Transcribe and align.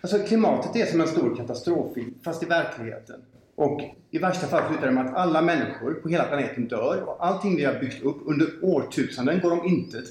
Alltså 0.00 0.18
klimatet 0.18 0.76
är 0.76 0.86
som 0.86 1.00
en 1.00 1.08
stor 1.08 1.36
katastroffilm, 1.36 2.14
fast 2.24 2.42
i 2.42 2.46
verkligheten. 2.46 3.22
Och 3.54 3.80
i 4.10 4.18
värsta 4.18 4.46
fall 4.46 4.68
slutar 4.68 4.86
det 4.86 4.92
med 4.92 5.06
att 5.06 5.14
alla 5.14 5.42
människor 5.42 5.94
på 5.94 6.08
hela 6.08 6.24
planeten 6.24 6.68
dör 6.68 7.02
och 7.02 7.26
allting 7.26 7.56
vi 7.56 7.64
har 7.64 7.80
byggt 7.80 8.02
upp 8.02 8.16
under 8.24 8.48
årtusenden 8.62 9.40
går 9.40 9.52
om 9.52 9.66
intet. 9.66 10.04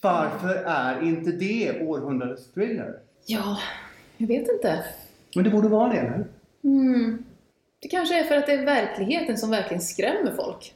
Varför 0.00 0.54
är 0.54 1.02
inte 1.02 1.32
det 1.32 1.82
århundradets 1.82 2.52
thriller? 2.52 2.98
Ja, 3.26 3.58
jag 4.16 4.26
vet 4.26 4.48
inte. 4.48 4.84
Men 5.34 5.44
det 5.44 5.50
borde 5.50 5.68
vara 5.68 5.92
det, 5.92 5.98
eller? 5.98 6.24
Mm. 6.64 7.24
Det 7.80 7.88
kanske 7.88 8.20
är 8.20 8.24
för 8.24 8.36
att 8.36 8.46
det 8.46 8.52
är 8.52 8.64
verkligheten 8.64 9.38
som 9.38 9.50
verkligen 9.50 9.80
skrämmer 9.80 10.32
folk. 10.36 10.74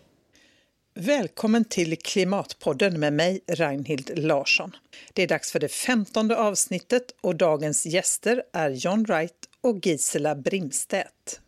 Välkommen 0.97 1.65
till 1.65 1.99
Klimatpodden 1.99 3.01
med 3.01 3.13
mig, 3.13 3.41
Reinhild 3.47 4.19
Larsson. 4.19 4.77
Det 5.13 5.23
är 5.23 5.27
dags 5.29 5.53
för 5.53 5.61
det 5.61 5.69
femtonde 5.69 6.37
avsnittet 6.37 7.15
och 7.21 7.37
dagens 7.37 7.87
gäster 7.87 8.43
är 8.53 8.71
John 8.71 9.05
Wright 9.05 9.49
och 9.61 9.87
Gisela 9.87 10.35
Brimstedt. 10.35 11.41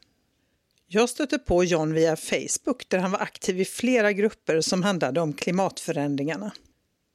Jag 0.87 1.09
stötte 1.09 1.39
på 1.39 1.65
John 1.65 1.93
via 1.93 2.17
Facebook 2.17 2.89
där 2.89 2.99
han 2.99 3.11
var 3.11 3.19
aktiv 3.19 3.61
i 3.61 3.65
flera 3.65 4.13
grupper 4.13 4.61
som 4.61 4.83
handlade 4.83 5.21
om 5.21 5.33
klimatförändringarna. 5.33 6.53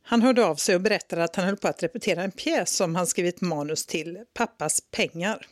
Han 0.04 0.22
hörde 0.22 0.46
av 0.46 0.56
sig 0.56 0.76
och 0.76 0.82
berättade 0.82 1.24
att 1.24 1.36
han 1.36 1.46
höll 1.46 1.58
på 1.58 1.68
att 1.68 1.84
repetera 1.84 2.24
en 2.24 2.32
pjäs 2.32 2.76
som 2.76 2.96
han 2.96 3.08
skrivit 3.08 3.42
manus 3.42 3.86
till, 3.86 4.18
Pappas 4.34 4.82
pengar. 4.92 5.48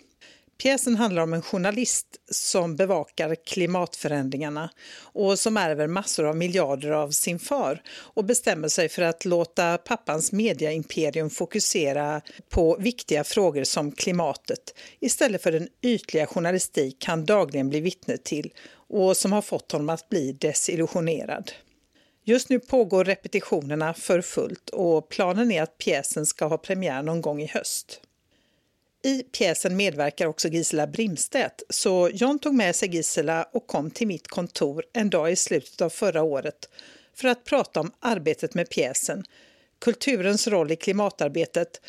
Pjäsen 0.62 0.96
handlar 0.96 1.24
om 1.24 1.34
en 1.34 1.42
journalist 1.42 2.08
som 2.32 2.76
bevakar 2.76 3.36
klimatförändringarna 3.36 4.70
och 5.02 5.40
som 5.40 5.58
ärver 5.58 5.88
massor 5.88 6.26
av 6.26 6.38
miljarder 6.38 6.92
av 6.92 7.12
sin 7.12 7.40
far 7.40 7.82
och 7.98 8.26
bestämmer 8.26 8.68
sig 8.68 8.90
för 8.90 9.02
att 9.02 9.26
låta 9.26 9.78
pappans 9.78 10.32
mediaimperium 10.32 11.30
fokusera 11.30 12.22
på 12.50 12.78
viktiga 12.80 13.24
frågor 13.24 13.64
som 13.64 13.92
klimatet 13.92 14.76
istället 15.00 15.44
för 15.44 15.52
den 15.52 15.68
ytliga 15.82 16.28
journalistik 16.28 17.06
han 17.06 17.26
dagligen 17.26 17.70
blir 17.70 17.82
vittne 17.82 18.18
till 18.18 18.54
och 18.72 19.18
som 19.18 19.32
har 19.32 19.42
fått 19.42 19.72
honom 19.72 19.90
att 19.90 20.10
bli 20.10 20.32
desillusionerad. 20.32 21.52
Just 22.24 22.50
nu 22.50 22.60
pågår 22.60 23.06
repetitionerna 23.06 23.94
för 23.94 24.22
fullt 24.22 24.70
och 24.70 25.10
planen 25.10 25.52
är 25.52 25.62
att 25.62 25.78
pjäsen 25.78 26.26
ska 26.26 26.46
ha 26.46 26.58
premiär 26.58 27.04
någon 27.04 27.22
gång 27.22 27.42
i 27.42 27.48
höst. 27.48 28.02
I 29.04 29.24
pjäsen 29.24 29.78
medverkar 29.78 30.26
också 30.26 30.48
Gisela 30.48 30.88
Brimstedt, 30.88 31.64
så 31.70 32.10
John 32.14 32.40
tog 32.40 32.54
med 32.54 32.76
sig 32.76 32.90
Gisela 32.90 33.44
och 33.44 33.68
kom 33.68 33.92
till 33.92 34.08
mitt 34.08 34.28
kontor 34.28 34.84
en 34.94 35.10
dag 35.10 35.32
i 35.32 35.36
slutet 35.36 35.82
av 35.82 35.90
förra 35.90 36.24
året 36.24 36.70
för 37.16 37.28
att 37.28 37.44
prata 37.44 37.80
om 37.80 37.92
arbetet 38.00 38.54
med 38.54 38.70
pjäsen, 38.70 39.24
kulturens 39.82 40.48
roll 40.48 40.72
i 40.72 40.76
klimatarbetet 40.76 41.82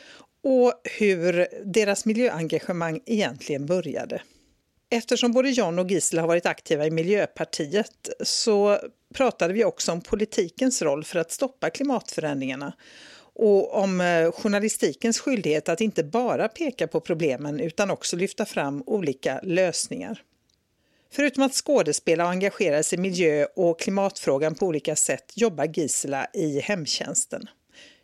och 0.43 0.73
hur 0.85 1.47
deras 1.65 2.05
miljöengagemang 2.05 3.01
egentligen 3.07 3.67
började. 3.67 4.23
Eftersom 4.91 5.33
både 5.33 5.51
John 5.51 5.79
och 5.79 5.91
Gisela 5.91 6.23
har 6.23 6.29
varit 6.29 6.47
aktiva 6.47 6.87
i 6.87 6.91
Miljöpartiet 6.91 8.09
så 8.25 8.79
pratade 9.15 9.55
vi 9.55 9.65
också 9.65 9.93
om 9.93 10.01
politikens 10.01 10.83
roll 10.83 11.05
för 11.05 11.19
att 11.19 11.33
stoppa 11.33 11.71
klimatförändringarna 11.71 12.73
och 13.35 13.75
om 13.75 14.01
eh, 14.01 14.33
journalistikens 14.33 15.21
skyldighet 15.21 15.69
att 15.69 15.81
inte 15.81 16.05
bara 16.05 16.49
peka 16.49 16.87
på 16.87 17.01
problemen 17.01 17.61
utan 17.61 17.91
också 17.91 18.17
lyfta 18.17 18.45
fram 18.45 18.83
olika 18.87 19.41
lösningar. 19.43 20.23
Förutom 21.13 21.43
att 21.43 21.55
skådespela 21.55 22.25
och 22.25 22.31
engagera 22.31 22.83
sig 22.83 22.99
i 22.99 23.03
miljö 23.03 23.47
och 23.57 23.81
klimatfrågan 23.81 24.55
på 24.55 24.67
olika 24.67 24.97
sätt 24.97 25.33
jobbar 25.35 25.65
Gisela 25.65 26.27
i 26.35 26.61
hemtjänsten. 26.61 27.49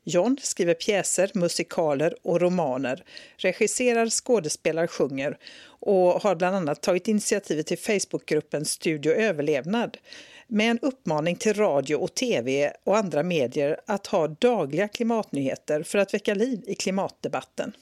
John 0.09 0.37
skriver 0.43 0.75
pjäser, 0.75 1.31
musikaler 1.35 2.15
och 2.23 2.41
romaner, 2.41 3.05
regisserar, 3.37 4.09
skådespelar, 4.11 4.87
sjunger 4.87 5.39
och 5.81 6.23
har 6.23 6.35
bland 6.35 6.57
annat 6.57 6.83
tagit 6.83 7.09
initiativet 7.09 7.67
till 7.67 7.79
Facebookgruppen 7.79 8.65
Studio 8.65 9.13
Överlevnad 9.13 9.97
med 10.47 10.71
en 10.71 10.79
uppmaning 10.79 11.37
till 11.37 11.55
radio 11.55 11.97
och 11.97 12.15
tv 12.15 12.73
och 12.85 12.97
andra 12.97 13.23
medier 13.23 13.81
att 13.87 14.07
ha 14.07 14.29
dagliga 14.29 14.89
klimatnyheter 14.89 15.83
för 15.83 15.99
att 15.99 16.15
väcka 16.15 16.35
liv 16.35 16.65
i 16.67 16.75
klimatdebatten. 16.75 17.73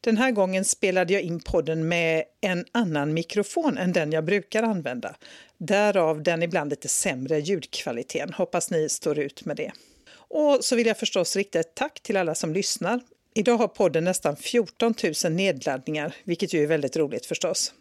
Den 0.00 0.16
här 0.16 0.30
gången 0.30 0.64
spelade 0.64 1.12
jag 1.12 1.22
in 1.22 1.40
podden 1.40 1.88
med 1.88 2.24
en 2.40 2.64
annan 2.72 3.14
mikrofon 3.14 3.78
än 3.78 3.92
den 3.92 4.12
jag 4.12 4.24
brukar 4.24 4.62
använda. 4.62 5.16
Därav 5.58 6.22
den 6.22 6.42
ibland 6.42 6.70
lite 6.70 6.88
sämre 6.88 7.40
ljudkvaliteten. 7.40 8.32
Hoppas 8.32 8.70
ni 8.70 8.88
står 8.88 9.18
ut 9.18 9.44
med 9.44 9.56
det. 9.56 9.72
Och 10.14 10.64
så 10.64 10.76
vill 10.76 10.86
jag 10.86 10.98
förstås 10.98 11.36
rikta 11.36 11.60
ett 11.60 11.74
tack 11.74 12.00
till 12.00 12.16
alla 12.16 12.34
som 12.34 12.52
lyssnar. 12.52 13.00
Idag 13.34 13.56
har 13.56 13.68
podden 13.68 14.04
nästan 14.04 14.36
14 14.36 14.94
000 15.24 15.32
nedladdningar, 15.32 16.14
vilket 16.24 16.54
ju 16.54 16.62
är 16.62 16.66
väldigt 16.66 16.96
roligt 16.96 17.26
förstås. 17.26 17.72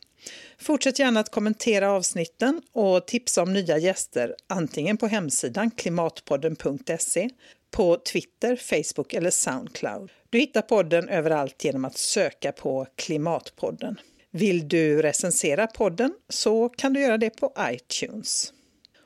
Fortsätt 0.57 0.99
gärna 0.99 1.19
att 1.19 1.31
kommentera 1.31 1.91
avsnitten 1.91 2.61
och 2.71 3.07
tipsa 3.07 3.41
om 3.41 3.53
nya 3.53 3.77
gäster 3.77 4.35
antingen 4.47 4.97
på 4.97 5.07
hemsidan 5.07 5.71
klimatpodden.se, 5.71 7.29
på 7.71 7.97
Twitter, 7.97 8.55
Facebook 8.55 9.13
eller 9.13 9.29
Soundcloud. 9.29 10.11
Du 10.29 10.39
hittar 10.39 10.61
podden 10.61 11.09
överallt 11.09 11.63
genom 11.63 11.85
att 11.85 11.97
söka 11.97 12.51
på 12.51 12.87
Klimatpodden. 12.95 13.99
Vill 14.31 14.67
du 14.67 15.01
recensera 15.01 15.67
podden 15.67 16.13
så 16.29 16.69
kan 16.69 16.93
du 16.93 17.01
göra 17.01 17.17
det 17.17 17.29
på 17.29 17.53
iTunes. 17.59 18.53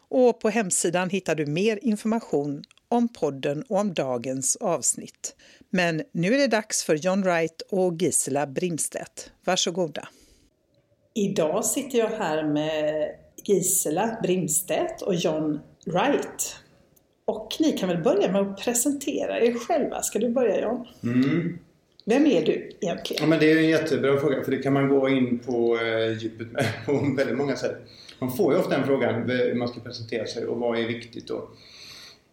Och 0.09 0.40
på 0.40 0.50
hemsidan 0.50 1.09
hittar 1.09 1.36
du 1.36 1.46
mer 1.46 1.80
information 1.81 2.63
om 2.88 3.07
podden 3.07 3.63
och 3.63 3.80
om 3.80 3.94
dagens 3.94 4.56
avsnitt. 4.56 5.36
Men 5.69 6.03
nu 6.12 6.34
är 6.34 6.38
det 6.38 6.47
dags 6.47 6.84
för 6.84 6.96
John 6.96 7.24
Wright 7.24 7.62
och 7.69 7.96
Gisela 8.01 8.47
Brimstedt. 8.47 9.31
Varsågoda. 9.44 10.07
Idag 11.14 11.66
sitter 11.66 11.97
jag 12.00 12.08
här 12.09 12.44
med 12.44 13.09
Gisela 13.44 14.18
Brimstedt 14.24 15.02
och 15.02 15.16
John 15.16 15.59
Wright. 15.86 16.56
Och 17.25 17.56
ni 17.59 17.72
kan 17.72 17.90
väl 17.90 18.03
börja 18.03 18.31
med 18.31 18.42
att 18.42 18.58
presentera 18.58 19.40
er 19.40 19.53
själva. 19.53 20.02
Ska 20.02 20.19
du 20.19 20.30
börja 20.30 20.62
John? 20.62 20.88
Mm. 21.03 21.59
Vem 22.06 22.25
är 22.25 22.46
du 22.46 22.72
egentligen? 22.81 23.24
Ja, 23.24 23.28
men 23.28 23.40
det 23.40 23.52
är 23.52 23.58
en 23.58 23.69
jättebra 23.69 24.19
fråga 24.19 24.44
för 24.44 24.52
det 24.52 24.58
kan 24.58 24.74
man 24.74 24.90
gå 24.90 25.09
in 25.09 25.40
på 25.40 25.80
eh, 25.80 26.18
djupet 26.18 26.52
med 26.52 26.66
på 26.86 27.14
väldigt 27.18 27.38
många 27.38 27.56
sätt. 27.56 27.78
Man 28.19 28.31
får 28.31 28.53
ju 28.53 28.59
ofta 28.59 28.78
den 28.78 28.86
frågan 28.86 29.30
hur 29.30 29.56
man 29.56 29.68
ska 29.68 29.80
presentera 29.80 30.25
sig 30.25 30.46
och 30.46 30.58
vad 30.58 30.80
är 30.80 30.88
viktigt 30.88 31.28
då. 31.28 31.50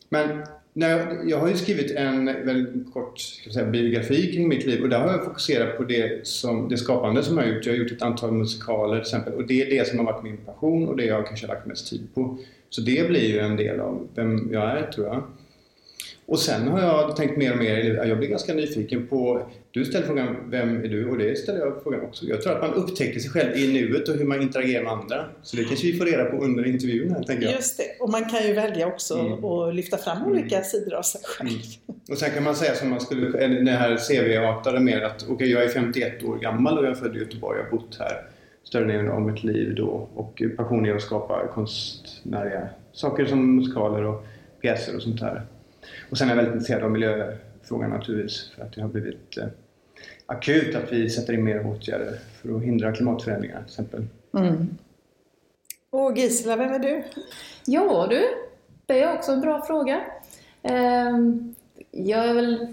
Men 0.09 0.47
när 0.77 1.19
jag, 1.25 1.39
har 1.39 1.49
ju 1.49 1.57
skrivit 1.57 1.91
en 1.91 2.25
väldigt 2.25 2.93
kort 2.93 3.19
ska 3.19 3.51
säga, 3.51 3.67
biografi 3.67 4.33
kring 4.33 4.49
mitt 4.49 4.67
liv 4.67 4.83
och 4.83 4.89
där 4.89 4.99
har 4.99 5.11
jag 5.11 5.25
fokuserat 5.25 5.77
på 5.77 5.85
det, 5.85 6.27
som, 6.27 6.69
det 6.69 6.77
skapande 6.77 7.23
som 7.23 7.39
jag 7.39 7.45
har 7.45 7.53
gjort. 7.53 7.67
Jag 7.67 7.73
har 7.73 7.79
gjort 7.79 7.93
ett 7.93 8.03
antal 8.03 8.33
musikaler 8.33 8.95
till 8.95 9.01
exempel 9.01 9.33
och 9.33 9.47
det 9.47 9.63
är 9.63 9.79
det 9.79 9.89
som 9.89 9.99
har 9.99 10.05
varit 10.05 10.23
min 10.23 10.37
passion 10.37 10.89
och 10.89 10.97
det 10.97 11.05
jag 11.05 11.27
kanske 11.27 11.47
har 11.47 11.55
lagt 11.55 11.67
mest 11.67 11.91
tid 11.91 12.09
på. 12.15 12.39
Så 12.71 12.81
det 12.81 13.09
blir 13.09 13.29
ju 13.29 13.39
en 13.39 13.57
del 13.57 13.81
av 13.81 14.09
vem 14.15 14.53
jag 14.53 14.79
är 14.79 14.91
tror 14.93 15.07
jag. 15.07 15.23
Och 16.27 16.39
sen 16.39 16.69
har 16.69 16.81
jag 16.81 17.17
tänkt 17.17 17.37
mer 17.37 17.53
och 17.53 17.59
mer, 17.59 18.05
jag 18.05 18.19
blir 18.19 18.29
ganska 18.29 18.55
nyfiken 18.55 19.07
på, 19.07 19.49
du 19.71 19.85
ställer 19.85 20.07
frågan 20.07 20.37
vem 20.51 20.85
är 20.85 20.89
du? 20.89 21.09
Och 21.09 21.19
det 21.19 21.39
ställer 21.39 21.61
jag 21.61 21.83
frågan 21.83 22.01
också. 22.01 22.27
Jag 22.27 22.43
tror 22.43 22.53
att 22.53 22.63
man 22.63 22.75
upptäcker 22.75 23.21
sig 23.21 23.31
själv 23.31 23.57
i 23.57 23.73
nuet 23.73 24.09
och 24.09 24.15
hur 24.15 24.25
man 24.25 24.43
interagerar 24.43 24.85
med 24.85 24.93
andra. 24.93 25.25
Så 25.43 25.57
det 25.57 25.65
kanske 25.65 25.87
vi 25.87 25.99
får 25.99 26.05
reda 26.05 26.25
på 26.25 26.37
under 26.37 26.67
intervjun 26.67 27.11
här, 27.11 27.23
tänker 27.23 27.45
jag. 27.45 27.55
Just 27.55 27.79
det, 27.79 27.85
och 28.01 28.11
man 28.11 28.25
kan 28.25 28.47
ju 28.47 28.53
välja 28.53 28.87
också 28.87 29.19
mm. 29.19 29.45
och 29.45 29.75
lyfta 29.75 29.97
fram 29.97 30.17
mm. 30.17 30.31
olika 30.31 30.63
sidor 30.63 30.95
av 30.95 31.03
sig 31.03 31.21
själv. 31.25 31.49
Mm. 31.49 32.01
Och 32.11 32.19
sen 32.19 32.31
kan 32.31 32.43
man 32.43 32.57
säga 32.57 32.75
som 32.75 32.91
man 32.91 33.01
skulle, 33.01 33.47
det 33.49 33.71
här 33.71 33.97
CV-artade 33.97 34.81
mer 34.81 35.01
att 35.01 35.23
okej, 35.23 35.35
okay, 35.35 35.49
jag 35.49 35.65
är 35.65 35.69
51 35.69 36.23
år 36.23 36.39
gammal 36.39 36.79
och 36.79 36.85
jag 36.85 36.91
är 36.91 36.95
född 36.95 37.17
i 37.17 37.19
Göteborg, 37.19 37.59
jag 37.59 37.65
har 37.65 37.71
bott 37.71 37.97
här 37.99 38.23
större 38.65 38.85
delen 38.85 39.09
av 39.09 39.23
mitt 39.23 39.45
liv 39.45 39.75
då 39.75 40.09
och 40.15 40.43
passion 40.57 40.87
är 40.87 40.95
att 40.95 41.03
skapa 41.03 41.47
konstnärliga 41.47 42.69
saker 42.93 43.27
som 43.27 43.57
musikaler 43.57 44.05
och 44.05 44.27
pjäser 44.61 44.97
och 44.97 45.03
sånt 45.03 45.21
där. 45.21 45.43
Och 46.11 46.19
sen 46.19 46.29
är 46.29 46.31
jag 46.31 46.37
väldigt 46.37 46.55
intresserad 46.55 46.83
av 46.83 46.91
miljöfrågan 46.91 47.91
naturligtvis 47.91 48.51
för 48.55 48.63
att 48.63 48.73
det 48.73 48.81
har 48.83 48.89
blivit 48.89 49.39
eh, 49.39 49.47
akut 50.27 50.75
att 50.75 50.93
vi 50.93 51.11
sätter 51.11 51.33
in 51.33 51.45
mer 51.45 51.67
åtgärder 51.67 52.19
för 52.43 52.57
att 52.57 52.63
hindra 52.63 52.93
klimatförändringar 52.93 53.59
till 53.59 53.67
exempel. 53.67 54.05
Mm. 54.39 54.77
Och 55.91 56.19
Gisela, 56.19 56.57
vem 56.57 56.73
är 56.73 56.79
du? 56.79 57.05
Ja 57.65 58.07
du, 58.11 58.23
det 58.87 59.03
är 59.03 59.15
också 59.15 59.33
en 59.33 59.41
bra 59.41 59.63
fråga. 59.67 60.01
Ehm, 60.63 61.55
jag 61.91 62.29
är 62.29 62.35
väl 62.35 62.67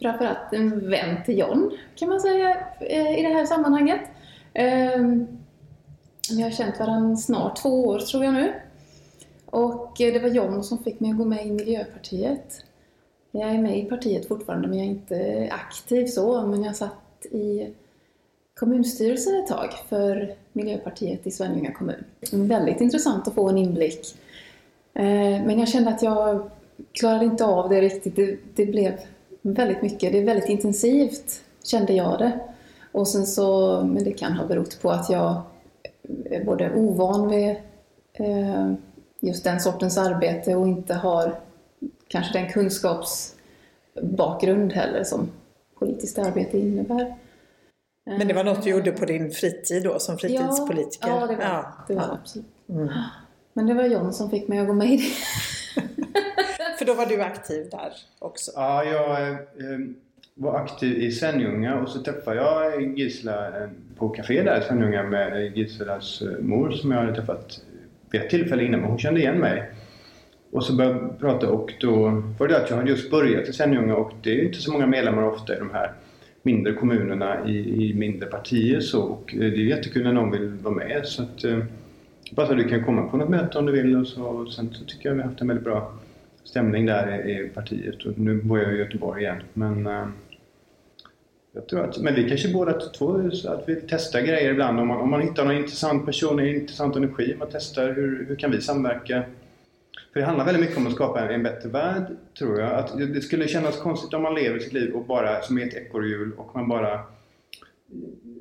framförallt 0.00 0.52
en 0.52 0.90
vän 0.90 1.16
till 1.24 1.38
John 1.38 1.78
kan 1.94 2.08
man 2.08 2.20
säga 2.20 2.56
eh, 2.80 3.18
i 3.18 3.22
det 3.22 3.34
här 3.34 3.46
sammanhanget. 3.46 4.00
Ehm, 4.54 5.26
vi 6.30 6.42
har 6.42 6.50
känt 6.50 6.78
varandra 6.78 7.16
snart 7.16 7.62
två 7.62 7.86
år 7.86 7.98
tror 7.98 8.24
jag 8.24 8.34
nu. 8.34 8.52
Och 9.50 10.00
eh, 10.00 10.12
det 10.12 10.18
var 10.18 10.28
John 10.28 10.64
som 10.64 10.78
fick 10.78 11.00
mig 11.00 11.10
att 11.10 11.18
gå 11.18 11.24
med 11.24 11.46
i 11.46 11.50
Miljöpartiet. 11.50 12.64
Jag 13.30 13.50
är 13.50 13.58
med 13.58 13.78
i 13.78 13.84
partiet 13.84 14.28
fortfarande 14.28 14.68
men 14.68 14.78
jag 14.78 14.86
är 14.86 14.90
inte 14.90 15.48
aktiv 15.52 16.06
så, 16.06 16.46
men 16.46 16.62
jag 16.62 16.76
satt 16.76 17.26
i 17.30 17.74
kommunstyrelsen 18.54 19.34
ett 19.34 19.46
tag 19.46 19.72
för 19.88 20.34
Miljöpartiet 20.52 21.26
i 21.26 21.30
Svenljunga 21.30 21.72
kommun. 21.72 22.04
Väldigt 22.32 22.80
intressant 22.80 23.28
att 23.28 23.34
få 23.34 23.48
en 23.48 23.58
inblick. 23.58 24.18
Eh, 24.94 25.44
men 25.46 25.58
jag 25.58 25.68
kände 25.68 25.90
att 25.90 26.02
jag 26.02 26.50
klarade 26.92 27.24
inte 27.24 27.44
av 27.44 27.68
det 27.68 27.80
riktigt. 27.80 28.16
Det, 28.16 28.38
det 28.54 28.66
blev 28.66 28.92
väldigt 29.42 29.82
mycket, 29.82 30.12
det 30.12 30.18
är 30.18 30.24
väldigt 30.24 30.48
intensivt 30.48 31.42
kände 31.64 31.92
jag 31.92 32.18
det. 32.18 32.40
Och 32.92 33.08
sen 33.08 33.26
så, 33.26 33.80
men 33.84 34.04
det 34.04 34.12
kan 34.12 34.32
ha 34.32 34.46
berott 34.46 34.82
på 34.82 34.90
att 34.90 35.10
jag 35.10 35.42
är 36.24 36.44
både 36.44 36.74
ovan 36.74 37.28
vid 37.28 37.56
eh, 38.12 38.72
just 39.20 39.44
den 39.44 39.60
sortens 39.60 39.98
arbete 39.98 40.54
och 40.54 40.68
inte 40.68 40.94
har 40.94 41.40
kanske 42.08 42.38
den 42.38 42.52
kunskapsbakgrund 42.52 44.72
heller 44.72 45.04
som 45.04 45.30
politiskt 45.78 46.18
arbete 46.18 46.58
innebär. 46.58 47.14
Men 48.04 48.28
det 48.28 48.34
var 48.34 48.44
något 48.44 48.62
du 48.62 48.70
gjorde 48.70 48.92
på 48.92 49.04
din 49.04 49.30
fritid 49.30 49.82
då 49.82 49.98
som 49.98 50.18
fritidspolitiker? 50.18 51.08
Ja, 51.08 51.20
ja 51.20 51.26
det 51.26 51.36
var 51.36 51.44
ja. 51.44 51.72
det. 51.88 51.94
Var 51.94 52.12
absolut. 52.12 52.46
Mm. 52.68 52.88
Men 53.52 53.66
det 53.66 53.74
var 53.74 53.84
John 53.84 54.12
som 54.12 54.30
fick 54.30 54.48
mig 54.48 54.58
att 54.58 54.66
gå 54.66 54.72
med 54.72 54.88
i 54.88 54.96
det. 54.96 55.02
För 56.78 56.84
då 56.84 56.94
var 56.94 57.06
du 57.06 57.22
aktiv 57.22 57.68
där 57.70 57.92
också? 58.18 58.50
Ja, 58.54 58.84
jag 58.84 59.30
eh, 59.30 59.36
var 60.34 60.54
aktiv 60.54 61.02
i 61.02 61.12
Svenljunga 61.12 61.80
och 61.80 61.88
så 61.88 62.02
träffade 62.02 62.36
jag 62.36 62.82
Gisela 62.98 63.62
eh, 63.62 63.68
på 63.96 64.08
café 64.08 64.42
där 64.42 64.60
i 64.60 64.64
Svenljunga 64.64 65.02
med 65.02 65.56
Giselas 65.56 66.22
eh, 66.22 66.38
mor 66.38 66.70
som 66.70 66.90
jag 66.90 66.98
hade 66.98 67.14
träffat 67.14 67.60
vid 68.10 68.20
ett 68.20 68.30
tillfälle 68.30 68.64
innan, 68.64 68.80
men 68.80 68.88
hon 68.88 68.98
kände 68.98 69.20
igen 69.20 69.38
mig. 69.38 69.70
Och 70.50 70.64
så 70.64 70.76
började 70.76 71.00
vi 71.00 71.20
prata 71.20 71.50
och 71.50 71.74
då 71.80 72.22
var 72.38 72.48
det 72.48 72.56
att 72.56 72.70
jag 72.70 72.76
hade 72.76 72.90
just 72.90 73.10
börjat 73.10 73.48
i 73.48 73.52
Svenljunga 73.52 73.96
och 73.96 74.12
det 74.22 74.40
är 74.40 74.44
inte 74.44 74.58
så 74.58 74.72
många 74.72 74.86
medlemmar 74.86 75.22
ofta 75.22 75.56
i 75.56 75.58
de 75.58 75.70
här 75.70 75.92
mindre 76.42 76.72
kommunerna 76.72 77.48
i, 77.48 77.84
i 77.84 77.94
mindre 77.94 78.28
partier 78.28 78.80
så 78.80 79.02
och 79.02 79.34
eh, 79.34 79.38
det 79.38 79.46
är 79.46 79.66
jättekul 79.66 80.04
när 80.04 80.12
någon 80.12 80.30
vill 80.30 80.48
vara 80.48 80.74
med 80.74 81.06
så 81.06 81.22
att 81.22 81.44
eh, 81.44 81.58
bara 82.30 82.46
att 82.46 82.56
du 82.56 82.68
kan 82.68 82.84
komma 82.84 83.08
på 83.08 83.16
något 83.16 83.28
möte 83.28 83.58
om 83.58 83.66
du 83.66 83.72
vill 83.72 83.96
och 83.96 84.06
så, 84.06 84.46
sen 84.46 84.74
så 84.74 84.84
tycker 84.84 85.08
jag 85.08 85.14
vi 85.14 85.22
har 85.22 85.28
haft 85.28 85.40
en 85.40 85.48
väldigt 85.48 85.64
bra 85.64 85.92
stämning 86.44 86.86
där 86.86 87.28
i 87.28 87.48
partiet 87.48 88.04
och 88.04 88.18
nu 88.18 88.42
bor 88.42 88.58
jag 88.58 88.74
i 88.74 88.78
Göteborg 88.78 89.22
igen 89.22 89.42
men 89.52 89.86
eh, 89.86 90.06
jag 91.52 91.68
tror 91.68 91.84
att, 91.84 91.98
men 91.98 92.14
vi 92.14 92.28
kanske 92.28 92.52
båda 92.52 92.72
två 92.72 93.30
att 93.48 93.68
vi 93.68 93.80
testar 93.88 94.20
grejer 94.20 94.50
ibland 94.50 94.80
om 94.80 94.88
man, 94.88 95.00
om 95.00 95.10
man 95.10 95.20
hittar 95.20 95.44
någon 95.44 95.56
intressant 95.56 96.06
person, 96.06 96.38
en 96.38 96.48
intressant 96.48 96.96
energi, 96.96 97.36
man 97.38 97.48
testar 97.52 97.92
hur, 97.92 98.26
hur 98.28 98.36
kan 98.36 98.50
vi 98.50 98.60
samverka 98.60 99.24
för 100.12 100.20
det 100.20 100.26
handlar 100.26 100.44
väldigt 100.44 100.60
mycket 100.60 100.76
om 100.76 100.86
att 100.86 100.92
skapa 100.92 101.32
en 101.32 101.42
bättre 101.42 101.68
värld, 101.68 102.06
tror 102.38 102.60
jag. 102.60 102.72
Att 102.72 102.98
det 102.98 103.20
skulle 103.20 103.48
kännas 103.48 103.78
konstigt 103.78 104.14
om 104.14 104.22
man 104.22 104.34
lever 104.34 104.58
sitt 104.58 104.72
liv 104.72 104.92
och 104.92 105.04
bara 105.04 105.42
som 105.42 105.58
ett 105.58 105.74
ekorrhjul 105.74 106.32
och 106.36 106.54
man 106.54 106.68
bara 106.68 107.00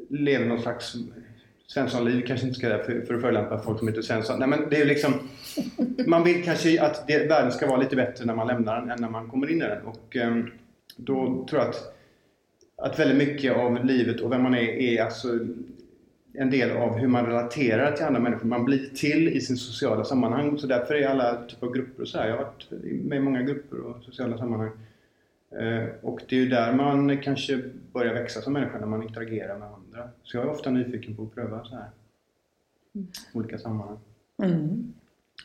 lever 0.09 0.45
någon 0.45 0.61
slags 0.61 0.95
Svenssonliv 1.67 2.25
kanske 2.27 2.47
inte 2.47 2.59
ska 2.59 2.69
det 2.69 2.83
för, 2.83 3.01
för 3.01 3.13
att 3.13 3.21
förolämpa 3.21 3.59
folk 3.59 3.79
som 3.79 3.87
heter 3.87 4.01
Svensson. 4.01 4.39
Nej 4.39 4.47
men 4.47 4.69
det 4.69 4.81
är 4.81 4.85
liksom 4.85 5.13
Man 6.07 6.23
vill 6.23 6.43
kanske 6.43 6.81
att 6.81 7.07
det, 7.07 7.29
världen 7.29 7.51
ska 7.51 7.67
vara 7.67 7.81
lite 7.81 7.95
bättre 7.95 8.25
när 8.25 8.35
man 8.35 8.47
lämnar 8.47 8.81
den 8.81 8.91
än 8.91 9.01
när 9.01 9.09
man 9.09 9.29
kommer 9.29 9.51
in 9.51 9.57
i 9.57 9.65
den. 9.65 9.81
Och 9.81 10.15
um, 10.15 10.51
då 10.95 11.45
tror 11.49 11.61
jag 11.61 11.69
att, 11.69 11.96
att 12.77 12.99
väldigt 12.99 13.17
mycket 13.17 13.57
av 13.57 13.85
livet 13.85 14.21
och 14.21 14.31
vem 14.31 14.43
man 14.43 14.55
är, 14.55 14.67
är 14.67 15.03
alltså 15.03 15.39
en 16.33 16.49
del 16.49 16.77
av 16.77 16.97
hur 16.97 17.07
man 17.07 17.25
relaterar 17.25 17.91
till 17.91 18.05
andra 18.05 18.19
människor. 18.19 18.45
Man 18.45 18.65
blir 18.65 18.89
till 18.89 19.27
i 19.27 19.41
sin 19.41 19.57
sociala 19.57 20.03
sammanhang. 20.03 20.59
Så 20.59 20.67
därför 20.67 20.95
är 20.95 21.07
alla 21.07 21.45
typer 21.45 21.67
av 21.67 21.73
grupper 21.73 22.01
och 22.01 22.07
så 22.07 22.17
här. 22.17 22.27
Jag 22.27 22.37
har 22.37 22.43
varit 22.43 22.67
med 23.03 23.17
i 23.17 23.21
många 23.21 23.41
grupper 23.41 23.79
och 23.79 24.03
sociala 24.03 24.37
sammanhang. 24.37 24.71
Eh, 25.51 25.85
och 26.01 26.21
det 26.29 26.35
är 26.35 26.39
ju 26.39 26.49
där 26.49 26.73
man 26.73 27.17
kanske 27.17 27.61
börjar 27.93 28.13
växa 28.13 28.41
som 28.41 28.53
människa, 28.53 28.79
när 28.79 28.87
man 28.87 29.03
interagerar 29.03 29.59
med 29.59 29.67
andra. 29.67 30.09
Så 30.23 30.37
jag 30.37 30.45
är 30.45 30.49
ofta 30.49 30.69
nyfiken 30.69 31.15
på 31.15 31.23
att 31.23 31.35
pröva 31.35 31.63
så 31.63 31.75
här. 31.75 31.89
Mm. 32.95 33.07
Olika 33.33 33.57
sammanhang. 33.57 33.97
Mm. 34.43 34.93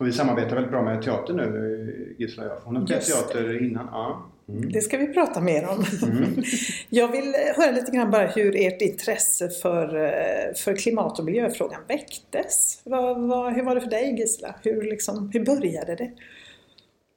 Och 0.00 0.06
vi 0.06 0.12
samarbetar 0.12 0.54
väldigt 0.54 0.70
bra 0.70 0.82
med 0.82 1.02
teater 1.02 1.34
nu, 1.34 2.14
Gisla 2.18 2.44
och 2.44 2.50
jag. 2.50 2.60
Hon 2.60 2.76
har 2.76 2.86
teater 2.86 3.62
innan. 3.62 3.88
Ja. 3.92 4.31
Mm. 4.48 4.72
Det 4.72 4.80
ska 4.80 4.98
vi 4.98 5.06
prata 5.06 5.40
mer 5.40 5.68
om. 5.68 5.84
Mm. 6.02 6.42
Jag 6.88 7.08
vill 7.12 7.34
höra 7.56 7.70
lite 7.70 7.92
grann 7.92 8.10
bara 8.10 8.26
hur 8.26 8.56
ert 8.56 8.82
intresse 8.82 9.48
för, 9.50 9.96
eh, 9.96 10.54
för 10.54 10.76
klimat 10.76 11.18
och 11.18 11.24
miljöfrågan 11.24 11.80
väcktes. 11.88 12.80
Vad, 12.84 13.20
vad, 13.28 13.52
hur 13.52 13.62
var 13.62 13.74
det 13.74 13.80
för 13.80 13.90
dig 13.90 14.14
Gisla? 14.18 14.54
Hur, 14.62 14.82
liksom, 14.82 15.30
hur 15.32 15.44
började 15.44 15.94
det? 15.94 16.10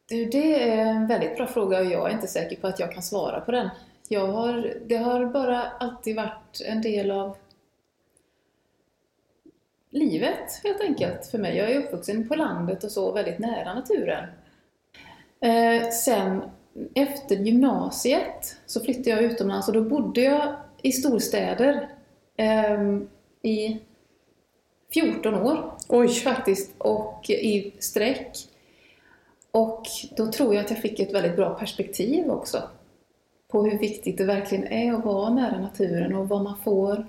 Det 0.07 0.69
är 0.69 0.77
en 0.77 1.07
väldigt 1.07 1.37
bra 1.37 1.47
fråga 1.47 1.79
och 1.79 1.85
jag 1.85 2.09
är 2.09 2.13
inte 2.13 2.27
säker 2.27 2.55
på 2.55 2.67
att 2.67 2.79
jag 2.79 2.91
kan 2.93 3.03
svara 3.03 3.41
på 3.41 3.51
den. 3.51 3.69
Jag 4.07 4.27
har, 4.27 4.73
det 4.85 4.97
har 4.97 5.25
bara 5.25 5.61
alltid 5.61 6.15
varit 6.15 6.61
en 6.65 6.81
del 6.81 7.11
av 7.11 7.37
livet 9.89 10.61
helt 10.63 10.81
enkelt 10.81 11.25
för 11.25 11.37
mig. 11.37 11.57
Jag 11.57 11.71
är 11.71 11.79
uppvuxen 11.79 12.27
på 12.27 12.35
landet 12.35 12.83
och 12.83 12.91
så 12.91 13.11
väldigt 13.11 13.39
nära 13.39 13.73
naturen. 13.73 14.25
Eh, 15.39 15.89
sen 15.89 16.41
efter 16.93 17.35
gymnasiet 17.35 18.57
så 18.65 18.79
flyttade 18.79 19.09
jag 19.09 19.23
utomlands 19.23 19.67
och 19.67 19.73
då 19.73 19.81
bodde 19.81 20.21
jag 20.21 20.55
i 20.81 20.91
storstäder 20.91 21.89
eh, 22.37 22.99
i 23.41 23.79
14 24.93 25.33
år 25.33 25.71
Oj. 25.89 26.09
faktiskt 26.09 26.75
och 26.77 27.29
i 27.29 27.73
sträck. 27.79 28.37
Och 29.51 29.83
då 30.17 30.31
tror 30.31 30.55
jag 30.55 30.63
att 30.63 30.69
jag 30.69 30.79
fick 30.79 30.99
ett 30.99 31.13
väldigt 31.13 31.35
bra 31.35 31.53
perspektiv 31.53 32.29
också 32.29 32.63
på 33.47 33.63
hur 33.63 33.79
viktigt 33.79 34.17
det 34.17 34.25
verkligen 34.25 34.67
är 34.67 34.93
att 34.93 35.05
vara 35.05 35.29
nära 35.29 35.59
naturen 35.59 36.15
och 36.15 36.29
vad 36.29 36.43
man 36.43 36.57
får 36.57 37.07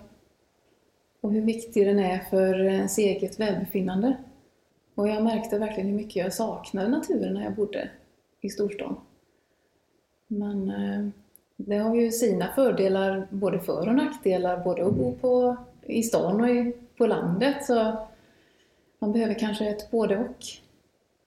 och 1.21 1.33
hur 1.33 1.43
viktig 1.43 1.87
den 1.87 1.99
är 1.99 2.19
för 2.19 2.61
ens 2.61 2.99
eget 2.99 3.41
välbefinnande. 3.41 4.17
Och 4.95 5.09
jag 5.09 5.25
märkte 5.25 5.59
verkligen 5.59 5.89
hur 5.89 5.97
mycket 5.97 6.17
jag 6.17 6.33
saknade 6.33 6.89
naturen 6.89 7.35
när 7.35 7.45
jag 7.45 7.55
bodde 7.55 7.91
i 8.41 8.51
storstan. 8.51 8.97
Men 10.27 10.71
eh, 10.71 11.09
det 11.57 11.77
har 11.77 11.95
ju 11.95 12.11
sina 12.11 12.53
fördelar 12.55 13.27
både 13.31 13.61
för 13.61 13.89
och 13.89 13.95
nackdelar, 13.95 14.65
både 14.65 14.87
att 14.87 14.95
bo 14.95 15.15
på, 15.15 15.57
i 15.83 16.03
stan 16.03 16.41
och 16.41 16.49
i, 16.49 16.73
på 16.97 17.07
landet. 17.07 17.67
Så 17.67 17.97
man 18.99 19.13
behöver 19.13 19.35
kanske 19.35 19.69
ett 19.69 19.91
både 19.91 20.19
och. 20.19 20.45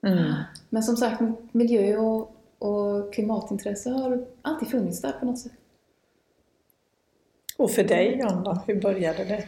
Mm. 0.10 0.34
Men 0.70 0.84
som 0.84 0.98
sagt, 0.98 1.22
miljö 1.52 1.98
och, 1.98 2.36
och 2.60 3.14
klimatintresse 3.14 3.90
har 3.90 4.26
alltid 4.42 4.68
funnits 4.68 5.02
där 5.02 5.12
på 5.12 5.26
något 5.26 5.40
sätt. 5.40 5.52
Och 7.58 7.72
för 7.72 7.84
dig 7.84 8.22
då, 8.44 8.58
hur 8.68 8.82
började 8.82 9.26
det? 9.26 9.44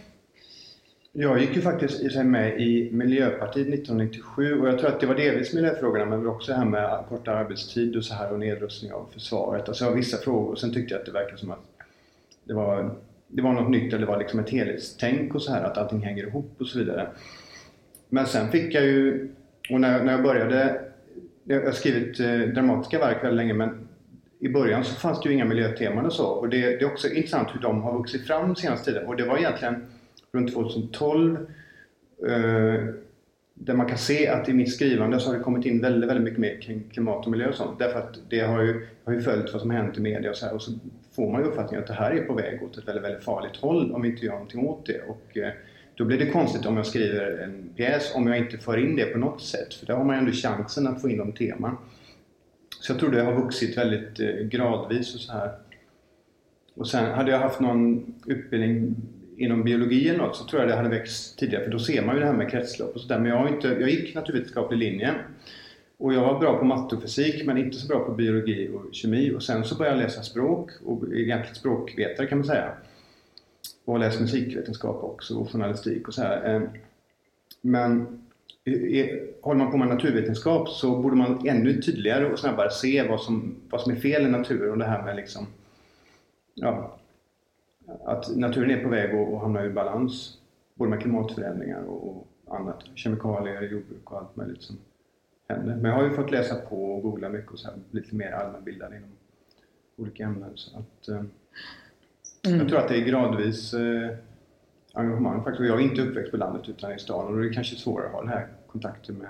Jag 1.14 1.40
gick 1.40 1.56
ju 1.56 1.62
faktiskt 1.62 2.16
med 2.24 2.62
i 2.62 2.90
Miljöpartiet 2.92 3.68
1997 3.68 4.62
och 4.62 4.68
jag 4.68 4.80
tror 4.80 4.90
att 4.90 5.00
det 5.00 5.06
var 5.06 5.16
delvis 5.16 5.54
miljöfrågorna 5.54 6.06
men 6.06 6.28
också 6.28 6.52
det 6.52 6.58
här 6.58 6.66
med 6.66 7.04
kortare 7.10 7.38
arbetstid 7.38 7.96
och 7.96 8.06
så 8.06 8.14
här 8.14 8.32
och 8.32 8.40
nedrustning 8.40 8.94
av 8.94 9.10
försvaret. 9.14 9.68
Alltså 9.68 9.94
vissa 9.94 10.18
frågor. 10.18 10.56
Sen 10.56 10.74
tyckte 10.74 10.94
jag 10.94 11.00
att 11.00 11.06
det 11.06 11.12
verkade 11.12 11.38
som 11.38 11.52
att 11.52 11.66
det 12.44 12.54
var, 12.54 12.96
det 13.28 13.42
var 13.42 13.54
något 13.54 13.70
nytt 13.70 13.94
eller 13.94 14.06
det 14.06 14.12
var 14.12 14.20
liksom 14.20 14.40
ett 14.40 14.50
helhetstänk 14.50 15.36
och 15.36 15.42
så 15.42 15.52
här 15.52 15.64
att 15.64 15.78
allting 15.78 16.00
hänger 16.00 16.28
ihop 16.28 16.56
och 16.60 16.68
så 16.68 16.80
vidare. 16.80 17.08
Men 18.10 18.26
sen 18.26 18.52
fick 18.52 18.74
jag 18.74 18.84
ju, 18.84 19.30
och 19.70 19.82
när, 19.82 20.04
när 20.04 20.12
jag 20.12 20.24
började, 20.24 20.82
jag 21.44 21.66
har 21.66 21.72
skrivit 21.72 22.20
eh, 22.20 22.40
dramatiska 22.40 23.00
verk 23.00 23.24
väldigt 23.24 23.38
länge 23.38 23.54
men 23.54 23.88
i 24.40 24.50
början 24.50 24.84
så 24.84 24.96
fanns 24.96 25.22
det 25.22 25.30
ju 25.30 25.36
inga 25.36 25.46
miljöteman 25.46 26.06
och 26.06 26.14
så 26.14 26.26
och 26.26 26.50
det, 26.50 26.58
det 26.58 26.82
är 26.82 26.92
också 26.92 27.08
intressant 27.10 27.50
hur 27.54 27.62
de 27.62 27.82
har 27.82 27.98
vuxit 27.98 28.28
fram 28.28 28.56
senaste 28.56 28.92
tiden 28.92 29.08
och 29.08 29.16
det 29.16 29.26
var 29.26 29.38
egentligen 29.38 29.86
runt 30.34 30.54
2012 30.54 31.38
eh, 32.28 32.86
där 33.54 33.74
man 33.74 33.88
kan 33.88 33.98
se 33.98 34.28
att 34.28 34.50
i 34.50 34.54
mitt 34.54 34.74
skrivande 34.74 35.20
så 35.20 35.30
har 35.30 35.38
det 35.38 35.44
kommit 35.44 35.66
in 35.66 35.82
väldigt, 35.82 36.10
väldigt 36.10 36.24
mycket 36.24 36.40
mer 36.40 36.62
kring 36.62 36.84
klimat 36.92 37.26
och 37.26 37.32
miljö 37.32 37.50
och 37.50 37.56
sånt. 37.56 37.80
Därför 37.80 38.00
att 38.00 38.20
det 38.30 38.40
har 38.40 38.62
ju, 38.62 38.88
har 39.04 39.14
ju 39.14 39.22
följt 39.22 39.54
vad 39.54 39.62
som 39.62 39.72
hänt 39.72 39.98
i 39.98 40.02
media 40.02 40.30
och 40.30 40.38
så 40.38 40.46
här 40.46 40.56
och 40.56 40.62
så 40.62 40.72
får 41.16 41.32
man 41.32 41.42
ju 41.42 41.48
uppfattningen 41.48 41.84
att 41.84 41.88
det 41.88 41.94
här 41.94 42.12
är 42.12 42.26
på 42.26 42.34
väg 42.34 42.64
åt 42.64 42.78
ett 42.78 42.88
väldigt, 42.88 43.04
väldigt 43.04 43.24
farligt 43.24 43.58
håll 43.58 43.92
om 43.92 44.02
vi 44.02 44.10
inte 44.10 44.26
gör 44.26 44.34
någonting 44.34 44.68
åt 44.68 44.86
det. 44.86 45.02
Och, 45.02 45.38
eh, 45.38 45.52
då 45.96 46.06
blir 46.06 46.20
det 46.20 46.30
konstigt 46.30 46.66
om 46.66 46.78
jag 46.78 46.86
skriver 46.86 47.38
en 47.38 47.70
pjäs 47.76 48.16
om 48.16 48.28
jag 48.28 48.38
inte 48.38 48.58
för 48.58 48.78
in 48.78 48.96
det 48.96 49.06
på 49.06 49.20
något 49.20 49.42
sätt 49.42 49.74
för 49.74 49.86
då 49.86 49.94
har 49.94 50.04
man 50.04 50.16
ju 50.16 50.20
ändå 50.20 50.32
chansen 50.32 50.88
att 50.88 51.02
få 51.02 51.10
in 51.10 51.18
de 51.18 51.32
teman. 51.32 51.78
Så 52.80 52.92
jag 52.92 53.00
tror 53.00 53.12
det 53.12 53.22
har 53.22 53.34
vuxit 53.34 53.78
väldigt 53.78 54.20
eh, 54.20 54.48
gradvis 54.48 55.16
och 55.16 55.22
så 55.22 55.34
här. 55.34 55.52
Och 56.76 56.88
sen 56.88 57.12
hade 57.12 57.32
jag 57.32 57.40
haft 57.40 57.60
någon 57.60 58.14
utbildning 58.28 58.96
inom 59.38 59.64
biologi 59.64 60.10
eller 60.10 60.20
något 60.20 60.36
så 60.36 60.46
tror 60.46 60.62
jag 60.62 60.70
det 60.70 60.76
hade 60.76 60.90
växt 60.90 61.40
tidigare 61.40 61.64
för 61.64 61.72
då 61.72 61.80
ser 61.80 62.06
man 62.06 62.16
ju 62.16 62.22
det 62.22 62.28
här 62.28 62.34
med 62.34 62.52
kretslopp 62.52 62.96
och 62.96 63.02
sådär. 63.02 63.20
Men 63.20 63.30
jag, 63.30 63.50
inte, 63.50 63.68
jag 63.68 63.90
gick 63.90 64.16
naturvetenskaplig 64.16 64.78
linje 64.78 65.16
och 65.98 66.14
jag 66.14 66.22
var 66.22 66.40
bra 66.40 66.58
på 66.58 66.66
matte 66.66 66.96
och 66.96 67.02
fysik 67.02 67.46
men 67.46 67.58
inte 67.58 67.78
så 67.78 67.88
bra 67.88 68.00
på 68.00 68.12
biologi 68.12 68.70
och 68.74 68.96
kemi 68.96 69.34
och 69.36 69.44
sen 69.44 69.64
så 69.64 69.76
började 69.76 69.98
jag 69.98 70.04
läsa 70.04 70.24
språk 70.24 70.72
och 70.86 71.04
egentligen 71.14 71.56
språkvetare 71.56 72.28
kan 72.28 72.38
man 72.38 72.48
säga. 72.48 72.72
Och 73.86 74.00
läst 74.00 74.20
musikvetenskap 74.20 75.04
också 75.04 75.36
och 75.36 75.52
journalistik 75.52 76.08
och 76.08 76.14
så 76.14 76.22
här. 76.22 76.46
Ehm, 76.46 76.68
men 77.62 78.22
håller 79.42 79.58
man 79.58 79.72
på 79.72 79.78
med 79.78 79.88
naturvetenskap 79.88 80.70
så 80.70 81.02
borde 81.02 81.16
man 81.16 81.48
ännu 81.48 81.82
tydligare 81.82 82.26
och 82.26 82.40
snabbare 82.40 82.72
se 82.72 83.08
vad 83.08 83.22
som, 83.22 83.56
vad 83.70 83.82
som 83.82 83.92
är 83.92 83.96
fel 83.96 84.22
i 84.22 84.30
naturen 84.30 84.72
och 84.72 84.78
det 84.78 84.86
här 84.86 85.04
med 85.04 85.16
liksom 85.16 85.48
ja, 86.54 86.98
att 88.06 88.36
naturen 88.36 88.72
är 88.72 88.84
på 88.84 88.90
väg 88.90 89.16
att 89.16 89.42
hamna 89.42 89.64
ur 89.64 89.74
balans. 89.74 90.38
Både 90.74 90.90
med 90.90 91.00
klimatförändringar 91.00 91.84
och 91.84 92.28
annat. 92.50 92.84
Kemikalier, 92.96 93.62
jordbruk 93.62 94.12
och 94.12 94.18
allt 94.18 94.36
möjligt 94.36 94.62
som 94.62 94.78
händer. 95.48 95.76
Men 95.76 95.86
jag 95.86 95.98
har 95.98 96.04
ju 96.04 96.10
fått 96.10 96.32
läsa 96.32 96.56
på 96.56 96.96
och 96.96 97.02
googla 97.02 97.30
mycket 97.30 97.52
och 97.52 97.60
så 97.60 97.68
här, 97.68 97.78
lite 97.92 98.16
mer 98.16 98.32
allmänbildad 98.32 98.94
inom 98.94 99.10
olika 99.98 100.24
ämnen. 100.24 100.52
Så 100.56 100.78
att, 100.78 101.08
eh, 101.08 101.24
Mm. 102.48 102.60
Jag 102.60 102.70
tror 102.70 102.80
att 102.80 102.88
det 102.88 102.98
är 102.98 103.06
gradvis 103.06 103.74
eh, 103.74 104.10
engagemang 104.94 105.44
faktiskt. 105.44 105.70
Jag 105.70 105.80
är 105.80 105.84
inte 105.84 106.02
uppväxt 106.02 106.32
på 106.32 106.38
landet 106.38 106.70
utan 106.70 106.92
i 106.92 107.00
stan 107.00 107.28
och 107.28 107.34
då 107.34 107.40
är 107.40 107.44
det 107.44 107.54
kanske 107.54 107.76
svårare 107.76 108.08
att 108.08 108.14
ha 108.14 108.22
den 108.22 108.30
här 108.30 108.48
kontakten 108.68 109.16
med, 109.16 109.28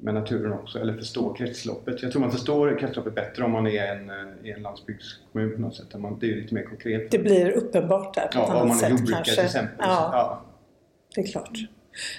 med 0.00 0.14
naturen 0.14 0.52
också, 0.52 0.78
eller 0.78 0.96
förstå 0.96 1.32
kretsloppet. 1.34 2.02
Jag 2.02 2.12
tror 2.12 2.20
man 2.20 2.32
förstår 2.32 2.78
kretsloppet 2.78 3.14
bättre 3.14 3.44
om 3.44 3.50
man 3.50 3.66
är 3.66 3.86
en, 3.86 4.10
eh, 4.10 4.16
i 4.48 4.50
en 4.52 4.62
landsbygdskommun 4.62 5.54
på 5.54 5.60
något 5.60 5.76
sätt. 5.76 6.00
Man, 6.00 6.18
det 6.18 6.32
är 6.32 6.36
lite 6.36 6.54
mer 6.54 6.62
konkret. 6.62 7.10
Det 7.10 7.18
blir 7.18 7.50
uppenbart 7.50 8.14
där 8.14 8.22
på 8.22 8.28
ja, 8.38 8.44
ett 8.44 8.50
annat 8.50 8.62
om 8.62 8.68
man 8.68 8.76
är 8.76 8.80
sätt 8.80 8.90
jordbrukare 8.90 9.16
kanske. 9.24 9.34
till 9.34 9.44
exempel. 9.44 9.76
Ja, 9.78 10.10
Ja. 10.12 10.42
det 11.14 11.20
är 11.20 11.26
klart. 11.26 11.58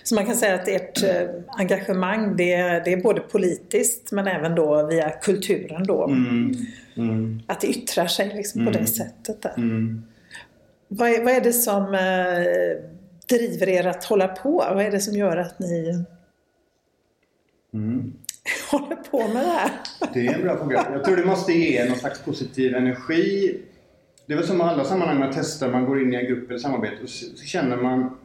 Så 0.04 0.16
man 0.16 0.26
kan 0.26 0.36
säga 0.36 0.56
att 0.56 0.68
ert 0.68 1.04
eh, 1.04 1.30
engagemang 1.48 2.38
det, 2.38 2.56
det 2.86 2.94
är 2.94 3.02
både 3.02 3.22
politiskt 3.22 4.12
men 4.12 4.28
även 4.28 4.56
då 4.56 4.88
via 4.88 5.10
kulturen 5.10 5.84
då. 5.84 6.08
Mm. 6.08 6.52
Mm. 6.98 7.42
Att 7.48 7.62
det 7.62 7.68
yttrar 7.68 8.08
sig 8.08 8.32
liksom 8.36 8.66
på 8.66 8.70
Mm. 8.72 8.82
det 8.82 8.88
sättet 8.88 9.42
där. 9.42 9.54
Mm. 9.58 10.04
Vad, 10.88 11.10
är, 11.10 11.24
vad 11.24 11.34
är 11.34 11.42
det 11.42 11.54
som 11.54 11.84
eh, 11.94 12.90
driver 13.30 13.70
er 13.70 13.88
att 13.88 14.04
hålla 14.06 14.28
på? 14.28 14.52
Vad 14.52 14.82
är 14.86 14.92
det 14.92 15.00
som 15.00 15.14
gör 15.18 15.38
att 15.38 15.60
ni 15.60 16.06
Mm. 17.74 18.14
håller 18.72 18.96
på 18.96 19.28
med 19.34 19.44
det 19.44 19.50
här? 19.50 19.72
Det 20.14 20.28
är 20.28 20.34
en 20.34 20.42
bra 20.42 20.58
fråga. 20.58 20.88
Jag 20.92 21.04
tror 21.04 21.16
det 21.16 21.26
måste 21.26 21.54
ge 21.54 21.86
någon 21.86 21.98
slags 21.98 22.20
positiv 22.20 22.76
energi. 22.76 23.60
Det 24.26 24.34
är 24.34 24.38
väl 24.38 24.48
som 24.48 24.58
i 24.58 24.64
alla 24.64 24.84
sammanhang 24.84 25.20
man 25.20 25.32
testar, 25.34 25.72
man 25.72 25.86
går 25.86 26.02
in 26.02 26.14
i 26.14 26.16
en 26.16 26.26
grupp 26.26 26.50
eller 26.50 26.60
samarbete 26.60 27.04
och 27.04 27.10
så, 27.10 27.46
känner 27.46 27.78
man 27.78 28.18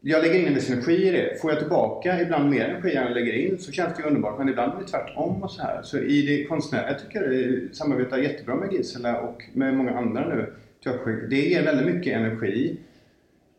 jag 0.00 0.22
lägger 0.22 0.40
in 0.40 0.46
en 0.46 0.54
viss 0.54 0.70
energi 0.70 1.08
i 1.08 1.10
det. 1.10 1.40
Får 1.40 1.50
jag 1.50 1.60
tillbaka 1.60 2.20
ibland 2.20 2.50
mer 2.50 2.64
energi 2.64 2.94
än 2.94 3.02
jag 3.02 3.12
lägger 3.12 3.32
in 3.32 3.58
så 3.58 3.72
känns 3.72 3.96
det 3.96 4.02
ju 4.02 4.08
underbart. 4.08 4.38
Men 4.38 4.48
ibland 4.48 4.72
är 4.72 4.78
det 4.78 4.88
tvärtom 4.88 5.42
och 5.42 5.50
så 5.50 5.62
här. 5.62 5.82
Så 5.82 5.98
i 5.98 6.22
det 6.26 6.44
konstnärliga, 6.44 6.90
jag 6.90 6.98
tycker 6.98 7.28
det 7.28 7.74
samarbetar 7.76 8.18
jättebra 8.18 8.54
med 8.54 8.72
Gisela 8.72 9.20
och 9.20 9.42
med 9.52 9.74
många 9.74 9.98
andra 9.98 10.28
nu. 10.28 10.52
Det 11.30 11.40
ger 11.40 11.64
väldigt 11.64 11.94
mycket 11.94 12.16
energi. 12.16 12.76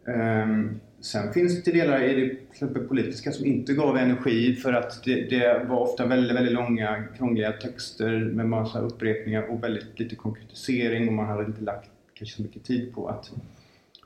Ehm, 0.08 0.80
sen 1.02 1.34
finns 1.34 1.64
det 1.64 1.72
delar 1.72 2.04
i 2.04 2.40
det 2.60 2.80
politiska 2.80 3.32
som 3.32 3.46
inte 3.46 3.74
gav 3.74 3.98
energi 3.98 4.56
för 4.56 4.74
att 4.74 5.04
det, 5.04 5.30
det 5.30 5.66
var 5.70 5.78
ofta 5.78 6.06
väldigt, 6.06 6.38
väldigt 6.38 6.54
långa 6.54 7.04
krångliga 7.18 7.52
texter 7.52 8.20
med 8.20 8.46
massa 8.46 8.80
upprepningar 8.80 9.42
och 9.44 9.64
väldigt 9.64 10.00
lite 10.00 10.16
konkretisering 10.16 11.08
och 11.08 11.14
man 11.14 11.26
hade 11.26 11.46
inte 11.46 11.62
lagt 11.62 11.90
kanske 12.14 12.36
så 12.36 12.42
mycket 12.42 12.64
tid 12.64 12.96
på 12.96 13.08
att 13.08 13.32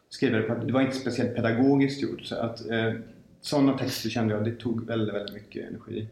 skriva 0.10 0.38
det. 0.38 0.44
På 0.44 0.54
att 0.54 0.68
det 0.68 0.74
var 0.74 0.82
inte 0.82 0.96
speciellt 0.96 1.36
pedagogiskt 1.36 2.02
gjort 2.02 2.22
så 2.22 2.36
att 2.36 2.70
eh, 2.70 2.94
sådana 3.42 3.78
texter 3.78 4.10
kände 4.10 4.34
jag 4.34 4.46
det 4.46 4.52
tog 4.52 4.88
väldigt, 4.88 5.16
väldigt 5.16 5.34
mycket 5.34 5.70
energi. 5.70 6.08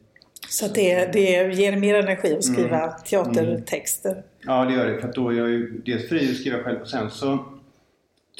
Så 0.49 0.67
det, 0.67 1.13
det 1.13 1.53
ger 1.53 1.77
mer 1.77 1.95
energi 1.95 2.35
att 2.35 2.43
skriva 2.43 2.81
Mm. 2.81 2.93
teatertexter. 3.05 4.23
Ja, 4.45 4.65
det 4.65 4.73
gör 4.73 4.85
det. 4.85 5.01
För 5.01 5.13
då 5.13 5.29
är 5.29 5.33
jag 5.33 5.49
ju 5.49 5.81
dels 5.85 6.09
fri 6.09 6.29
att 6.31 6.37
skriva 6.37 6.63
själv 6.63 6.81
och 6.81 6.87
sen 6.87 7.11
så 7.11 7.45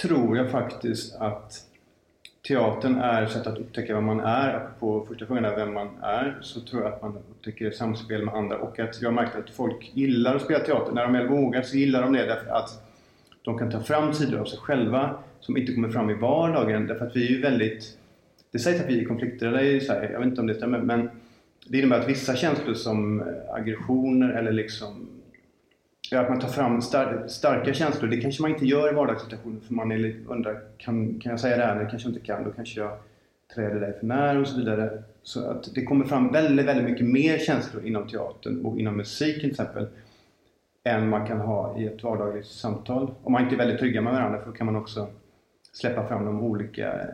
tror 0.02 0.38
jag 0.38 0.52
faktiskt 0.52 1.16
att 1.16 1.66
teatern 2.48 2.96
är 2.96 3.24
ett 3.24 3.32
sätt 3.32 3.48
att 3.48 3.58
upptäcka 3.58 3.96
vem 3.96 4.06
man 4.06 4.20
är. 4.20 4.68
På 4.80 5.06
första 5.06 5.26
frågan 5.26 5.44
där, 5.44 5.56
vem 5.56 5.74
man 5.74 5.90
är 6.02 6.38
så 6.42 6.62
tror 6.62 6.84
jag 6.84 6.94
att 6.94 7.02
man 7.02 7.18
upptäcker 7.18 7.72
samspel 7.72 8.26
med 8.26 8.34
andra 8.34 8.58
och 8.58 8.80
att 8.80 9.02
jag 9.02 9.10
har 9.10 9.14
märkt 9.14 9.36
att 9.36 9.50
folk 9.50 9.92
gillar 9.94 10.36
att 10.36 10.42
spela 10.42 10.60
teater. 10.60 10.92
När 10.92 11.04
de 11.04 11.14
väl 11.14 11.28
vågar 11.28 11.62
så 11.62 11.78
gillar 11.78 12.02
de 12.02 12.14
det 12.14 12.26
därför 12.26 12.52
att 12.52 12.70
de 13.42 13.58
kan 13.58 13.72
ta 13.72 13.80
fram 13.80 14.14
sidor 14.14 14.40
av 14.40 14.46
sig 14.46 14.60
själva 14.60 15.16
som 15.40 15.58
inte 15.58 15.74
kommer 15.74 15.90
fram 15.90 16.10
i 16.10 16.14
vardagen. 16.14 16.88
Därför 16.88 17.06
att 17.06 17.16
vi 17.16 17.28
är 17.28 17.32
ju 17.32 17.42
väldigt... 17.42 17.98
Det 18.52 18.60
sägs 18.60 18.82
att 18.82 18.90
vi 18.90 19.02
är 19.02 19.06
konflikträdda 19.06 19.62
i 19.62 19.82
Sverige, 19.82 20.12
jag 20.12 20.20
vet 20.20 20.28
inte 20.28 20.42
om 20.42 20.48
det 20.48 20.56
stämmer 20.56 20.80
men 20.80 21.10
det 21.68 21.78
innebär 21.78 22.00
att 22.00 22.10
vissa 22.10 22.36
känslor 22.36 22.74
som 22.74 23.24
aggressioner 23.54 24.30
eller 24.30 24.52
liksom 24.52 25.08
att 26.12 26.30
man 26.30 26.40
tar 26.40 26.48
fram 26.48 26.82
star 26.82 27.26
starka 27.28 27.74
känslor. 27.74 28.10
Det 28.10 28.22
kanske 28.22 28.42
man 28.42 28.52
inte 28.52 28.66
gör 28.66 28.92
i 28.92 28.96
vardagssituationer 28.96 29.60
för 29.60 29.74
man 29.74 29.92
är 29.92 29.98
lite, 29.98 30.30
undrar, 30.30 30.62
kan, 30.78 31.20
kan 31.20 31.30
jag 31.30 31.40
säga 31.40 31.58
det 31.58 31.64
här? 31.64 31.76
Det 31.76 31.90
kanske 31.90 32.08
jag 32.08 32.16
inte 32.16 32.26
kan. 32.26 32.44
Då 32.44 32.52
kanske 32.52 32.80
jag 32.80 32.98
träder 33.56 33.80
dig 33.80 34.00
för 34.00 34.06
när 34.06 34.38
och 34.38 34.48
så 34.48 34.58
vidare. 34.58 35.04
Så 35.24 35.50
att 35.50 35.76
det 35.76 35.84
kommer 35.84 36.06
fram 36.06 36.32
väldigt, 36.32 36.66
väldigt 36.66 36.90
mycket 36.90 37.06
mer 37.06 37.38
känslor 37.38 37.86
inom 37.86 38.08
teatern 38.08 38.66
och 38.66 38.80
inom 38.80 38.98
musiken 38.98 39.40
till 39.40 39.50
exempel 39.50 39.88
än 40.84 41.10
man 41.10 41.28
kan 41.28 41.40
ha 41.40 41.80
i 41.80 41.86
ett 41.86 42.04
vardagligt 42.04 42.48
samtal. 42.48 43.14
Om 43.24 43.32
man 43.32 43.44
inte 43.44 43.56
är 43.56 43.58
väldigt 43.58 43.80
trygga 43.80 44.02
med 44.02 44.14
varandra 44.14 44.40
för 44.40 44.46
då 44.46 44.52
kan 44.52 44.66
man 44.66 44.76
också 44.76 45.08
släppa 45.74 46.08
fram 46.08 46.26
de 46.26 46.42
olika 46.42 47.08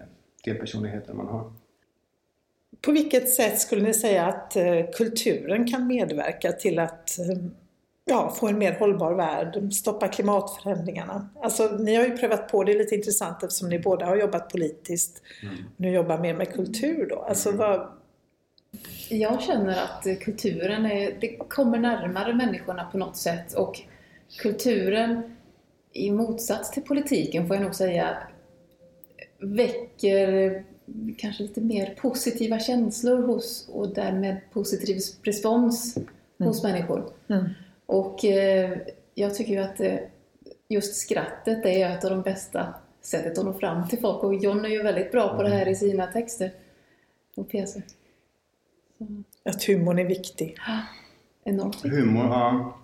delpersonligheter 0.44 1.14
man 1.14 1.28
har. 1.28 1.52
På 2.82 2.92
vilket 2.92 3.30
sätt 3.30 3.60
skulle 3.60 3.84
ni 3.84 3.94
säga 3.94 4.26
att 4.26 4.56
eh, 4.56 4.86
kulturen 4.98 5.68
kan 5.68 5.88
medverka 5.88 6.52
till 6.52 6.80
att 6.80 7.20
eh, 7.20 7.38
ja, 8.08 8.36
få 8.40 8.48
en 8.48 8.58
mer 8.58 8.80
hållbar 8.80 9.14
värld, 9.14 9.74
stoppa 9.74 10.08
klimatförändringarna? 10.08 11.30
Alltså, 11.42 11.78
ni 11.80 11.96
har 11.96 12.04
ju 12.04 12.18
prövat 12.18 12.52
på, 12.52 12.64
det 12.64 12.72
är 12.72 12.78
lite 12.78 12.96
intressant 12.96 13.44
eftersom 13.44 13.70
ni 13.70 13.80
båda 13.80 14.06
har 14.06 14.16
jobbat 14.16 14.50
politiskt. 14.50 15.22
Nu 15.78 15.92
jobbar 15.92 16.18
mer 16.18 16.34
med 16.34 16.54
kultur 16.54 17.08
då. 17.10 17.16
Alltså, 17.16 17.52
vad, 17.52 17.88
Jag 19.10 19.42
känner 19.42 19.84
att 19.84 20.20
kulturen 20.22 20.86
är, 20.86 21.18
det 21.22 21.38
kommer 21.38 21.78
närmare 21.78 22.34
människorna 22.34 22.86
på 22.92 22.98
något 22.98 23.18
sätt 23.18 23.54
och 23.54 23.82
kulturen 24.42 25.36
i 25.94 26.12
motsats 26.12 26.72
till 26.72 26.84
politiken 26.84 27.48
får 27.48 27.56
jag 27.56 27.64
nog 27.64 27.76
säga 27.76 28.18
väcker 29.40 30.64
kanske 31.18 31.44
lite 31.44 31.62
mer 31.62 31.96
positiva 32.02 32.60
känslor 32.60 33.22
hos 33.22 33.70
och 33.74 33.94
därmed 33.94 34.38
positiv 34.54 34.98
respons 35.24 35.98
hos 36.40 36.64
människor. 36.64 37.10
Mm. 37.30 37.46
Och 37.88 38.26
eh, 38.26 38.78
jag 39.16 39.36
tycker 39.36 39.54
ju 39.54 39.60
att 39.60 39.80
eh, 39.80 39.98
just 40.68 40.96
skrattet 40.96 41.66
är 41.66 41.90
ett 41.90 42.04
av 42.04 42.12
de 42.12 42.22
bästa 42.22 42.74
sättet 43.02 43.38
att 43.38 43.46
nå 43.46 43.54
fram 43.54 43.88
till 43.88 44.00
folk 44.00 44.24
och 44.24 44.36
John 44.36 44.66
är 44.66 44.70
ju 44.70 44.84
väldigt 44.84 45.12
bra 45.12 45.36
på 45.36 45.44
det 45.44 45.50
här 45.50 45.68
i 45.68 45.76
sina 45.76 46.08
texter 46.08 46.52
och 47.36 47.50
pjäser. 47.50 47.82
Så, 48.98 49.50
att 49.50 49.64
humorn 49.64 50.00
är 50.00 50.06
viktig. 50.06 50.58
enormt 51.44 51.76
viktigt. 51.76 52.00
Humor, 52.00 52.26
ja. 52.26 52.78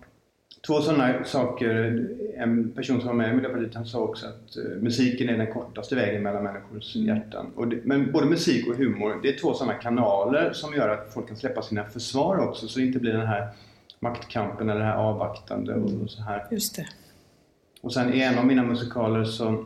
Två 0.67 0.81
sådana 0.81 1.23
saker. 1.23 2.07
En 2.37 2.71
person 2.71 2.99
som 2.99 3.07
var 3.07 3.13
med 3.13 3.31
i 3.31 3.35
Miljöpartiet 3.35 3.75
han 3.75 3.85
sa 3.85 3.99
också 3.99 4.27
att 4.27 4.57
eh, 4.57 4.81
musiken 4.81 5.29
är 5.29 5.37
den 5.37 5.53
kortaste 5.53 5.95
vägen 5.95 6.23
mellan 6.23 6.43
människors 6.43 6.95
hjärtan. 6.95 7.51
Och 7.55 7.67
det, 7.67 7.79
men 7.83 8.11
både 8.11 8.25
musik 8.25 8.67
och 8.67 8.75
humor, 8.75 9.19
det 9.23 9.29
är 9.29 9.39
två 9.39 9.53
sådana 9.53 9.73
kanaler 9.73 10.53
som 10.53 10.73
gör 10.73 10.89
att 10.89 11.13
folk 11.13 11.27
kan 11.27 11.37
släppa 11.37 11.61
sina 11.61 11.83
försvar 11.83 12.37
också 12.37 12.67
så 12.67 12.79
det 12.79 12.85
inte 12.85 12.99
blir 12.99 13.13
den 13.13 13.27
här 13.27 13.47
maktkampen 14.03 14.69
eller 14.69 14.79
det 14.79 14.85
här 14.85 14.95
avvaktande 14.97 15.73
och, 15.75 16.09
så 16.09 16.21
här. 16.21 16.45
Just 16.51 16.75
det. 16.75 16.87
Och 17.81 17.93
sen 17.93 18.13
i 18.13 18.21
en 18.21 18.37
av 18.39 18.45
mina 18.45 18.63
musikaler 18.63 19.23
så 19.23 19.65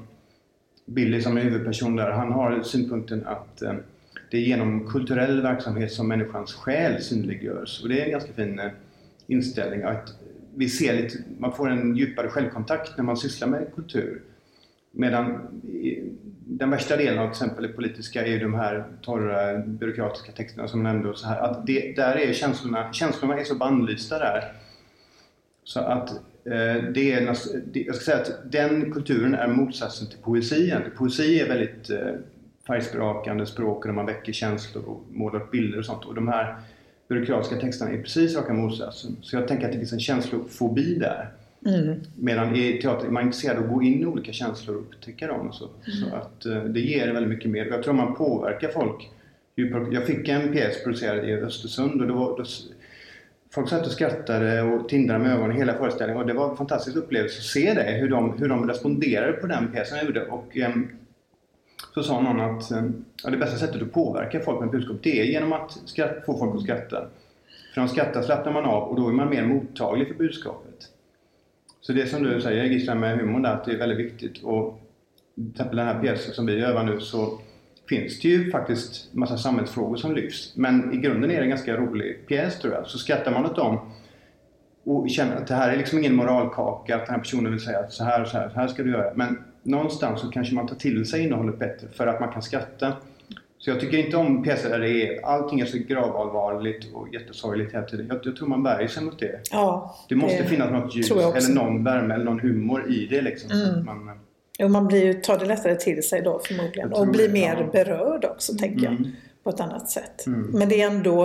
Billy 0.86 1.22
som 1.22 1.38
är 1.38 1.42
huvudperson 1.42 1.96
där, 1.96 2.12
han 2.12 2.32
har 2.32 2.62
synpunkten 2.64 3.28
att 3.28 3.62
eh, 3.62 3.74
det 4.32 4.38
är 4.38 4.42
genom 4.42 4.88
kulturell 4.88 5.42
verksamhet 5.42 5.92
som 5.92 6.08
människans 6.08 6.54
själ 6.54 7.02
synliggörs. 7.02 7.84
Och 7.84 7.90
det 7.90 8.02
är 8.02 8.06
en 8.06 8.12
ganska 8.12 8.34
fin 8.34 8.60
eh, 8.60 8.72
inställning. 9.28 9.84
Att 9.84 10.14
vi 10.56 10.70
ser 10.70 11.02
lite, 11.02 11.18
man 11.38 11.54
får 11.54 11.70
en 11.70 11.96
djupare 11.98 12.30
självkontakt 12.30 12.98
när 12.98 13.04
man 13.04 13.18
sysslar 13.18 13.48
med 13.48 13.68
kultur. 13.76 14.22
Medan 14.92 15.48
i- 15.64 16.12
den 16.50 16.70
värsta 16.70 16.98
delen 16.98 17.20
av 17.20 17.24
till 17.24 17.32
exempel 17.32 17.64
det 17.64 17.74
politiska 17.74 18.26
är 18.26 18.28
ju 18.28 18.40
de 18.40 18.54
här 18.54 18.86
torra 19.02 19.58
byråkratiska 19.58 20.32
texterna 20.32 20.68
som 20.68 20.84
nämnde. 20.84 21.10
Och 21.10 21.18
så 21.18 21.28
här, 21.28 21.42
att 21.42 21.66
det, 21.68 21.96
där 21.96 22.16
är 22.16 22.34
känslorna, 22.34 22.94
känslorna 22.94 23.40
är 23.40 23.44
så 23.44 23.56
bannlysta 23.56 24.20
där. 24.20 24.54
Så 25.64 25.80
att 25.80 26.10
eh, 26.46 26.84
det 26.94 27.12
är, 27.12 27.36
det, 27.66 27.80
jag 27.80 27.96
ska 27.96 28.06
säga 28.06 28.18
att 28.18 28.52
den 28.52 28.92
kulturen 28.92 29.34
är 29.36 29.48
motsatsen 29.48 30.08
till 30.08 30.20
poesien. 30.20 30.82
Poesi 30.98 31.40
är 31.40 31.48
väldigt 31.48 31.90
eh, 31.90 32.14
färgsprakande 32.68 33.46
språk 33.46 33.78
och 33.78 33.88
där 33.88 33.96
man 33.96 34.06
väcker 34.06 34.34
känslor 34.34 34.86
och 34.86 35.04
målar 35.12 35.42
upp 35.42 35.52
bilder 35.52 35.80
och 35.80 35.86
sånt. 35.86 36.06
Och 36.06 36.16
de 36.16 36.28
här 36.28 36.56
byråkratiska 37.08 37.56
texterna 37.56 37.92
är 37.92 38.02
precis 38.02 38.36
raka 38.36 38.54
motsatsen. 38.54 39.18
Så 39.22 39.36
jag 39.36 39.48
tänker 39.48 39.66
att 39.66 39.72
det 39.72 39.78
finns 39.78 39.94
en 39.94 40.00
känslofobi 40.00 40.96
där. 40.96 41.30
Mm. 41.66 42.00
Medan 42.16 42.56
i 42.56 42.82
teater 42.82 43.08
är 43.08 43.12
man 43.12 43.24
intresserad 43.24 43.58
av 43.58 43.64
att 43.64 43.70
gå 43.70 43.84
in 43.84 44.02
i 44.02 44.06
olika 44.06 44.32
känslor 44.34 44.76
och 44.76 44.82
upptäcka 44.82 45.28
dem. 45.28 45.48
Och 45.48 45.56
så. 45.56 45.70
så 45.86 46.16
att 46.16 46.46
eh, 46.46 46.64
det 46.64 46.80
ger 46.80 47.14
väldigt 47.14 47.30
mycket 47.30 47.52
mer. 47.52 47.66
Jag 47.66 47.84
tror 47.84 47.94
man 47.94 48.16
påverkar 48.16 48.68
folk. 48.70 49.10
Jag 49.92 50.06
fick 50.06 50.28
en 50.28 50.52
pjäs 50.52 50.84
producerad 50.84 51.30
i 51.30 51.34
Östersund 51.34 52.02
och 52.02 52.08
då, 52.08 52.14
var- 52.14 52.38
då 52.38 52.44
Folk 53.52 53.70
satt 53.70 53.86
och 53.86 53.92
skrattade 53.92 54.62
och 54.62 54.90
tindrade 54.90 55.20
med 55.24 55.34
ögonen 55.34 55.58
hela 55.58 55.74
föreställningen 55.74 56.22
och 56.22 56.28
det 56.28 56.34
var 56.34 56.50
en 56.52 56.58
fantastisk 56.58 56.98
upplevelse 56.98 57.38
att 57.40 57.44
se 57.44 57.74
det, 57.74 57.92
hur 57.92 58.10
de, 58.10 58.38
hur 58.40 58.50
de 58.50 58.68
responderade 58.70 59.34
på 59.34 59.48
den 59.48 59.72
pjäsen 59.72 59.98
jag 59.98 60.06
gjorde. 60.08 60.26
Och, 60.26 60.58
ehm, 60.58 60.88
så 61.94 62.04
sa 62.04 62.22
någon 62.22 62.40
att 62.40 62.72
ehm, 62.72 63.06
ja, 63.24 63.30
det 63.30 63.38
bästa 63.38 63.58
sättet 63.58 63.82
att 63.82 63.92
påverka 63.92 64.40
folk 64.40 64.60
med 64.60 64.70
budskap 64.70 64.98
det 65.04 65.20
är 65.20 65.24
genom 65.24 65.54
att 65.54 65.72
skratt, 65.86 66.26
få 66.26 66.38
folk 66.38 66.56
att 66.56 66.62
skratta. 66.62 67.08
För 67.74 67.82
när 67.82 67.88
de 67.88 67.94
skrattar 67.94 68.22
slappnar 68.22 68.54
man 68.54 68.66
av 68.66 68.84
och 68.90 68.96
då 68.96 69.08
är 69.08 69.14
man 69.14 69.30
mer 69.30 69.46
mottaglig 69.46 70.08
för 70.08 70.16
budskapet. 70.16 70.67
Så 71.88 71.94
det 71.94 72.08
som 72.08 72.24
du 72.24 72.42
säger 72.42 72.64
Gisela 72.64 72.96
med 72.96 73.18
humorn 73.18 73.42
där, 73.42 73.54
att 73.54 73.66
det 73.66 73.72
är 73.72 73.78
väldigt 73.78 73.98
viktigt. 73.98 74.44
Och 74.44 74.80
till 75.36 75.50
exempel 75.52 75.78
den 75.78 75.88
här 75.88 76.02
pjäsen 76.02 76.34
som 76.34 76.46
vi 76.46 76.62
övar 76.62 76.84
nu 76.84 77.00
så 77.00 77.40
finns 77.90 78.20
det 78.20 78.28
ju 78.28 78.52
faktiskt 78.52 79.14
massa 79.14 79.38
samhällsfrågor 79.38 79.98
som 79.98 80.16
lyfts. 80.16 80.56
Men 80.56 80.94
i 80.94 80.98
grunden 80.98 81.32
är 81.32 81.36
det 81.36 81.44
en 81.44 81.50
ganska 81.50 81.78
rolig 81.78 82.28
pjäs 82.28 82.60
tror 82.60 82.74
jag. 82.74 82.88
Så 82.88 82.98
skrattar 82.98 83.32
man 83.32 83.46
åt 83.46 83.56
dem 83.56 83.92
och 84.84 85.10
känner 85.10 85.36
att 85.36 85.48
det 85.48 85.56
här 85.56 85.74
är 85.74 85.78
liksom 85.78 86.00
ingen 86.00 86.16
moralkaka, 86.16 86.96
att 86.96 87.06
den 87.06 87.16
här 87.16 87.22
personen 87.22 87.52
vill 87.52 87.62
säga 87.62 87.80
att 87.80 87.94
så 87.94 88.04
här 88.04 88.22
och 88.22 88.28
så 88.28 88.38
här, 88.38 88.50
så 88.50 88.56
här 88.56 88.68
ska 88.68 88.84
du 88.84 88.92
göra. 88.92 89.14
Men 89.16 89.44
någonstans 89.64 90.22
så 90.22 90.28
kanske 90.28 90.56
man 90.56 90.68
tar 90.68 90.76
till 90.76 91.06
sig 91.06 91.24
innehållet 91.24 91.60
bättre 91.60 91.88
för 91.88 92.08
att 92.08 92.20
man 92.20 92.34
kan 92.34 92.42
skratta. 92.42 92.94
Så 93.60 93.70
jag 93.70 93.80
tycker 93.80 93.98
inte 93.98 94.18
om 94.18 94.44
pjäser 94.44 94.70
där 94.70 94.80
det 94.80 94.90
är, 94.90 95.26
allting 95.26 95.60
är 95.60 95.66
så 95.66 95.78
gravallvarligt 95.78 96.94
och 96.94 97.14
jättesorgligt 97.14 97.74
hela 97.74 97.86
tiden. 97.86 98.08
Jag, 98.10 98.20
jag 98.24 98.36
tror 98.36 98.48
man 98.48 98.64
värjer 98.64 98.88
sig 98.88 99.04
mot 99.04 99.20
det. 99.20 99.40
Ja, 99.52 99.96
Det 100.10 100.16
måste 100.16 100.38
det 100.44 100.50
finnas 100.50 100.72
något 100.72 100.96
ljus 100.96 101.10
jag 101.10 101.38
eller 101.38 101.54
någon 101.54 101.84
värme 101.84 102.14
eller 102.14 102.26
någon 102.26 102.40
humor 102.40 102.92
i 102.92 103.06
det 103.06 103.22
liksom. 103.22 103.52
Mm. 103.52 103.86
man, 103.86 104.20
Jo, 104.60 104.68
man 104.68 104.88
blir 104.88 105.06
ju, 105.06 105.14
tar 105.14 105.40
det 105.40 105.46
lättare 105.46 105.76
till 105.76 106.04
sig 106.04 106.22
då 106.22 106.40
förmodligen. 106.48 106.90
Jag 106.90 107.00
Och 107.00 107.08
blir 107.08 107.28
det, 107.28 107.34
mer 107.34 107.58
ja. 107.60 107.84
berörd 107.84 108.26
också, 108.26 108.54
tänker 108.54 108.84
jag. 108.84 108.94
Mm. 108.94 109.12
På 109.44 109.50
ett 109.50 109.60
annat 109.60 109.90
sätt. 109.90 110.28
Mm. 110.28 110.42
Men 110.54 110.70
det 110.70 110.82
är 110.82 110.88
ändå, 110.88 111.24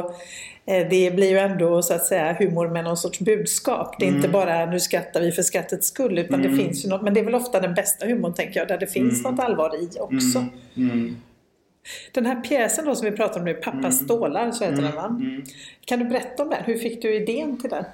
eh, 0.66 0.88
det 0.90 1.14
blir 1.16 1.30
ju 1.30 1.38
ändå 1.38 1.82
så 1.82 1.94
att 1.94 2.06
säga 2.06 2.32
humor 2.38 2.68
med 2.68 2.84
någon 2.84 2.96
sorts 2.96 3.20
budskap. 3.20 3.96
Det 3.98 4.04
är 4.04 4.08
inte 4.08 4.18
Mm. 4.28 4.32
bara 4.32 4.66
nu 4.66 4.80
skrattar 4.80 5.20
vi 5.20 5.32
för 5.32 5.42
skrattets 5.42 5.86
skull. 5.88 6.18
Utan 6.18 6.40
Mm. 6.40 6.52
det 6.56 6.62
finns 6.64 6.84
ju 6.84 6.88
något, 6.88 7.02
men 7.02 7.14
det 7.14 7.20
är 7.20 7.24
väl 7.24 7.34
ofta 7.34 7.60
den 7.60 7.74
bästa 7.74 8.06
humorn 8.06 8.32
tänker 8.34 8.60
jag. 8.60 8.68
Där 8.68 8.78
det 8.78 8.86
finns 8.86 9.20
Mm. 9.20 9.34
något 9.34 9.44
allvar 9.44 9.76
i 9.82 9.88
också. 10.00 10.44
Mm. 11.82 11.92
Mm. 12.02 12.10
Den 12.12 12.26
här 12.26 12.40
pjäsen 12.40 12.84
då 12.84 12.94
som 12.94 13.04
vi 13.10 13.16
pratar 13.16 13.40
om 13.40 13.44
nu, 13.46 13.54
Pappas 13.54 13.74
Mm. 14.00 14.04
stålar, 14.04 14.50
så 14.52 14.64
heter 14.64 14.82
den 14.82 14.94
va? 14.94 15.06
Mm. 15.20 15.42
Kan 15.84 15.98
du 15.98 16.04
berätta 16.04 16.42
om 16.42 16.50
den? 16.50 16.64
Hur 16.64 16.76
fick 16.78 17.02
du 17.02 17.14
idén 17.14 17.60
till 17.60 17.70
den? 17.70 17.84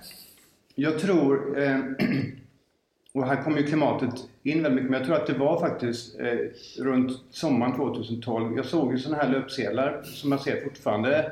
Jag 0.74 0.98
tror, 0.98 1.58
eh, 1.62 1.78
och 3.14 3.26
här 3.26 3.42
kommer 3.42 3.58
ju 3.58 3.66
klimatet 3.66 4.14
in 4.42 4.62
väldigt 4.62 4.74
mycket, 4.74 4.90
men 4.90 4.98
jag 5.00 5.06
tror 5.06 5.16
att 5.16 5.26
det 5.26 5.32
var 5.38 5.60
faktiskt 5.60 6.20
eh, 6.20 6.38
runt 6.82 7.12
sommaren 7.30 7.76
2012. 7.76 8.56
Jag 8.56 8.64
såg 8.66 8.92
ju 8.92 8.98
sådana 8.98 9.22
här 9.22 9.30
löpsedlar 9.32 10.02
som 10.04 10.32
jag 10.32 10.40
ser 10.40 10.60
fortfarande. 10.60 11.30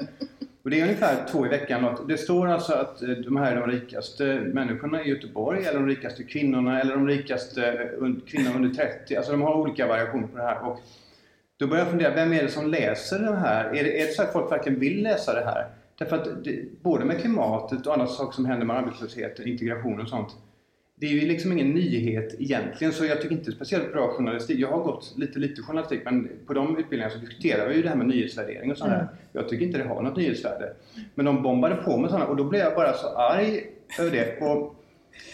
Och 0.62 0.70
det 0.70 0.80
är 0.80 0.82
ungefär 0.82 1.16
två 1.32 1.46
i 1.46 1.48
veckan. 1.48 1.96
Det 2.08 2.16
står 2.18 2.48
alltså 2.48 2.72
att 2.72 3.02
eh, 3.02 3.08
de 3.08 3.36
här 3.36 3.52
är 3.56 3.60
de 3.60 3.70
rikaste 3.70 4.24
människorna 4.54 5.04
i 5.04 5.08
Göteborg, 5.08 5.64
eller 5.64 5.78
de 5.80 5.86
rikaste 5.88 6.22
kvinnorna, 6.22 6.80
eller 6.80 6.94
de 6.94 7.06
rikaste 7.08 7.66
eh, 7.68 8.08
kvinnorna 8.26 8.56
under 8.56 8.70
30. 8.70 9.16
Alltså 9.16 9.32
de 9.32 9.42
har 9.42 9.54
olika 9.54 9.86
variationer 9.86 10.26
på 10.26 10.36
det 10.36 10.42
här. 10.42 10.66
Och 10.66 10.80
då 11.56 11.66
börjar 11.66 11.84
jag 11.84 11.90
fundera, 11.90 12.14
vem 12.14 12.32
är 12.32 12.42
det 12.42 12.48
som 12.48 12.70
läser 12.70 13.18
det 13.18 13.36
här? 13.36 13.64
Är 13.64 13.84
det, 13.84 14.00
är 14.02 14.06
det 14.06 14.12
så 14.12 14.22
att 14.22 14.32
folk 14.32 14.52
verkligen 14.52 14.80
vill 14.80 15.02
läsa 15.02 15.34
det 15.34 15.44
här? 15.44 15.66
Därför 15.98 16.16
att 16.16 16.44
det, 16.44 16.82
både 16.82 17.04
med 17.04 17.20
klimatet 17.20 17.86
och 17.86 17.92
andra 17.92 18.06
saker 18.06 18.34
som 18.34 18.46
händer 18.46 18.66
med 18.66 18.76
arbetslösheten, 18.76 19.48
integration 19.48 20.00
och 20.00 20.08
sånt. 20.08 20.36
Det 20.94 21.06
är 21.06 21.10
ju 21.10 21.20
liksom 21.20 21.52
ingen 21.52 21.70
nyhet 21.70 22.34
egentligen, 22.38 22.92
så 22.92 23.04
jag 23.04 23.22
tycker 23.22 23.34
inte 23.34 23.52
speciellt 23.52 23.92
bra 23.92 24.08
journalistik. 24.08 24.58
Jag 24.58 24.68
har 24.68 24.82
gått 24.84 25.14
lite, 25.16 25.38
lite 25.38 25.62
journalistik, 25.62 26.00
men 26.04 26.28
på 26.46 26.54
de 26.54 26.78
utbildningarna 26.78 27.10
så 27.10 27.18
diskuterar 27.18 27.68
vi 27.68 27.74
ju 27.74 27.82
det 27.82 27.88
här 27.88 27.96
med 27.96 28.06
nyhetsvärdering 28.06 28.70
och 28.70 28.78
sånt. 28.78 28.92
Mm. 28.92 29.06
Jag 29.32 29.48
tycker 29.48 29.66
inte 29.66 29.78
det 29.78 29.88
har 29.88 30.02
något 30.02 30.16
nyhetsvärde. 30.16 30.72
Men 31.14 31.24
de 31.24 31.42
bombade 31.42 31.74
på 31.74 31.96
med 31.96 32.10
sådana 32.10 32.26
och 32.26 32.36
då 32.36 32.44
blev 32.44 32.62
jag 32.62 32.74
bara 32.74 32.92
så 32.92 33.08
arg 33.08 33.66
över 33.98 34.10
det. 34.10 34.40
Och 34.40 34.75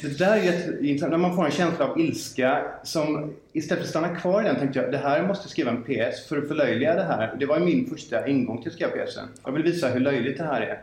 det 0.03 0.19
där 0.19 0.37
är 0.37 0.43
jätteintressant, 0.43 1.11
när 1.11 1.19
man 1.19 1.37
får 1.37 1.45
en 1.45 1.51
känsla 1.51 1.85
av 1.85 2.01
ilska 2.01 2.65
som 2.83 3.33
istället 3.53 3.79
för 3.79 3.85
att 3.85 3.91
stanna 3.91 4.17
kvar 4.17 4.43
i 4.43 4.45
den 4.45 4.57
tänkte 4.57 4.79
jag 4.79 4.93
det 4.93 4.99
här 4.99 5.17
jag 5.17 5.27
måste 5.27 5.49
skriva 5.49 5.71
en 5.71 5.83
PS 5.83 6.29
för 6.29 6.39
att 6.39 6.49
förlöjliga 6.49 6.95
det 6.95 7.03
här. 7.03 7.37
Det 7.39 7.47
var 7.47 7.61
min 7.61 7.91
första 7.91 8.29
ingång 8.29 8.63
till 8.63 8.69
att 8.69 8.75
skriva 8.75 8.91
PSen. 8.91 9.29
Jag 9.45 9.53
vill 9.53 9.63
visa 9.63 9.89
hur 9.89 10.01
löjligt 10.01 10.39
det 10.39 10.45
här 10.45 10.61
är. 10.61 10.81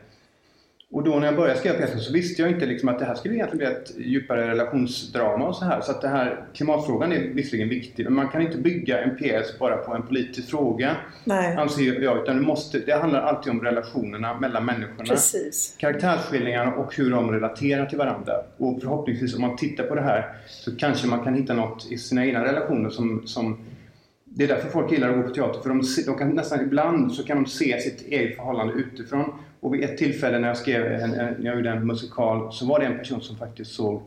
Och 0.91 1.03
då 1.03 1.19
när 1.19 1.25
jag 1.25 1.35
började 1.35 1.59
skriva 1.59 1.77
pjäsen 1.77 1.99
så 1.99 2.13
visste 2.13 2.41
jag 2.41 2.51
inte 2.51 2.65
liksom 2.65 2.89
att 2.89 2.99
det 2.99 3.05
här 3.05 3.15
skulle 3.15 3.35
egentligen 3.35 3.57
bli 3.57 3.67
ett 3.67 4.07
djupare 4.07 4.47
relationsdrama 4.47 5.47
och 5.47 5.55
så 5.55 5.65
här. 5.65 5.81
Så 5.81 5.91
att 5.91 6.01
det 6.01 6.07
här, 6.07 6.45
klimatfrågan 6.53 7.11
är 7.11 7.19
visserligen 7.19 7.69
viktig 7.69 8.03
men 8.03 8.13
man 8.13 8.29
kan 8.29 8.41
inte 8.41 8.57
bygga 8.57 9.03
en 9.03 9.17
pjäs 9.17 9.59
bara 9.59 9.77
på 9.77 9.93
en 9.93 10.01
politisk 10.03 10.49
fråga 10.49 10.95
Nej, 11.23 11.55
anser 11.55 12.01
jag. 12.01 12.23
Utan 12.23 12.35
det, 12.35 12.41
måste, 12.41 12.79
det 12.79 12.91
handlar 12.91 13.21
alltid 13.21 13.51
om 13.51 13.61
relationerna 13.61 14.39
mellan 14.39 14.65
människorna 14.65 15.03
precis. 15.03 15.75
karaktärsskildringarna 15.77 16.75
och 16.75 16.95
hur 16.95 17.11
de 17.11 17.31
relaterar 17.31 17.85
till 17.85 17.97
varandra. 17.97 18.33
Och 18.57 18.81
förhoppningsvis 18.81 19.35
om 19.35 19.41
man 19.41 19.57
tittar 19.57 19.83
på 19.83 19.95
det 19.95 20.01
här 20.01 20.33
så 20.47 20.75
kanske 20.75 21.07
man 21.07 21.23
kan 21.23 21.33
hitta 21.33 21.53
något 21.53 21.91
i 21.91 21.97
sina 21.97 22.25
egna 22.25 22.43
relationer 22.43 22.89
som, 22.89 23.27
som 23.27 23.57
det 24.23 24.43
är 24.43 24.47
därför 24.47 24.69
folk 24.69 24.91
gillar 24.91 25.09
att 25.09 25.15
gå 25.15 25.23
på 25.23 25.33
teater, 25.33 25.61
för 25.61 25.69
de, 25.69 25.83
de 26.05 26.17
kan 26.17 26.29
nästan 26.29 26.61
ibland 26.61 27.13
så 27.13 27.23
kan 27.23 27.43
de 27.43 27.49
se 27.49 27.79
sitt 27.79 28.01
eget 28.01 28.35
förhållande 28.35 28.73
utifrån. 28.73 29.33
Och 29.59 29.73
vid 29.73 29.83
ett 29.83 29.97
tillfälle 29.97 30.39
när 30.39 30.47
jag 30.47 30.57
skrev 30.57 30.85
en, 30.85 31.13
en, 31.13 31.33
när 31.39 31.45
jag 31.45 31.55
gjorde 31.55 31.69
en 31.69 31.87
musikal 31.87 32.53
så 32.53 32.65
var 32.65 32.79
det 32.79 32.85
en 32.85 32.97
person 32.97 33.21
som 33.21 33.37
faktiskt 33.37 33.71
såg 33.71 34.01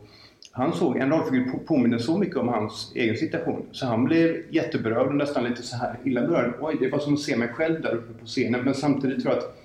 han 0.55 0.73
såg 0.73 0.97
en 0.97 1.09
rollfigur 1.11 1.51
på- 1.51 1.59
påminner 1.59 1.97
så 1.97 2.17
mycket 2.17 2.35
om 2.37 2.47
hans 2.47 2.91
egen 2.95 3.17
situation. 3.17 3.65
Så 3.71 3.85
han 3.85 4.03
blev 4.05 4.43
jätteberörd 4.49 5.07
och 5.07 5.15
nästan 5.15 5.43
lite 5.43 5.61
så 5.61 5.75
här 5.75 5.95
illa 6.03 6.21
berörd. 6.21 6.53
Oj, 6.61 6.77
det 6.79 6.89
var 6.89 6.99
som 6.99 7.13
att 7.13 7.19
se 7.19 7.37
mig 7.37 7.47
själv 7.47 7.81
där 7.81 7.95
uppe 7.95 8.13
på 8.19 8.25
scenen. 8.25 8.61
Men 8.65 8.73
samtidigt 8.73 9.21
tror 9.21 9.33
jag 9.33 9.43
att 9.43 9.57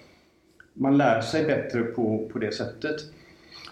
man 0.72 0.96
lär 0.96 1.20
sig 1.20 1.44
bättre 1.44 1.82
på, 1.82 2.28
på 2.32 2.38
det 2.38 2.52
sättet. 2.52 2.96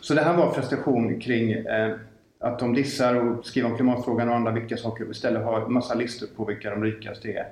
Så 0.01 0.15
det 0.15 0.21
här 0.21 0.37
var 0.37 0.53
frustration 0.53 1.21
kring 1.21 1.53
eh, 1.53 1.95
att 2.39 2.59
de 2.59 2.75
dissar 2.75 3.15
och 3.15 3.47
skriver 3.47 3.71
om 3.71 3.77
klimatfrågan 3.77 4.29
och 4.29 4.35
andra 4.35 4.51
viktiga 4.53 4.79
saker 4.79 5.05
och 5.05 5.11
istället 5.11 5.45
har 5.45 5.69
massa 5.69 5.95
listor 5.95 6.27
på 6.37 6.45
vilka 6.45 6.71
de 6.71 6.85
rikaste 6.85 7.29
är. 7.29 7.47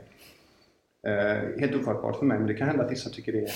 Eh, 1.07 1.61
helt 1.61 1.75
ofattbart 1.75 2.19
för 2.19 2.27
mig, 2.27 2.39
men 2.39 2.47
det 2.47 2.55
kan 2.55 2.69
hända 2.69 2.85
att 2.85 2.93
vissa 2.93 3.11
tycker 3.11 3.33
det 3.33 3.45
är 3.45 3.51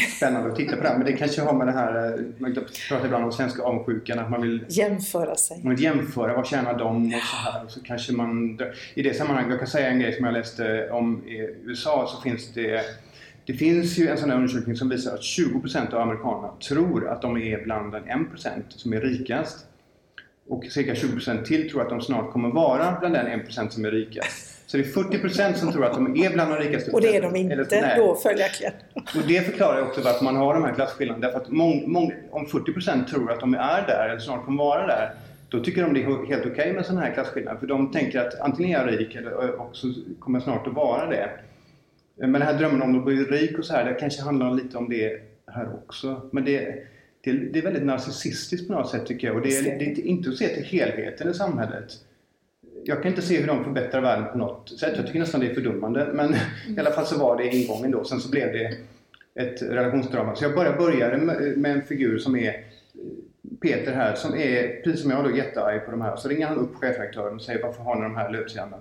spännande 0.00 0.50
att 0.50 0.56
titta 0.56 0.76
på 0.76 0.82
det 0.82 0.88
här. 0.88 0.96
Men 0.98 1.06
det 1.06 1.12
kanske 1.12 1.42
har 1.42 1.52
med 1.52 1.66
det 1.66 1.72
här, 1.72 2.06
eh, 2.06 2.20
man 2.38 2.54
pratar 2.88 3.04
ibland 3.04 3.24
om 3.24 3.32
svenska 3.32 3.62
avundsjukan, 3.62 4.18
att 4.18 4.30
man 4.30 4.42
vill 4.42 4.64
Jämföra 4.68 5.36
sig. 5.36 5.60
man 5.64 5.74
vill 5.74 5.84
jämföra, 5.84 6.36
vad 6.36 6.46
tjänar 6.46 6.78
de 6.78 7.06
och 7.06 7.20
så 7.22 7.36
här. 7.36 7.64
Och 7.64 7.70
så 7.70 7.80
kanske 7.80 8.12
man, 8.12 8.58
I 8.94 9.02
det 9.02 9.14
sammanhanget, 9.14 9.50
jag 9.50 9.58
kan 9.58 9.68
säga 9.68 9.88
en 9.88 10.00
grej 10.00 10.12
som 10.12 10.24
jag 10.24 10.34
läste 10.34 10.90
om 10.90 11.28
i 11.28 11.36
USA, 11.64 12.06
så 12.16 12.22
finns 12.22 12.52
det 12.54 12.80
det 13.46 13.52
finns 13.52 13.98
ju 13.98 14.08
en 14.08 14.18
sån 14.18 14.30
här 14.30 14.36
undersökning 14.36 14.76
som 14.76 14.88
visar 14.88 15.14
att 15.14 15.20
20% 15.20 15.94
av 15.94 16.00
amerikanerna 16.00 16.52
tror 16.68 17.08
att 17.08 17.22
de 17.22 17.36
är 17.36 17.64
bland 17.64 17.92
den 17.92 18.04
1% 18.04 18.62
som 18.68 18.92
är 18.92 19.00
rikast. 19.00 19.66
Och 20.48 20.64
cirka 20.64 20.94
20% 20.94 21.44
till 21.44 21.70
tror 21.70 21.82
att 21.82 21.88
de 21.88 22.00
snart 22.00 22.32
kommer 22.32 22.48
vara 22.48 22.96
bland 23.00 23.14
den 23.14 23.26
1% 23.26 23.68
som 23.68 23.84
är 23.84 23.90
rikast. 23.90 24.53
Så 24.74 24.78
det 24.78 24.84
är 24.84 25.48
40% 25.48 25.54
som 25.54 25.72
tror 25.72 25.84
att 25.84 25.94
de 25.94 26.16
är 26.16 26.30
bland 26.30 26.52
de 26.52 26.58
rikaste. 26.58 26.90
Och 26.90 27.00
det 27.00 27.16
är 27.16 27.22
de 27.22 27.34
Eller- 27.34 27.60
inte 27.60 27.80
nej. 27.80 27.98
då 27.98 28.14
följaktligen. 28.14 28.72
Och 28.94 29.28
det 29.28 29.40
förklarar 29.40 29.82
också 29.82 30.00
varför 30.00 30.24
man 30.24 30.36
har 30.36 30.54
de 30.54 30.64
här 30.64 30.74
klasskillnaderna. 30.74 31.26
Därför 31.26 31.40
att 31.40 31.50
mång, 31.50 31.92
mång, 31.92 32.12
om 32.30 32.46
40% 32.46 33.06
tror 33.06 33.32
att 33.32 33.40
de 33.40 33.54
är 33.54 33.86
där, 33.86 34.08
eller 34.08 34.18
snart 34.18 34.44
kommer 34.44 34.64
vara 34.64 34.86
där, 34.86 35.10
då 35.48 35.64
tycker 35.64 35.82
de 35.82 35.94
det 35.94 36.02
är 36.02 36.26
helt 36.26 36.46
okej 36.46 36.72
med 36.72 36.86
sådana 36.86 37.00
här 37.00 37.14
klasskillnader. 37.14 37.58
För 37.58 37.66
de 37.66 37.92
tänker 37.92 38.20
att 38.20 38.40
antingen 38.40 38.80
är 38.80 38.86
jag 38.86 39.00
rik 39.00 39.14
eller 39.14 39.60
också 39.60 39.86
kommer 40.18 40.38
jag 40.38 40.44
snart 40.44 40.66
att 40.66 40.74
vara 40.74 41.06
det. 41.06 41.30
Men 42.16 42.32
den 42.32 42.42
här 42.42 42.54
drömmen 42.54 42.82
om 42.82 42.98
att 42.98 43.04
bli 43.04 43.14
rik 43.16 43.58
och 43.58 43.64
så 43.64 43.72
här, 43.72 43.84
det 43.84 43.94
kanske 43.94 44.22
handlar 44.22 44.54
lite 44.54 44.78
om 44.78 44.88
det 44.88 45.20
här 45.46 45.68
också. 45.74 46.20
Men 46.32 46.44
det, 46.44 46.74
det, 47.24 47.32
det 47.32 47.58
är 47.58 47.62
väldigt 47.62 47.84
narcissistiskt 47.84 48.68
på 48.68 48.72
något 48.72 48.90
sätt 48.90 49.06
tycker 49.06 49.26
jag. 49.26 49.36
Och 49.36 49.42
det. 49.42 49.56
är, 49.58 49.78
det 49.78 49.84
är 49.84 50.06
inte 50.06 50.30
att 50.30 50.36
se 50.36 50.48
till 50.48 50.64
helheten 50.64 51.30
i 51.30 51.34
samhället. 51.34 51.92
Jag 52.86 53.02
kan 53.02 53.10
inte 53.10 53.22
se 53.22 53.40
hur 53.40 53.46
de 53.46 53.64
förbättrar 53.64 54.00
världen 54.00 54.32
på 54.32 54.38
något 54.38 54.78
sätt. 54.80 54.92
Jag 54.96 55.06
tycker 55.06 55.18
nästan 55.18 55.40
det 55.40 55.50
är 55.50 55.54
fördummande. 55.54 56.08
Men 56.12 56.34
i 56.76 56.80
alla 56.80 56.90
fall 56.90 57.06
så 57.06 57.18
var 57.18 57.36
det 57.36 57.56
ingången 57.56 57.90
då. 57.90 58.04
Sen 58.04 58.20
så 58.20 58.30
blev 58.30 58.52
det 58.52 58.76
ett 59.34 59.62
relationsdrama. 59.62 60.34
Så 60.34 60.44
jag 60.44 60.54
bara 60.54 60.76
började 60.76 61.16
med, 61.18 61.72
en 61.76 61.82
figur 61.82 62.18
som 62.18 62.36
är 62.36 62.48
eh, 62.48 62.54
Peter 63.60 63.92
här 63.92 64.14
som 64.14 64.34
är, 64.34 64.82
precis 64.84 65.02
som 65.02 65.10
jag 65.10 65.24
då, 65.24 65.36
jättearg 65.36 65.84
på 65.84 65.90
de 65.90 66.00
här. 66.00 66.16
Så 66.16 66.28
ringer 66.28 66.46
han 66.46 66.58
upp 66.58 66.74
chefredaktören 66.74 67.34
och 67.34 67.42
säger 67.42 67.62
varför 67.62 67.82
har 67.82 67.96
ni 67.96 68.02
de 68.02 68.16
här 68.16 68.30
löpsedlarna? 68.30 68.76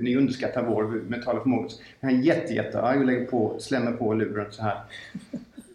Ni 0.00 0.16
underskattar 0.16 0.62
vår 0.62 0.84
mentala 1.08 1.40
förmåga. 1.40 1.68
Så 1.68 1.82
Han 2.00 2.10
är 2.10 2.14
jätte, 2.22 2.54
jättearg 2.54 3.00
och 3.00 3.06
lägger 3.06 3.26
på, 3.26 3.56
slämmer 3.60 3.92
på 3.92 4.14
luren 4.14 4.46
så 4.50 4.62
här. 4.62 4.80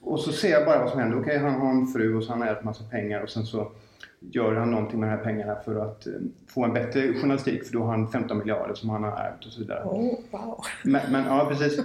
Och 0.01 0.19
så 0.19 0.31
ser 0.31 0.51
jag 0.51 0.65
bara 0.65 0.79
vad 0.79 0.91
som 0.91 0.99
händer. 0.99 1.19
Okej, 1.19 1.37
han 1.37 1.53
har 1.53 1.71
en 1.71 1.87
fru 1.87 2.15
och 2.15 2.23
så 2.23 2.31
har 2.31 2.39
han 2.39 2.47
ätit 2.47 2.63
massa 2.63 2.83
pengar 2.83 3.21
och 3.21 3.29
sen 3.29 3.45
så 3.45 3.71
gör 4.19 4.55
han 4.55 4.71
någonting 4.71 4.99
med 4.99 5.09
de 5.09 5.15
här 5.17 5.23
pengarna 5.23 5.55
för 5.65 5.75
att 5.85 6.07
eh, 6.07 6.13
få 6.47 6.63
en 6.65 6.73
bättre 6.73 7.13
journalistik 7.13 7.63
för 7.65 7.73
då 7.73 7.79
har 7.83 7.91
han 7.91 8.11
15 8.11 8.37
miljarder 8.37 8.73
som 8.73 8.89
han 8.89 9.03
har 9.03 9.11
ärvt 9.17 9.45
och 9.45 9.51
så 9.51 9.59
vidare. 9.59 9.83
Oh, 9.83 10.13
wow. 10.31 10.65
Men, 10.83 11.11
men 11.11 11.25
ja, 11.25 11.45
precis. 11.49 11.79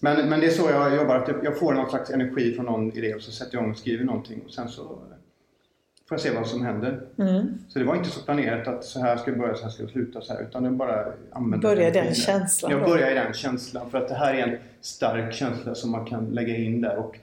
Men, 0.00 0.28
men 0.28 0.40
det 0.40 0.46
är 0.46 0.50
så 0.50 0.70
jag 0.70 0.96
jobbar, 0.96 1.24
jag- 1.28 1.44
jag 1.44 1.58
får 1.58 1.72
någon 1.74 1.90
slags 1.90 2.10
energi 2.10 2.54
från 2.54 2.66
någon 2.66 2.92
idé 2.92 3.14
och 3.14 3.22
så 3.22 3.32
sätter 3.32 3.54
jag 3.54 3.62
igång 3.62 3.70
och 3.72 3.78
skriver 3.78 4.04
någonting 4.04 4.42
och 4.46 4.52
sen 4.52 4.68
så 4.68 4.82
får 4.88 4.98
jag 6.10 6.20
se 6.20 6.30
vad 6.30 6.46
som 6.46 6.64
händer. 6.64 7.00
Mm. 7.18 7.58
Så 7.68 7.78
det 7.78 7.84
var 7.84 7.96
inte 7.96 8.10
så 8.10 8.22
planerat 8.24 8.68
att 8.68 8.84
så 8.84 9.00
här 9.00 9.16
ska 9.16 9.30
det 9.30 9.36
börja, 9.36 9.54
så 9.54 9.62
här 9.62 9.70
ska 9.70 9.82
det 9.82 9.88
sluta 9.88 10.20
så 10.20 10.32
här 10.32 10.42
utan 10.42 10.64
jag 10.64 10.72
bara 10.72 11.04
använder 11.32 11.68
Börja 11.68 11.90
den 11.90 11.96
energin. 11.96 12.14
känslan 12.14 12.72
Jag 12.72 12.84
börjar 12.84 13.10
i 13.10 13.14
den 13.14 13.32
känslan 13.32 13.90
för 13.90 13.98
att 13.98 14.08
det 14.08 14.14
här 14.14 14.34
är 14.34 14.46
en 14.46 14.58
stark 14.80 15.32
känsla 15.34 15.74
som 15.74 15.90
man 15.90 16.04
kan 16.06 16.24
lägga 16.26 16.56
in 16.56 16.80
där 16.80 16.96
och 16.96 17.18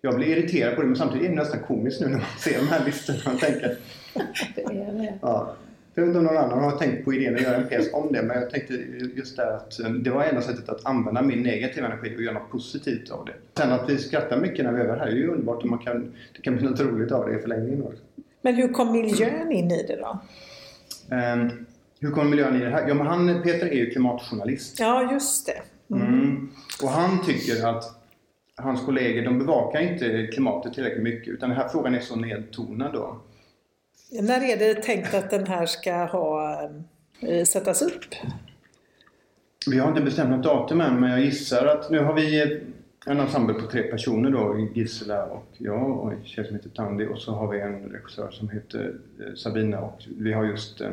jag 0.00 0.16
blir 0.16 0.26
irriterad 0.26 0.74
på 0.74 0.80
det 0.80 0.86
men 0.86 0.96
samtidigt 0.96 1.26
är 1.26 1.30
det 1.30 1.36
nästan 1.36 1.60
komiskt 1.60 2.00
nu 2.00 2.06
när 2.06 2.16
man 2.16 2.26
ser 2.38 2.58
de 2.58 2.68
här 2.68 2.84
listorna 2.84 3.34
och 3.34 3.40
tänker 3.40 3.76
Det 4.54 4.62
är 4.62 4.92
det. 4.92 5.18
Ja. 5.22 5.56
Jag 5.94 6.02
vet 6.02 6.08
inte 6.08 6.18
om 6.18 6.24
någon 6.24 6.36
annan 6.36 6.64
har 6.64 6.70
tänkt 6.70 7.04
på 7.04 7.14
idén 7.14 7.34
att 7.34 7.42
göra 7.42 7.56
en 7.56 7.68
pjäs 7.68 7.92
om 7.92 8.12
det, 8.12 8.22
men 8.22 8.36
jag 8.36 8.50
tänkte 8.50 8.74
just 9.14 9.36
där 9.36 9.56
att 9.56 9.80
eh, 9.80 9.90
det 9.90 10.10
var 10.10 10.24
enda 10.24 10.42
sättet 10.42 10.68
att 10.68 10.86
använda 10.86 11.22
min 11.22 11.42
negativa 11.42 11.86
energi 11.86 12.16
och 12.16 12.22
göra 12.22 12.34
något 12.34 12.50
positivt 12.50 13.10
av 13.10 13.24
det. 13.24 13.32
Sen 13.56 13.72
att 13.72 13.90
vi 13.90 13.98
skrattar 13.98 14.40
mycket 14.40 14.64
när 14.64 14.72
vi 14.72 14.80
övar 14.80 14.96
här 14.96 15.06
är 15.06 15.10
ju 15.10 15.28
underbart 15.28 15.62
och 15.62 15.70
man 15.70 15.78
kan, 15.78 16.12
det 16.36 16.42
kan 16.42 16.56
bli 16.56 16.66
något 16.66 16.80
roligt 16.80 17.12
av 17.12 17.28
det 17.28 17.38
i 17.38 17.38
förlängningen 17.38 17.82
också. 17.82 18.02
Men 18.42 18.54
hur 18.54 18.68
kom 18.68 18.92
miljön 18.92 19.52
in 19.52 19.70
i 19.70 19.86
det 19.86 19.96
då? 19.96 20.20
Ehm, 21.16 21.66
hur 22.00 22.10
kommer 22.10 22.30
miljön 22.30 22.56
i 22.56 22.64
det 22.64 22.70
här? 22.70 22.88
Ja, 22.88 22.94
men 22.94 23.06
han, 23.06 23.42
Peter 23.42 23.66
är 23.66 23.74
ju 23.74 23.90
klimatjournalist. 23.90 24.80
Ja, 24.80 25.12
just 25.12 25.46
det. 25.46 25.94
Mm. 25.94 26.48
Och 26.82 26.88
han 26.88 27.24
tycker 27.24 27.66
att 27.66 27.95
hans 28.56 28.84
kollegor 28.84 29.22
de 29.22 29.38
bevakar 29.38 29.80
inte 29.80 30.26
klimatet 30.26 30.74
tillräckligt 30.74 31.02
mycket 31.02 31.28
utan 31.28 31.48
den 31.48 31.58
här 31.58 31.68
frågan 31.68 31.94
är 31.94 32.00
så 32.00 32.16
nedtonad 32.16 32.92
då. 32.92 33.20
När 34.10 34.42
är 34.42 34.56
det 34.56 34.74
tänkt 34.82 35.14
att 35.14 35.30
den 35.30 35.46
här 35.46 35.66
ska 35.66 36.04
ha, 36.04 36.62
eh, 37.20 37.44
sättas 37.44 37.82
upp? 37.82 38.14
Vi 39.70 39.78
har 39.78 39.88
inte 39.88 40.00
bestämt 40.00 40.30
något 40.30 40.44
datum 40.44 40.80
än 40.80 41.00
men 41.00 41.10
jag 41.10 41.20
gissar 41.20 41.66
att 41.66 41.90
nu 41.90 41.98
har 41.98 42.14
vi 42.14 42.42
en 43.06 43.20
ensemble 43.20 43.54
på 43.54 43.66
tre 43.66 43.82
personer 43.82 44.30
då, 44.30 44.68
Gisela 44.74 45.26
och 45.26 45.46
jag 45.58 45.90
och 45.90 46.12
en 46.12 46.24
tjej 46.24 46.46
som 46.46 46.56
heter 46.56 46.70
Tandy 46.70 47.06
och 47.06 47.18
så 47.18 47.32
har 47.32 47.48
vi 47.48 47.60
en 47.60 47.88
regissör 47.88 48.30
som 48.30 48.48
heter 48.48 48.94
eh, 49.20 49.34
Sabina 49.34 49.80
och 49.80 50.02
vi 50.18 50.32
har 50.32 50.44
just 50.44 50.80
eh, 50.80 50.90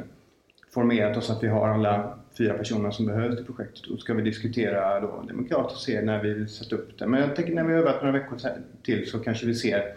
formerat 0.73 1.17
oss 1.17 1.29
att 1.29 1.43
vi 1.43 1.47
har 1.47 1.67
alla 1.67 2.19
fyra 2.37 2.53
personer 2.53 2.91
som 2.91 3.05
behövs 3.05 3.35
till 3.35 3.45
projektet. 3.45 3.87
och 3.87 3.99
ska 3.99 4.13
vi 4.13 4.21
diskutera 4.21 4.99
då 4.99 5.23
demokratiskt 5.27 5.75
och 5.75 5.81
se 5.81 6.01
när 6.01 6.23
vi 6.23 6.33
vill 6.33 6.49
sätta 6.49 6.75
upp 6.75 6.99
det. 6.99 7.07
Men 7.07 7.21
jag 7.21 7.35
tänker 7.35 7.53
när 7.53 7.63
vi 7.63 7.73
har 7.73 7.79
övat 7.79 8.01
några 8.01 8.19
veckor 8.19 8.37
till 8.83 9.09
så 9.09 9.19
kanske 9.19 9.45
vi 9.45 9.55
ser 9.55 9.95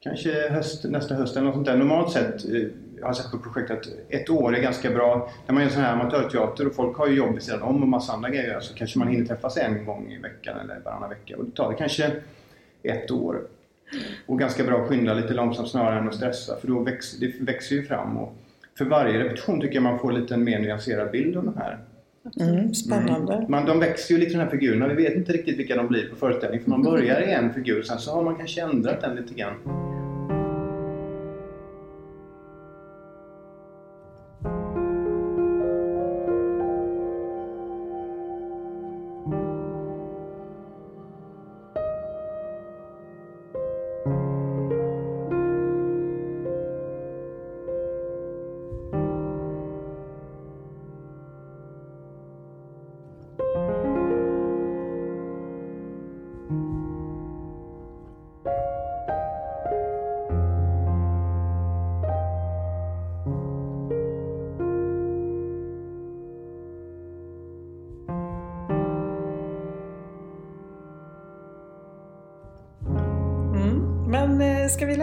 kanske 0.00 0.48
höst, 0.48 0.84
nästa 0.84 1.14
höst 1.14 1.36
eller 1.36 1.46
något 1.46 1.54
sånt 1.54 1.66
där. 1.66 1.76
Normalt 1.76 2.12
sett, 2.12 2.44
eh, 2.44 2.62
jag 2.98 3.06
har 3.06 3.12
sett 3.12 3.30
på 3.30 3.38
projektet 3.38 3.78
att 3.78 3.86
ett 4.08 4.30
år 4.30 4.56
är 4.56 4.62
ganska 4.62 4.90
bra. 4.90 5.30
När 5.46 5.54
man 5.54 5.62
gör 5.62 5.70
sån 5.70 5.82
här 5.82 5.92
amatörteater 5.92 6.66
och 6.66 6.74
folk 6.74 6.96
har 6.96 7.06
ju 7.06 7.16
jobb 7.16 7.34
vid 7.34 7.42
sidan 7.42 7.62
om 7.62 7.82
och 7.82 7.88
massa 7.88 8.12
andra 8.12 8.30
grejer 8.30 8.60
så 8.60 8.74
kanske 8.74 8.98
man 8.98 9.08
hinner 9.08 9.26
träffas 9.26 9.56
en 9.56 9.84
gång 9.84 10.12
i 10.12 10.18
veckan 10.18 10.60
eller 10.60 10.80
varannan 10.80 11.10
vecka. 11.10 11.36
Och 11.36 11.44
då 11.44 11.50
tar 11.50 11.70
det 11.70 11.76
kanske 11.76 12.12
ett 12.82 13.10
år. 13.10 13.40
Och 14.26 14.38
ganska 14.38 14.64
bra 14.64 14.82
att 14.82 14.88
skynda 14.88 15.14
lite 15.14 15.34
långsamt 15.34 15.70
snarare 15.70 15.98
än 15.98 16.08
att 16.08 16.14
stressa 16.14 16.56
för 16.56 16.68
då 16.68 16.80
växer 16.80 17.20
det 17.20 17.32
växer 17.40 17.76
ju 17.76 17.82
fram. 17.82 18.16
Och 18.16 18.34
för 18.80 18.84
varje 18.84 19.18
repetition 19.18 19.60
tycker 19.60 19.74
jag 19.74 19.82
man 19.82 19.98
får 19.98 20.12
lite 20.12 20.34
en 20.34 20.44
mer 20.44 20.58
nyanserad 20.58 21.10
bild 21.10 21.36
av 21.36 21.44
de 21.44 21.56
här. 21.56 21.78
Mm, 22.40 22.74
spännande. 22.74 23.34
Mm. 23.34 23.50
Man, 23.50 23.66
de 23.66 23.80
växer 23.80 24.14
ju 24.14 24.20
lite 24.20 24.32
de 24.32 24.38
här 24.38 24.50
figurerna. 24.50 24.88
Vi 24.88 25.02
vet 25.02 25.14
inte 25.14 25.32
riktigt 25.32 25.58
vilka 25.58 25.76
de 25.76 25.88
blir 25.88 26.08
på 26.08 26.16
föreställning. 26.16 26.60
För 26.60 26.70
man 26.70 26.82
börjar 26.82 27.20
i 27.20 27.32
en 27.32 27.54
figur 27.54 27.82
sen 27.82 27.98
så 27.98 28.12
har 28.12 28.22
man 28.22 28.36
kanske 28.36 28.62
ändrat 28.62 29.00
den 29.00 29.16
lite 29.16 29.34
grann. 29.34 29.89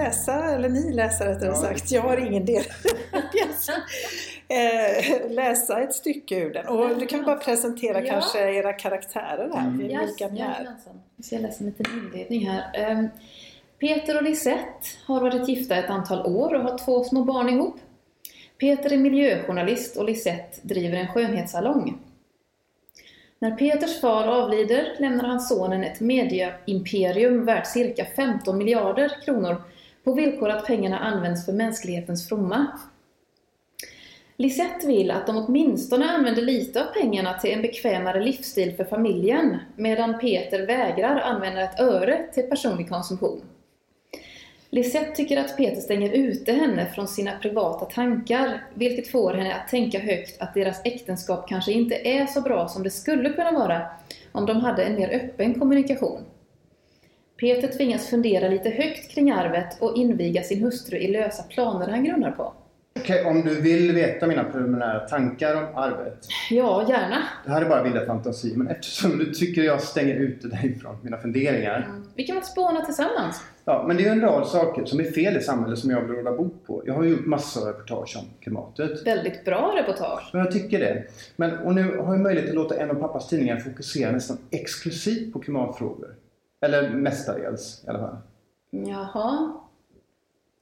Läsa, 0.07 0.55
eller 0.55 0.69
ni 0.69 0.93
läsa 0.93 1.25
rättare 1.25 1.49
ja. 1.49 1.55
sagt, 1.55 1.91
jag 1.91 2.01
har 2.01 2.17
ingen 2.17 2.45
del 2.45 2.63
eh, 4.47 5.31
läsa 5.31 5.81
ett 5.81 5.93
stycke 5.93 6.35
ur 6.35 6.53
den. 6.53 6.67
Och 6.67 6.97
du 6.97 7.05
kan 7.05 7.23
bara 7.23 7.35
presentera 7.35 8.01
ja. 8.01 8.11
kanske 8.11 8.39
era 8.39 8.73
karaktärer 8.73 9.49
här, 9.53 9.67
mm. 9.67 9.77
vilka 9.77 10.03
yes, 10.03 10.31
ni 10.31 10.39
är. 10.39 10.75
Jag 11.15 11.25
ska 11.25 11.37
läsa 11.37 11.63
en 11.63 11.65
liten 11.65 11.85
inledning 11.99 12.49
här. 12.49 12.91
Um, 12.91 13.09
Peter 13.79 14.17
och 14.17 14.23
Lisette 14.23 14.87
har 15.05 15.21
varit 15.21 15.49
gifta 15.49 15.75
ett 15.75 15.89
antal 15.89 16.25
år 16.25 16.53
och 16.53 16.61
har 16.61 16.77
två 16.77 17.03
små 17.03 17.23
barn 17.23 17.49
ihop. 17.49 17.79
Peter 18.59 18.93
är 18.93 18.97
miljöjournalist 18.97 19.97
och 19.97 20.05
Lisette 20.05 20.57
driver 20.61 20.97
en 20.97 21.07
skönhetssalong. 21.07 21.97
När 23.39 23.51
Peters 23.51 24.01
far 24.01 24.27
avlider 24.27 24.95
lämnar 24.99 25.23
han 25.23 25.39
sonen 25.39 25.83
ett 25.83 25.99
mediaimperium 25.99 27.45
värt 27.45 27.67
cirka 27.67 28.05
15 28.15 28.57
miljarder 28.57 29.11
kronor 29.25 29.61
på 30.07 30.13
villkor 30.13 30.49
att 30.49 30.65
pengarna 30.65 30.99
används 30.99 31.45
för 31.45 31.53
mänsklighetens 31.53 32.27
fromma. 32.27 32.67
Lisette 34.37 34.87
vill 34.87 35.11
att 35.11 35.27
de 35.27 35.37
åtminstone 35.37 36.11
använder 36.11 36.41
lite 36.41 36.81
av 36.81 36.85
pengarna 36.85 37.33
till 37.33 37.51
en 37.51 37.61
bekvämare 37.61 38.23
livsstil 38.23 38.75
för 38.75 38.83
familjen, 38.83 39.57
medan 39.75 40.19
Peter 40.19 40.67
vägrar 40.67 41.19
använda 41.19 41.61
ett 41.61 41.79
öre 41.79 42.25
till 42.33 42.43
personlig 42.43 42.89
konsumtion. 42.89 43.41
Lisette 44.69 45.15
tycker 45.15 45.37
att 45.37 45.57
Peter 45.57 45.81
stänger 45.81 46.11
ute 46.11 46.53
henne 46.53 46.85
från 46.95 47.07
sina 47.07 47.31
privata 47.41 47.85
tankar, 47.85 48.63
vilket 48.73 49.11
får 49.11 49.33
henne 49.33 49.55
att 49.55 49.67
tänka 49.67 49.99
högt 49.99 50.41
att 50.41 50.53
deras 50.53 50.81
äktenskap 50.85 51.49
kanske 51.49 51.71
inte 51.71 51.95
är 51.95 52.25
så 52.25 52.41
bra 52.41 52.67
som 52.67 52.83
det 52.83 52.91
skulle 52.91 53.29
kunna 53.29 53.51
vara 53.51 53.81
om 54.31 54.45
de 54.45 54.57
hade 54.57 54.83
en 54.83 54.95
mer 54.95 55.09
öppen 55.09 55.59
kommunikation. 55.59 56.21
Peter 57.37 57.67
tvingas 57.67 58.09
fundera 58.09 58.47
lite 58.47 58.69
högt 58.69 59.11
kring 59.11 59.31
arvet 59.31 59.81
och 59.81 59.97
inviga 59.97 60.43
sin 60.43 60.63
hustru 60.63 60.97
i 60.97 61.07
lösa 61.07 61.43
planer 61.43 61.87
han 61.87 62.03
grunnar 62.03 62.31
på. 62.31 62.53
Okej, 62.99 63.25
om 63.25 63.41
du 63.41 63.61
vill 63.61 63.91
veta 63.91 64.27
mina 64.27 64.43
preliminära 64.43 64.99
tankar 64.99 65.55
om 65.55 65.75
arvet? 65.75 66.27
Ja, 66.49 66.85
gärna. 66.89 67.17
Det 67.45 67.51
här 67.51 67.61
är 67.61 67.69
bara 67.69 67.83
vilda 67.83 68.05
fantasi, 68.05 68.53
men 68.55 68.67
eftersom 68.67 69.17
du 69.17 69.33
tycker 69.33 69.61
jag 69.61 69.81
stänger 69.81 70.15
ute 70.15 70.47
dig 70.47 70.79
från 70.81 70.97
mina 71.01 71.17
funderingar. 71.17 71.85
Mm. 71.89 72.03
Vi 72.15 72.23
kan 72.23 72.35
väl 72.35 72.45
spåna 72.45 72.85
tillsammans? 72.85 73.43
Ja, 73.65 73.85
men 73.87 73.97
det 73.97 74.05
är 74.05 74.11
en 74.11 74.21
rad 74.21 74.47
saker 74.47 74.85
som 74.85 74.99
är 74.99 75.03
fel 75.03 75.37
i 75.37 75.41
samhället 75.41 75.79
som 75.79 75.89
jag 75.89 76.01
vill 76.01 76.15
råda 76.15 76.31
bot 76.31 76.67
på. 76.67 76.83
Jag 76.85 76.93
har 76.93 77.03
ju 77.03 77.09
gjort 77.09 77.25
massor 77.25 77.61
av 77.61 77.67
reportage 77.67 78.17
om 78.19 78.25
klimatet. 78.41 79.07
Väldigt 79.07 79.45
bra 79.45 79.73
reportage. 79.77 80.29
Ja, 80.33 80.39
jag 80.39 80.51
tycker 80.51 80.79
det. 80.79 81.03
Men, 81.35 81.57
och 81.57 81.75
nu 81.75 81.97
har 81.97 82.13
jag 82.13 82.19
möjlighet 82.19 82.49
att 82.49 82.55
låta 82.55 82.79
en 82.79 82.89
av 82.89 82.95
pappas 82.95 83.27
tidningar 83.27 83.57
fokusera 83.57 84.11
nästan 84.11 84.37
exklusivt 84.51 85.33
på 85.33 85.39
klimatfrågor. 85.39 86.15
Eller 86.61 86.89
mestadels 86.89 87.83
i 87.85 87.89
alla 87.89 87.99
fall. 87.99 88.17
Jaha. 88.69 89.53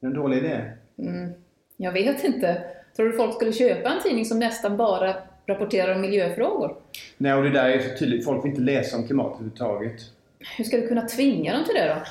det 0.00 0.06
en 0.06 0.14
dålig 0.14 0.38
idé? 0.38 0.72
Mm. 0.98 1.32
Jag 1.76 1.92
vet 1.92 2.24
inte. 2.24 2.62
Tror 2.96 3.08
du 3.08 3.16
folk 3.16 3.34
skulle 3.34 3.52
köpa 3.52 3.88
en 3.88 4.02
tidning 4.02 4.24
som 4.24 4.38
nästan 4.38 4.76
bara 4.76 5.14
rapporterar 5.46 5.94
om 5.94 6.00
miljöfrågor? 6.00 6.76
Nej, 7.16 7.34
och 7.34 7.42
det 7.42 7.50
där 7.50 7.68
är 7.68 7.78
så 7.78 7.98
tydligt. 7.98 8.24
Folk 8.24 8.44
vill 8.44 8.50
inte 8.50 8.62
läsa 8.62 8.96
om 8.96 9.06
klimat 9.06 9.26
överhuvudtaget. 9.26 10.00
Hur 10.56 10.64
ska 10.64 10.76
du 10.76 10.88
kunna 10.88 11.08
tvinga 11.08 11.52
dem 11.52 11.64
till 11.64 11.74
det 11.74 11.94
då? 11.94 12.02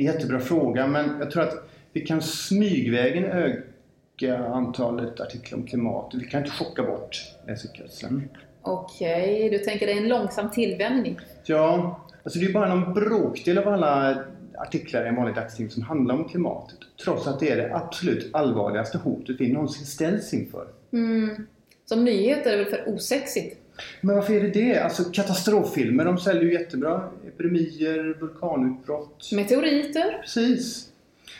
Jättebra 0.00 0.40
fråga, 0.40 0.86
men 0.86 1.18
jag 1.20 1.30
tror 1.30 1.42
att 1.42 1.54
vi 1.92 2.00
kan 2.00 2.22
smygvägen 2.22 3.24
öka 3.24 4.38
antalet 4.38 5.20
artiklar 5.20 5.58
om 5.58 5.66
klimat. 5.66 6.10
Vi 6.14 6.24
kan 6.24 6.40
inte 6.40 6.56
chocka 6.56 6.82
bort 6.82 7.16
läsekretsen. 7.46 8.28
Okej, 8.62 9.46
okay, 9.46 9.58
du 9.58 9.64
tänker 9.64 9.86
det 9.86 9.92
är 9.92 9.96
en 9.96 10.08
långsam 10.08 10.50
tillvänjning? 10.50 11.18
Ja, 11.44 12.00
alltså 12.22 12.38
det 12.38 12.46
är 12.46 12.52
bara 12.52 12.74
någon 12.74 12.94
bråkdel 12.94 13.58
av 13.58 13.68
alla 13.68 14.24
artiklar 14.58 15.04
i 15.04 15.08
en 15.08 15.16
vanlig 15.16 15.34
dagstidning 15.34 15.70
som 15.70 15.82
handlar 15.82 16.14
om 16.14 16.28
klimatet. 16.28 16.78
Trots 17.04 17.26
att 17.26 17.40
det 17.40 17.50
är 17.50 17.56
det 17.56 17.74
absolut 17.74 18.34
allvarligaste 18.34 18.98
hotet 18.98 19.36
vi 19.38 19.52
någonsin 19.52 19.86
ställs 19.86 20.34
inför. 20.34 20.66
Mm. 20.92 21.46
Som 21.84 22.04
nyhet 22.04 22.46
är 22.46 22.50
det 22.50 22.64
väl 22.64 22.72
för 22.72 22.94
osexigt? 22.94 23.56
Men 24.00 24.16
varför 24.16 24.34
är 24.34 24.40
det 24.40 24.50
det? 24.50 24.78
Alltså 24.78 25.04
katastroffilmer, 25.04 26.04
de 26.04 26.18
säljer 26.18 26.42
ju 26.42 26.52
jättebra. 26.52 27.10
Epidemier, 27.26 28.16
vulkanutbrott. 28.20 29.32
Meteoriter. 29.32 30.18
Precis. 30.20 30.88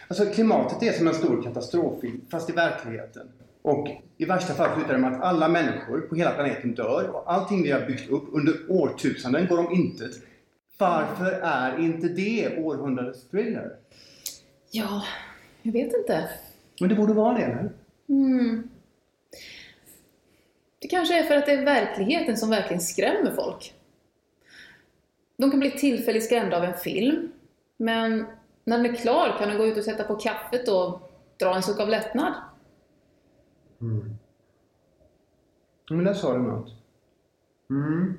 Alltså 0.09 0.27
klimatet 0.27 0.83
är 0.83 0.93
som 0.93 1.09
en 1.09 1.15
stor 1.15 1.43
katastroffilm, 1.43 2.21
fast 2.31 2.51
i 2.51 2.53
verkligheten. 2.53 3.29
Och 3.63 3.89
i 4.19 4.25
värsta 4.25 4.55
fall 4.55 4.75
slutar 4.75 4.93
det 4.93 4.99
med 4.99 5.13
att 5.13 5.23
alla 5.23 5.49
människor 5.49 6.01
på 6.01 6.15
hela 6.15 6.31
planeten 6.31 6.75
dör 6.75 7.11
och 7.13 7.33
allting 7.33 7.63
vi 7.63 7.71
har 7.71 7.87
byggt 7.87 8.11
upp 8.11 8.25
under 8.33 8.55
årtusenden 8.69 9.47
går 9.47 9.59
om 9.59 9.73
intet. 9.73 10.11
Varför 10.81 11.33
är 11.33 11.79
inte 11.79 12.09
det 12.09 12.59
århundradets 12.59 13.29
thriller? 13.29 13.77
Ja, 14.71 15.05
jag 15.63 15.73
vet 15.73 15.95
inte. 15.95 16.29
Men 16.81 16.89
det 16.89 16.95
borde 16.95 17.13
vara 17.13 17.39
det, 17.39 17.45
eller? 17.45 17.73
Mm. 18.09 18.69
Det 20.79 20.89
kanske 20.89 21.19
är 21.19 21.25
för 21.25 21.37
att 21.37 21.47
det 21.47 21.53
är 21.53 21.65
verkligheten 21.65 22.37
som 22.37 22.51
verkligen 22.51 22.81
skrämmer 22.81 23.35
folk. 23.35 23.75
De 25.37 25.51
kan 25.51 25.61
bli 25.61 25.71
tillfälligt 25.71 26.25
skrämda 26.25 26.57
av 26.57 26.65
en 26.65 26.79
film, 26.79 27.33
men 27.77 28.27
när 28.65 28.77
den 28.77 28.87
är 28.87 28.97
klar 28.97 29.37
kan 29.39 29.49
de 29.49 29.57
gå 29.57 29.67
ut 29.67 29.79
och 29.79 29.85
sätta 29.85 30.05
på 30.05 30.17
kaffet 30.17 30.69
och 30.69 31.13
dra 31.37 31.55
en 31.55 31.63
suck 31.63 31.81
av 31.81 31.89
lättnad. 31.89 32.35
Mm. 33.81 34.17
Men 35.91 36.05
där 36.05 36.15
sa 36.15 36.33
du 36.33 36.39
något. 36.39 36.73
Mm. 37.71 38.19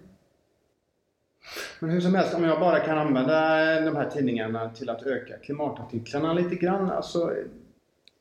Men 1.79 1.89
hur 1.89 2.01
som 2.01 2.15
helst, 2.15 2.33
om 2.33 2.43
jag 2.43 2.59
bara 2.59 2.79
kan 2.79 2.97
använda 2.97 3.81
de 3.81 3.95
här 3.95 4.09
tidningarna 4.09 4.69
till 4.69 4.89
att 4.89 5.03
öka 5.03 5.37
klimatartiklarna 5.37 6.33
lite 6.33 6.55
grann. 6.55 6.91
Alltså, 6.91 7.33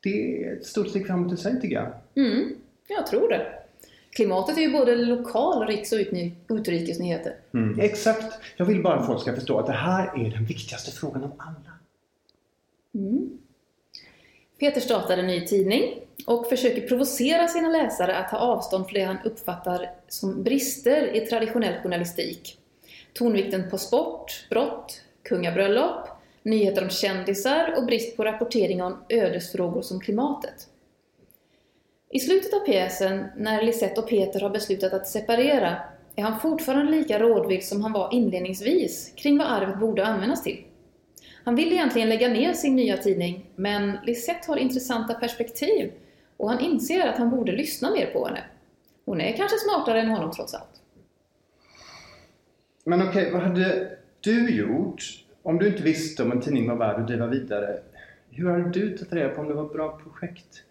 det 0.02 0.44
är 0.44 0.56
ett 0.56 0.66
stort 0.66 0.88
steg 0.88 1.06
framåt 1.06 1.32
i 1.32 1.36
sig 1.36 1.60
tycker 1.60 1.74
jag. 1.74 1.92
Mm, 2.26 2.54
jag 2.88 3.06
tror 3.06 3.28
det. 3.28 3.52
Klimatet 4.10 4.56
är 4.56 4.60
ju 4.60 4.72
både 4.72 4.96
lokal, 4.96 5.66
riks 5.66 5.92
och 5.92 5.98
utrikesnyheter. 6.48 7.34
Mm, 7.54 7.80
exakt. 7.80 8.38
Jag 8.56 8.66
vill 8.66 8.82
bara 8.82 8.94
att 8.94 9.06
folk 9.06 9.20
ska 9.20 9.34
förstå 9.34 9.58
att 9.58 9.66
det 9.66 9.72
här 9.72 10.26
är 10.26 10.30
den 10.30 10.44
viktigaste 10.44 10.90
frågan 10.90 11.24
av 11.24 11.32
alla. 11.36 11.72
Mm. 12.94 13.38
Peter 14.60 14.80
startar 14.80 15.18
en 15.18 15.26
ny 15.26 15.46
tidning 15.46 15.82
och 16.26 16.46
försöker 16.46 16.88
provocera 16.88 17.48
sina 17.48 17.68
läsare 17.68 18.16
att 18.16 18.30
ta 18.30 18.36
avstånd 18.36 18.86
från 18.86 18.94
det 18.94 19.04
han 19.04 19.18
uppfattar 19.24 19.90
som 20.08 20.42
brister 20.42 21.16
i 21.16 21.20
traditionell 21.20 21.82
journalistik. 21.82 22.59
Tonvikten 23.12 23.70
på 23.70 23.78
sport, 23.78 24.46
brott, 24.50 25.02
kungabröllop, 25.22 26.08
nyheter 26.42 26.82
om 26.82 26.90
kändisar 26.90 27.74
och 27.76 27.86
brist 27.86 28.16
på 28.16 28.24
rapportering 28.24 28.82
om 28.82 28.96
ödesfrågor 29.08 29.82
som 29.82 30.00
klimatet. 30.00 30.68
I 32.10 32.20
slutet 32.20 32.54
av 32.54 32.60
pjäsen, 32.60 33.26
när 33.36 33.62
Lisette 33.62 34.00
och 34.00 34.08
Peter 34.08 34.40
har 34.40 34.50
beslutat 34.50 34.92
att 34.92 35.08
separera, 35.08 35.76
är 36.16 36.22
han 36.22 36.40
fortfarande 36.40 36.92
lika 36.92 37.18
rådvill 37.18 37.66
som 37.66 37.82
han 37.82 37.92
var 37.92 38.14
inledningsvis 38.14 39.12
kring 39.16 39.38
vad 39.38 39.46
arvet 39.46 39.80
borde 39.80 40.06
användas 40.06 40.42
till. 40.42 40.64
Han 41.44 41.56
vill 41.56 41.72
egentligen 41.72 42.08
lägga 42.08 42.28
ner 42.28 42.52
sin 42.52 42.76
nya 42.76 42.96
tidning, 42.96 43.46
men 43.56 43.98
Lisette 44.04 44.48
har 44.48 44.56
intressanta 44.56 45.14
perspektiv 45.14 45.92
och 46.36 46.50
han 46.50 46.60
inser 46.60 47.08
att 47.08 47.16
han 47.16 47.30
borde 47.30 47.52
lyssna 47.52 47.90
mer 47.90 48.06
på 48.06 48.26
henne. 48.26 48.44
Hon 49.04 49.20
är 49.20 49.36
kanske 49.36 49.58
smartare 49.58 50.00
än 50.00 50.08
honom 50.08 50.32
trots 50.32 50.54
allt. 50.54 50.79
Men 52.90 53.08
okej, 53.08 53.20
okay, 53.20 53.32
vad 53.32 53.42
hade 53.42 53.96
du 54.20 54.56
gjort 54.56 55.24
om 55.42 55.58
du 55.58 55.68
inte 55.68 55.82
visste 55.82 56.22
om 56.22 56.32
en 56.32 56.40
tidning 56.40 56.68
var 56.68 56.76
värd 56.76 57.00
att 57.00 57.06
driva 57.06 57.26
vidare? 57.26 57.78
Hur 58.30 58.50
hade 58.50 58.70
du 58.70 58.96
tagit 58.96 59.12
reda 59.12 59.28
på 59.28 59.40
om 59.40 59.48
det 59.48 59.54
var 59.54 59.66
ett 59.66 59.72
bra 59.72 60.00
projekt? 60.02 60.62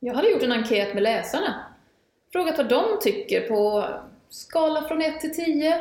Jag 0.00 0.14
hade 0.14 0.30
gjort 0.30 0.42
en 0.42 0.52
enkät 0.52 0.94
med 0.94 1.02
läsarna. 1.02 1.64
Frågat 2.32 2.58
vad 2.58 2.68
de 2.68 2.84
tycker 3.00 3.48
på 3.48 3.88
skala 4.28 4.82
från 4.88 5.02
1 5.02 5.20
till 5.20 5.34
10. 5.34 5.74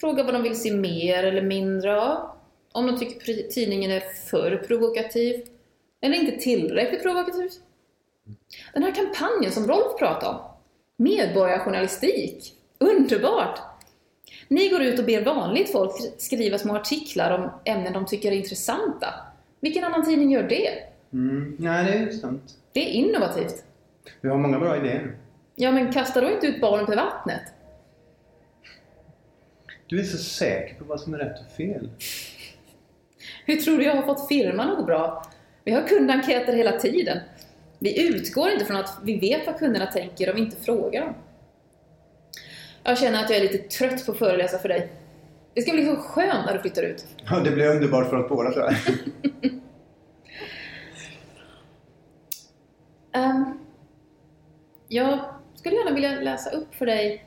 frågat 0.00 0.24
vad 0.24 0.34
de 0.34 0.42
vill 0.42 0.60
se 0.60 0.72
mer 0.72 1.24
eller 1.24 1.42
mindre 1.42 2.00
av. 2.00 2.30
Om 2.72 2.86
de 2.86 2.98
tycker 2.98 3.48
tidningen 3.48 3.90
är 3.90 4.00
för 4.00 4.56
provokativ 4.56 5.46
eller 6.00 6.16
inte 6.16 6.36
tillräckligt 6.36 7.02
provokativ. 7.02 7.50
Den 8.74 8.82
här 8.82 8.94
kampanjen 8.94 9.52
som 9.52 9.66
Rolf 9.66 9.98
pratade 9.98 10.38
om. 10.38 10.44
Medborgarjournalistik. 10.96 12.54
Underbart! 12.78 13.73
Ni 14.48 14.68
går 14.68 14.82
ut 14.82 14.98
och 14.98 15.04
ber 15.04 15.24
vanligt 15.24 15.72
folk 15.72 15.92
skriva 16.18 16.58
små 16.58 16.76
artiklar 16.76 17.38
om 17.38 17.50
ämnen 17.64 17.92
de 17.92 18.06
tycker 18.06 18.32
är 18.32 18.36
intressanta. 18.36 19.14
Vilken 19.60 19.84
annan 19.84 20.04
tidning 20.04 20.30
gör 20.30 20.42
det? 20.42 20.68
Mm, 21.12 21.56
nej, 21.58 21.84
det 21.84 21.98
är 21.98 22.12
sant. 22.12 22.56
Det 22.72 22.80
är 22.80 22.92
innovativt. 22.92 23.64
Vi 24.20 24.28
har 24.28 24.38
många 24.38 24.58
bra 24.58 24.76
idéer. 24.76 25.16
Ja, 25.54 25.72
men 25.72 25.92
kasta 25.92 26.20
då 26.20 26.30
inte 26.30 26.46
ut 26.46 26.60
barnet 26.60 26.90
i 26.90 26.94
vattnet. 26.94 27.42
Du 29.86 30.00
är 30.00 30.04
så 30.04 30.18
säker 30.18 30.74
på 30.74 30.84
vad 30.84 31.00
som 31.00 31.14
är 31.14 31.18
rätt 31.18 31.40
och 31.40 31.56
fel. 31.56 31.90
Hur 33.46 33.56
tror 33.56 33.78
du 33.78 33.84
jag 33.84 33.94
har 33.94 34.02
fått 34.02 34.28
firman 34.28 34.70
att 34.70 34.76
gå 34.76 34.84
bra? 34.84 35.26
Vi 35.64 35.72
har 35.72 35.88
kundenkäter 35.88 36.52
hela 36.52 36.72
tiden. 36.72 37.18
Vi 37.78 38.08
utgår 38.08 38.50
inte 38.50 38.64
från 38.64 38.76
att 38.76 38.98
vi 39.02 39.18
vet 39.18 39.46
vad 39.46 39.58
kunderna 39.58 39.86
tänker 39.86 40.30
om 40.30 40.36
vi 40.36 40.42
inte 40.42 40.56
frågar 40.56 41.00
dem. 41.00 41.14
Jag 42.86 42.98
känner 42.98 43.24
att 43.24 43.30
jag 43.30 43.38
är 43.38 43.42
lite 43.42 43.58
trött 43.58 44.06
på 44.06 44.12
att 44.12 44.18
föreläsa 44.18 44.58
för 44.58 44.68
dig. 44.68 44.92
Det 45.54 45.62
ska 45.62 45.72
bli 45.72 45.86
så 45.86 45.96
skönt 45.96 46.46
när 46.46 46.52
du 46.52 46.60
flyttar 46.60 46.82
ut. 46.82 47.06
Ja, 47.30 47.40
det 47.40 47.50
blir 47.50 47.66
underbart 47.70 48.10
för 48.10 48.16
oss 48.16 48.28
båda 48.28 48.52
tror 48.52 48.64
jag. 48.64 48.74
um, 53.24 53.58
jag 54.88 55.18
skulle 55.54 55.76
gärna 55.76 55.94
vilja 55.94 56.20
läsa 56.20 56.50
upp 56.50 56.74
för 56.74 56.86
dig. 56.86 57.24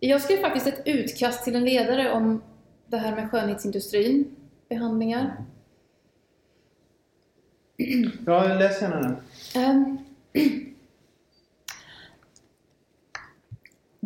Jag 0.00 0.20
skrev 0.20 0.36
faktiskt 0.40 0.66
ett 0.66 0.82
utkast 0.84 1.44
till 1.44 1.56
en 1.56 1.64
ledare 1.64 2.12
om 2.12 2.42
det 2.86 2.96
här 2.96 3.16
med 3.16 3.30
skönhetsindustrin, 3.30 4.36
behandlingar. 4.68 5.36
Ja, 8.26 8.54
läs 8.54 8.82
gärna 8.82 9.00
den. 9.00 9.16
Um, 9.70 9.98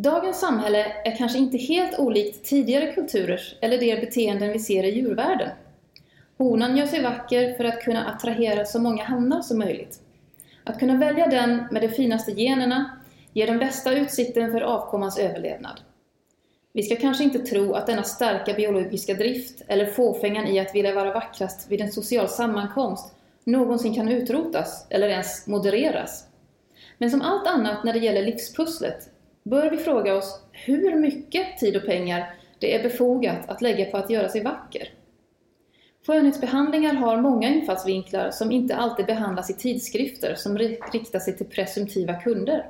Dagens 0.02 0.40
samhälle 0.40 0.86
är 1.04 1.16
kanske 1.16 1.38
inte 1.38 1.58
helt 1.58 1.98
olikt 1.98 2.44
tidigare 2.44 2.92
kulturers 2.92 3.54
eller 3.60 3.78
de 3.78 3.96
beteenden 3.96 4.52
vi 4.52 4.58
ser 4.58 4.84
i 4.84 4.90
djurvärlden. 4.90 5.50
Honan 6.38 6.76
gör 6.76 6.86
sig 6.86 7.02
vacker 7.02 7.54
för 7.54 7.64
att 7.64 7.82
kunna 7.82 8.06
attrahera 8.06 8.64
så 8.64 8.80
många 8.80 9.04
hannar 9.04 9.42
som 9.42 9.58
möjligt. 9.58 10.00
Att 10.64 10.78
kunna 10.78 10.96
välja 10.96 11.26
den 11.26 11.68
med 11.70 11.82
de 11.82 11.88
finaste 11.88 12.32
generna 12.32 13.00
ger 13.32 13.46
den 13.46 13.58
bästa 13.58 13.92
utsikten 13.92 14.52
för 14.52 14.60
avkommans 14.60 15.18
överlevnad. 15.18 15.80
Vi 16.72 16.82
ska 16.82 16.96
kanske 16.96 17.24
inte 17.24 17.38
tro 17.38 17.72
att 17.72 17.86
denna 17.86 18.02
starka 18.02 18.54
biologiska 18.54 19.14
drift 19.14 19.62
eller 19.66 19.86
fåfängan 19.86 20.46
i 20.46 20.60
att 20.60 20.74
vilja 20.74 20.94
vara 20.94 21.12
vackrast 21.12 21.70
vid 21.70 21.80
en 21.80 21.92
social 21.92 22.28
sammankomst 22.28 23.14
någonsin 23.44 23.94
kan 23.94 24.08
utrotas 24.08 24.86
eller 24.90 25.08
ens 25.08 25.46
modereras. 25.46 26.26
Men 26.98 27.10
som 27.10 27.22
allt 27.22 27.46
annat 27.46 27.84
när 27.84 27.92
det 27.92 27.98
gäller 27.98 28.22
livspusslet 28.22 29.11
bör 29.42 29.70
vi 29.70 29.76
fråga 29.76 30.14
oss 30.14 30.42
hur 30.52 30.96
mycket 30.96 31.58
tid 31.58 31.76
och 31.76 31.86
pengar 31.86 32.34
det 32.58 32.74
är 32.74 32.82
befogat 32.82 33.48
att 33.48 33.62
lägga 33.62 33.84
på 33.90 33.96
att 33.96 34.10
göra 34.10 34.28
sig 34.28 34.42
vacker. 34.42 34.88
Skönhetsbehandlingar 36.06 36.94
har 36.94 37.16
många 37.16 37.48
infallsvinklar 37.48 38.30
som 38.30 38.52
inte 38.52 38.76
alltid 38.76 39.06
behandlas 39.06 39.50
i 39.50 39.54
tidskrifter 39.54 40.34
som 40.34 40.58
riktar 40.58 41.18
sig 41.18 41.36
till 41.36 41.46
presumtiva 41.46 42.14
kunder. 42.14 42.66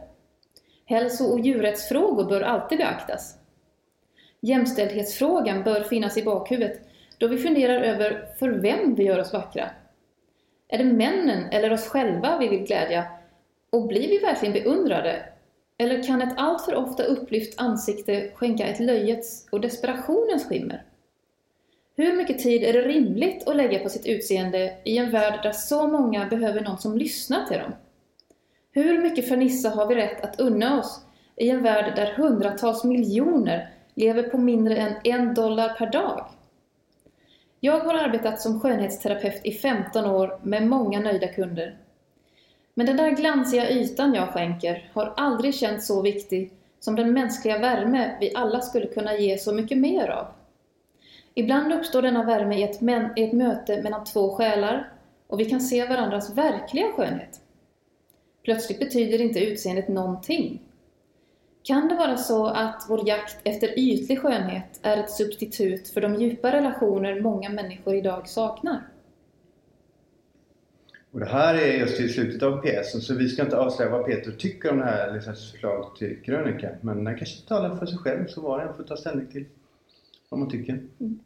Hälso 0.84 1.24
och 1.24 1.40
djurrättsfrågor 1.40 2.24
bör 2.24 2.40
alltid 2.40 2.78
beaktas. 2.78 3.38
Jämställdhetsfrågan 4.40 5.62
bör 5.62 5.82
finnas 5.82 6.16
i 6.16 6.22
bakhuvudet 6.22 6.80
då 7.18 7.26
vi 7.26 7.38
funderar 7.38 7.82
över 7.82 8.28
för 8.38 8.50
vem 8.50 8.94
vi 8.94 9.04
gör 9.04 9.18
oss 9.18 9.32
vackra. 9.32 9.70
Är 10.68 10.78
det 10.78 10.84
männen 10.84 11.44
eller 11.50 11.72
oss 11.72 11.88
själva 11.88 12.38
vi 12.38 12.48
vill 12.48 12.66
glädja? 12.66 13.06
Och 13.70 13.86
blir 13.86 14.08
vi 14.08 14.18
verkligen 14.18 14.52
beundrade 14.52 15.31
eller 15.78 16.02
kan 16.02 16.22
ett 16.22 16.34
alltför 16.36 16.74
ofta 16.74 17.02
upplyft 17.02 17.60
ansikte 17.60 18.30
skänka 18.34 18.66
ett 18.66 18.80
löjets 18.80 19.46
och 19.50 19.60
desperationens 19.60 20.44
skimmer? 20.44 20.84
Hur 21.96 22.16
mycket 22.16 22.38
tid 22.38 22.62
är 22.62 22.72
det 22.72 22.82
rimligt 22.82 23.48
att 23.48 23.56
lägga 23.56 23.78
på 23.78 23.88
sitt 23.88 24.06
utseende 24.06 24.76
i 24.84 24.98
en 24.98 25.10
värld 25.10 25.40
där 25.42 25.52
så 25.52 25.88
många 25.88 26.26
behöver 26.26 26.60
någon 26.60 26.78
som 26.78 26.98
lyssnar 26.98 27.46
till 27.46 27.58
dem? 27.58 27.72
Hur 28.72 29.02
mycket 29.02 29.28
fernissa 29.28 29.70
har 29.70 29.86
vi 29.86 29.94
rätt 29.94 30.24
att 30.24 30.40
unna 30.40 30.80
oss 30.80 31.00
i 31.36 31.50
en 31.50 31.62
värld 31.62 31.96
där 31.96 32.12
hundratals 32.12 32.84
miljoner 32.84 33.70
lever 33.94 34.22
på 34.22 34.38
mindre 34.38 34.76
än 34.76 34.94
en 35.04 35.34
dollar 35.34 35.74
per 35.74 35.90
dag? 35.90 36.26
Jag 37.60 37.80
har 37.80 37.94
arbetat 37.94 38.40
som 38.40 38.60
skönhetsterapeut 38.60 39.40
i 39.44 39.52
15 39.52 40.06
år 40.06 40.40
med 40.42 40.66
många 40.66 41.00
nöjda 41.00 41.28
kunder 41.28 41.78
men 42.74 42.86
den 42.86 42.96
där 42.96 43.10
glansiga 43.10 43.70
ytan 43.70 44.14
jag 44.14 44.28
skänker 44.28 44.90
har 44.92 45.12
aldrig 45.16 45.54
känts 45.54 45.86
så 45.86 46.02
viktig 46.02 46.52
som 46.80 46.96
den 46.96 47.12
mänskliga 47.12 47.58
värme 47.58 48.16
vi 48.20 48.34
alla 48.34 48.60
skulle 48.60 48.86
kunna 48.86 49.16
ge 49.16 49.38
så 49.38 49.52
mycket 49.52 49.78
mer 49.78 50.08
av. 50.08 50.26
Ibland 51.34 51.72
uppstår 51.72 52.02
denna 52.02 52.24
värme 52.24 52.58
i 52.58 52.62
ett, 52.62 52.82
i 53.16 53.24
ett 53.24 53.32
möte 53.32 53.82
mellan 53.82 54.04
två 54.04 54.36
själar 54.36 54.92
och 55.26 55.40
vi 55.40 55.44
kan 55.44 55.60
se 55.60 55.86
varandras 55.86 56.36
verkliga 56.36 56.92
skönhet. 56.92 57.40
Plötsligt 58.44 58.78
betyder 58.78 59.20
inte 59.20 59.40
utseendet 59.40 59.88
någonting. 59.88 60.60
Kan 61.62 61.88
det 61.88 61.94
vara 61.94 62.16
så 62.16 62.46
att 62.46 62.86
vår 62.88 63.08
jakt 63.08 63.36
efter 63.44 63.78
ytlig 63.78 64.20
skönhet 64.20 64.80
är 64.82 64.96
ett 64.96 65.10
substitut 65.10 65.88
för 65.88 66.00
de 66.00 66.14
djupa 66.14 66.52
relationer 66.52 67.20
många 67.20 67.48
människor 67.48 67.94
idag 67.94 68.28
saknar? 68.28 68.91
Och 71.12 71.20
det 71.20 71.26
här 71.26 71.54
är 71.54 71.78
just 71.78 72.00
i 72.00 72.08
slutet 72.08 72.42
av 72.42 72.62
pjäsen 72.62 73.00
så 73.00 73.14
vi 73.14 73.28
ska 73.28 73.42
inte 73.42 73.58
avslöja 73.58 73.90
vad 73.90 74.06
Peter 74.06 74.32
tycker 74.32 74.70
om 74.70 74.78
det 74.78 74.84
här 74.84 75.14
Lisas 75.14 75.50
förslag 75.52 75.96
till 75.98 76.22
krönika. 76.24 76.68
Men 76.80 77.04
den 77.04 77.18
kanske 77.18 77.48
talar 77.48 77.76
för 77.76 77.86
sig 77.86 77.98
själv 77.98 78.26
så 78.26 78.40
var 78.40 78.58
och 78.58 78.68
en 78.70 78.76
får 78.76 78.82
ta 78.82 78.96
ställning 78.96 79.26
till 79.26 79.44
vad 80.28 80.40
man 80.40 80.50
tycker. 80.50 80.72
Mm. 80.72 81.18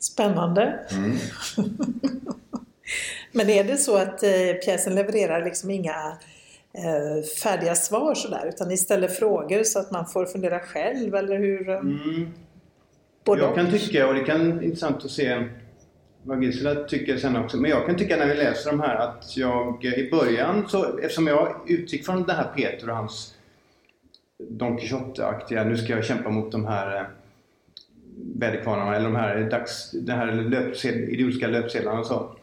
Spännande! 0.00 0.78
Mm. 0.92 1.16
men 3.32 3.50
är 3.50 3.64
det 3.64 3.76
så 3.76 3.96
att 3.96 4.22
eh, 4.22 4.52
pjäsen 4.64 4.94
levererar 4.94 5.44
liksom 5.44 5.70
inga 5.70 6.18
eh, 6.72 7.24
färdiga 7.42 7.74
svar 7.74 8.14
sådär 8.14 8.46
utan 8.48 8.68
ni 8.68 8.76
ställer 8.76 9.08
frågor 9.08 9.62
så 9.62 9.78
att 9.78 9.90
man 9.90 10.06
får 10.06 10.26
fundera 10.26 10.60
själv 10.60 11.14
eller 11.14 11.38
hur? 11.38 11.68
Eh, 11.68 11.78
mm. 11.78 12.32
Jag 13.24 13.54
kan 13.54 13.70
tycka 13.70 14.08
och 14.08 14.14
det 14.14 14.24
kan 14.24 14.50
vara 14.50 14.62
intressant 14.64 15.04
att 15.04 15.10
se 15.10 15.48
vad 16.22 16.44
Gisela 16.44 16.74
tycker 16.74 17.16
sen 17.16 17.36
också. 17.36 17.56
Men 17.56 17.70
jag 17.70 17.86
kan 17.86 17.96
tycka 17.96 18.16
när 18.16 18.26
vi 18.26 18.34
läser 18.34 18.70
de 18.70 18.80
här 18.80 18.96
att 18.96 19.36
jag 19.36 19.84
eh, 19.84 19.94
i 19.94 20.10
början, 20.10 20.68
så, 20.68 20.98
eftersom 20.98 21.26
jag 21.26 21.56
utgick 21.66 22.06
från 22.06 22.22
den 22.22 22.36
här 22.36 22.52
Peter 22.56 22.90
och 22.90 22.96
hans 22.96 23.34
Don 24.38 24.78
Quijote-aktiga, 24.78 25.64
nu 25.64 25.76
ska 25.76 25.92
jag 25.92 26.04
kämpa 26.04 26.30
mot 26.30 26.52
de 26.52 26.66
här 26.66 26.96
eh, 26.96 27.06
väderkvarnarna 28.34 28.96
eller 28.96 29.06
de 29.06 29.16
här, 29.16 29.50
dags, 29.50 29.90
den 29.90 30.18
här 30.18 30.32
löpsed, 30.32 30.94
idiotiska 30.94 31.46
löpsedlarna 31.46 32.00
och 32.00 32.06
så 32.06 32.36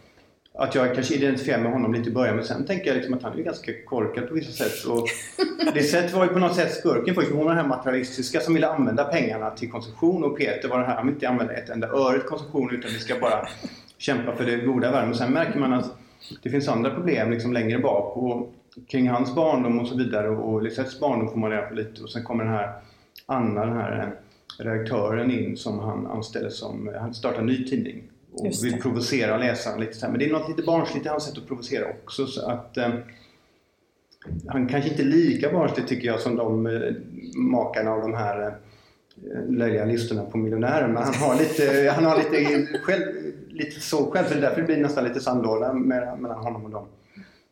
att 0.57 0.75
jag 0.75 0.95
kanske 0.95 1.15
identifierar 1.15 1.61
med 1.61 1.71
honom 1.71 1.93
lite 1.93 2.09
i 2.09 2.13
början 2.13 2.35
men 2.35 2.45
sen 2.45 2.65
tänker 2.65 2.87
jag 2.87 2.95
liksom 2.95 3.13
att 3.13 3.23
han 3.23 3.39
är 3.39 3.43
ganska 3.43 3.71
korkad 3.85 4.27
på 4.27 4.33
vissa 4.33 4.51
sätt. 4.51 4.85
Och 4.85 5.07
det 5.73 5.83
sätt 5.83 6.13
var 6.13 6.23
ju 6.23 6.29
på 6.29 6.39
något 6.39 6.55
sätt 6.55 6.73
skurken 6.73 7.15
först. 7.15 7.31
Hon 7.31 7.45
var 7.45 7.55
den 7.55 7.61
här 7.61 7.67
materialistiska 7.67 8.39
som 8.39 8.53
ville 8.53 8.67
använda 8.67 9.03
pengarna 9.03 9.49
till 9.49 9.71
konsumtion 9.71 10.23
och 10.23 10.37
Peter 10.37 10.69
var 10.69 10.77
den 10.77 10.87
här, 10.87 10.95
han 10.95 11.05
vill 11.05 11.15
inte 11.15 11.29
använda 11.29 11.53
ett 11.53 11.69
enda 11.69 11.87
öre 11.87 12.19
till 12.19 12.27
konsumtion 12.27 12.71
utan 12.71 12.91
vi 12.91 12.99
ska 12.99 13.19
bara 13.19 13.47
kämpa 13.97 14.35
för 14.35 14.45
det 14.45 14.57
goda 14.57 14.91
världen. 14.91 15.15
Sen 15.15 15.33
märker 15.33 15.59
man 15.59 15.73
att 15.73 15.97
det 16.43 16.49
finns 16.49 16.67
andra 16.67 16.89
problem 16.89 17.31
liksom 17.31 17.53
längre 17.53 17.79
bak 17.79 18.17
och 18.17 18.53
kring 18.87 19.09
hans 19.09 19.35
barndom 19.35 19.79
och 19.79 19.87
så 19.87 19.95
vidare 19.95 20.29
och 20.29 20.61
Lisettes 20.61 20.99
barndom 20.99 21.29
får 21.29 21.37
man 21.37 21.51
reda 21.51 21.61
på 21.61 21.73
lite 21.73 22.03
och 22.03 22.09
sen 22.09 22.23
kommer 22.23 22.43
den 22.43 22.53
här 22.53 22.73
Anna, 23.25 23.65
den 23.65 23.75
här 23.75 24.15
redaktören 24.59 25.31
in 25.31 25.57
som 25.57 25.79
han 25.79 26.07
anställer 26.07 26.49
som, 26.49 26.91
han 26.99 27.13
startar 27.13 27.39
en 27.39 27.45
ny 27.45 27.65
tidning 27.67 28.03
och 28.39 28.63
vill 28.63 28.81
provocera 28.81 29.37
läsaren 29.37 29.79
lite 29.79 29.93
så 29.93 30.05
här. 30.05 30.11
Men 30.11 30.19
det 30.19 30.25
är 30.25 30.31
något 30.31 30.49
lite 30.49 30.63
barnsligt 30.63 31.05
i 31.05 31.09
hans 31.09 31.25
sätt 31.25 31.37
att 31.37 31.47
provocera 31.47 31.89
också 31.89 32.27
så 32.27 32.49
att 32.49 32.77
eh, 32.77 32.89
han 34.47 34.67
kanske 34.67 34.89
inte 34.89 35.03
är 35.03 35.05
lika 35.05 35.51
barnslig 35.51 35.87
tycker 35.87 36.07
jag 36.07 36.19
som 36.19 36.35
de 36.35 36.67
eh, 36.67 36.93
makarna 37.35 37.91
av 37.91 38.01
de 38.01 38.13
här 38.13 38.47
eh, 38.47 38.53
löjliga 39.49 39.85
listorna 39.85 40.23
på 40.23 40.37
miljonärer 40.37 40.87
men 40.87 41.03
han 41.03 41.13
har 41.13 41.35
lite, 41.35 41.91
han 41.95 42.05
har 42.05 42.17
lite, 42.17 42.67
själv, 42.79 43.03
lite 43.49 43.79
så 43.79 44.11
själv 44.11 44.25
så 44.27 44.33
därför 44.33 44.63
blir 44.63 44.75
det 44.75 44.81
nästan 44.81 45.03
lite 45.03 45.19
sandlåda 45.19 45.73
mellan 45.73 46.39
honom 46.39 46.65
och 46.65 46.71
dem. 46.71 46.85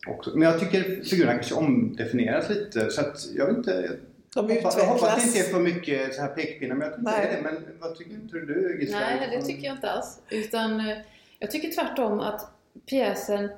Också. 0.07 0.31
Men 0.33 0.41
jag 0.41 0.59
tycker 0.59 1.03
figurerna 1.03 1.33
kanske 1.33 1.55
omdefinieras 1.55 2.49
lite 2.49 2.89
så 2.89 3.01
att 3.01 3.25
jag 3.35 3.47
vet 3.47 3.57
inte 3.57 3.89
de 4.35 4.45
utvecklas. 4.45 4.77
Jag 4.77 4.85
hoppas 4.85 5.15
det 5.15 5.27
inte 5.27 5.39
är 5.39 5.53
för 5.53 5.59
mycket 5.59 6.15
så 6.15 6.21
här 6.21 6.27
pekpinnar, 6.27 6.75
men 6.75 6.87
jag 6.87 6.97
tycker 6.97 7.11
Nej. 7.11 7.35
det. 7.35 7.41
Men 7.41 7.79
vad 7.79 7.95
tycker 7.95 8.11
inte 8.11 8.37
du 8.37 8.77
Gisela? 8.81 8.99
Nej, 8.99 9.27
det 9.31 9.41
tycker 9.41 9.63
jag 9.67 9.75
inte 9.75 9.91
alls. 9.91 10.19
Utan 10.29 10.79
eh, 10.79 10.97
jag 11.39 11.51
tycker 11.51 11.71
tvärtom 11.71 12.19
att 12.19 12.51
pjäsen, 12.85 13.49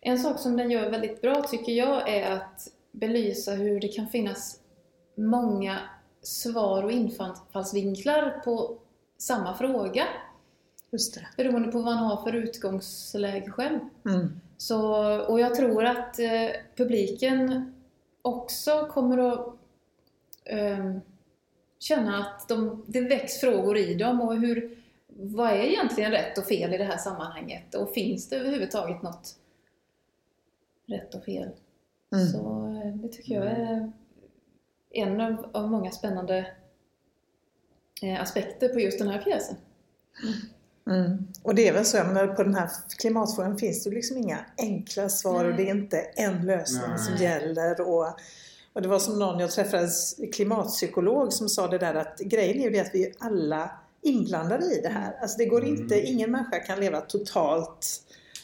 en 0.00 0.18
sak 0.18 0.38
som 0.38 0.56
den 0.56 0.70
gör 0.70 0.90
väldigt 0.90 1.22
bra 1.22 1.42
tycker 1.42 1.72
jag 1.72 2.08
är 2.08 2.30
att 2.30 2.68
belysa 2.92 3.52
hur 3.52 3.80
det 3.80 3.88
kan 3.88 4.08
finnas 4.08 4.60
många 5.14 5.78
svar 6.22 6.82
och 6.82 6.92
infallsvinklar 6.92 8.40
på 8.44 8.78
samma 9.18 9.56
fråga. 9.56 10.04
Just 10.90 11.14
det. 11.14 11.26
Beroende 11.36 11.72
på 11.72 11.78
vad 11.78 11.94
man 11.94 12.04
har 12.04 12.22
för 12.22 12.32
utgångsläge 12.32 13.50
själv. 13.50 13.78
Mm. 14.08 14.40
Så, 14.56 15.04
och 15.20 15.40
jag 15.40 15.54
tror 15.54 15.84
att 15.84 16.18
eh, 16.18 16.50
publiken 16.76 17.74
också 18.22 18.88
kommer 18.92 19.18
att 19.18 19.56
eh, 20.44 20.96
känna 21.78 22.18
att 22.18 22.48
de, 22.48 22.84
det 22.86 23.00
väcks 23.00 23.40
frågor 23.40 23.76
i 23.76 23.94
dem 23.94 24.20
och 24.20 24.36
hur, 24.36 24.78
vad 25.06 25.50
är 25.50 25.64
egentligen 25.64 26.10
rätt 26.10 26.38
och 26.38 26.44
fel 26.44 26.74
i 26.74 26.78
det 26.78 26.84
här 26.84 26.96
sammanhanget? 26.96 27.74
Och 27.74 27.94
finns 27.94 28.28
det 28.28 28.36
överhuvudtaget 28.36 29.02
något 29.02 29.36
rätt 30.86 31.14
och 31.14 31.24
fel? 31.24 31.48
Mm. 32.12 32.26
Så 32.26 32.66
eh, 32.84 32.94
det 32.94 33.08
tycker 33.08 33.34
jag 33.34 33.46
är 33.46 33.92
en 34.90 35.20
av, 35.20 35.50
av 35.52 35.70
många 35.70 35.90
spännande 35.90 36.46
eh, 38.02 38.20
aspekter 38.20 38.68
på 38.68 38.80
just 38.80 38.98
den 38.98 39.08
här 39.08 39.22
pjäsen. 39.22 39.56
Mm. 40.22 40.34
Mm. 40.86 41.26
Och 41.42 41.54
det 41.54 41.68
är 41.68 41.72
väl 41.72 41.84
så, 41.84 41.96
menar, 41.96 42.26
på 42.26 42.42
den 42.42 42.54
här 42.54 42.68
klimatfrågan 42.98 43.58
finns 43.58 43.84
det 43.84 43.90
liksom 43.90 44.16
inga 44.16 44.38
enkla 44.58 45.08
svar 45.08 45.42
Nej. 45.42 45.50
och 45.50 45.56
det 45.56 45.68
är 45.68 45.74
inte 45.74 46.00
en 46.00 46.46
lösning 46.46 46.88
Nej. 46.88 46.98
som 46.98 47.16
gäller. 47.16 47.80
Och 47.80 48.06
och 48.74 48.82
det 48.82 48.88
var 48.88 48.98
som 48.98 49.18
någon, 49.18 49.40
jag 49.40 49.50
träffade 49.50 49.88
en 50.18 50.32
klimatpsykolog 50.32 51.32
som 51.32 51.48
sa 51.48 51.68
det 51.68 51.78
där 51.78 51.94
att 51.94 52.18
grejen 52.18 52.60
är 52.60 52.64
ju 52.64 52.70
det 52.70 52.80
att 52.80 52.94
vi 52.94 53.12
alla 53.18 53.70
inblandade 54.02 54.64
i 54.64 54.80
det 54.82 54.88
här. 54.88 55.16
Alltså 55.20 55.38
det 55.38 55.44
går 55.44 55.62
mm. 55.62 55.74
inte, 55.74 56.00
ingen 56.00 56.30
människa 56.30 56.58
kan 56.58 56.80
leva 56.80 57.00
totalt 57.00 58.00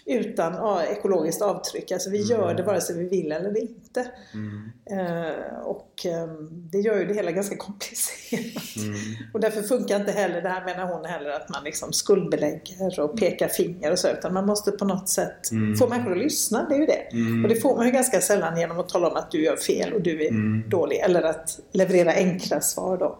utan 0.06 0.54
ja, 0.54 0.82
ekologiskt 0.84 1.42
avtryck. 1.42 1.92
Alltså 1.92 2.10
vi 2.10 2.16
mm. 2.18 2.30
gör 2.30 2.54
det 2.54 2.62
vare 2.62 2.80
sig 2.80 2.98
vi 2.98 3.08
vill 3.08 3.32
eller 3.32 3.60
inte. 3.60 4.06
Mm. 4.34 4.70
Eh, 4.90 5.60
och 5.64 6.06
eh, 6.06 6.26
det 6.50 6.78
gör 6.78 6.98
ju 6.98 7.06
det 7.06 7.14
hela 7.14 7.30
ganska 7.30 7.56
komplicerat. 7.56 8.76
Mm. 8.76 8.96
Och 9.34 9.40
därför 9.40 9.62
funkar 9.62 9.96
inte 9.96 10.12
heller 10.12 10.42
det 10.42 10.48
här 10.48 10.64
menar 10.64 10.94
hon 10.94 11.04
heller 11.04 11.30
att 11.30 11.48
man 11.48 11.64
liksom 11.64 11.92
skuldbelägger 11.92 13.00
och 13.00 13.18
pekar 13.18 13.48
finger 13.48 13.92
och 13.92 13.98
så 13.98 14.08
utan 14.08 14.34
man 14.34 14.46
måste 14.46 14.70
på 14.70 14.84
något 14.84 15.08
sätt 15.08 15.50
mm. 15.50 15.76
få 15.76 15.88
människor 15.88 16.12
att 16.12 16.18
lyssna, 16.18 16.66
det 16.68 16.74
är 16.74 16.78
ju 16.78 16.86
det. 16.86 17.08
Mm. 17.12 17.44
Och 17.44 17.48
det 17.48 17.56
får 17.56 17.76
man 17.76 17.86
ju 17.86 17.92
ganska 17.92 18.20
sällan 18.20 18.58
genom 18.58 18.80
att 18.80 18.88
tala 18.88 19.08
om 19.08 19.16
att 19.16 19.30
du 19.30 19.44
gör 19.44 19.56
fel 19.56 19.92
och 19.92 20.00
du 20.00 20.22
är 20.24 20.30
mm. 20.30 20.68
dålig 20.68 20.96
eller 20.96 21.22
att 21.22 21.60
leverera 21.72 22.12
enkla 22.12 22.60
svar 22.60 22.98
då. 22.98 23.18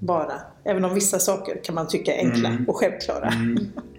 Bara. 0.00 0.32
Även 0.64 0.84
om 0.84 0.94
vissa 0.94 1.18
saker 1.18 1.60
kan 1.64 1.74
man 1.74 1.88
tycka 1.88 2.14
är 2.14 2.18
enkla 2.18 2.58
och 2.68 2.76
självklara. 2.76 3.32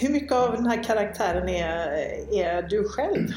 hur 0.00 0.10
mycket 0.10 0.32
av 0.32 0.52
den 0.52 0.66
här 0.66 0.84
karaktären 0.84 1.48
är, 1.48 1.88
är 2.32 2.62
du 2.62 2.84
själv? 2.84 3.28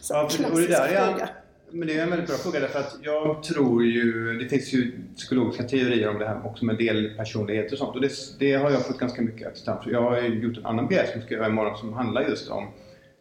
Så 0.00 0.14
ja, 0.14 0.22
och 0.52 0.58
det 0.60 0.66
där 0.66 0.88
är, 0.88 1.28
men 1.70 1.88
det 1.88 1.98
är 1.98 2.02
en 2.02 2.10
väldigt 2.10 2.28
bra 2.28 2.36
fråga 2.36 2.60
därför 2.60 2.78
att 2.78 2.96
jag 3.02 3.42
tror 3.42 3.84
ju, 3.84 4.38
det 4.38 4.48
finns 4.48 4.72
ju 4.72 4.92
psykologiska 5.16 5.62
teorier 5.62 6.08
om 6.08 6.18
det 6.18 6.26
här 6.26 6.46
också 6.46 6.64
med 6.64 6.78
delpersonlighet 6.78 7.72
och 7.72 7.78
sånt 7.78 7.94
och 7.94 8.00
det, 8.00 8.12
det 8.38 8.52
har 8.52 8.70
jag 8.70 8.86
fått 8.86 8.98
ganska 8.98 9.22
mycket 9.22 9.48
acceptans 9.48 9.86
Jag 9.86 10.02
har 10.02 10.20
gjort 10.20 10.58
en 10.58 10.66
annan 10.66 10.88
pjäs 10.88 11.12
som 11.12 11.22
ska 11.22 11.34
göra 11.34 11.46
imorgon 11.46 11.78
som 11.78 11.92
handlar 11.92 12.22
just 12.22 12.50
om 12.50 12.68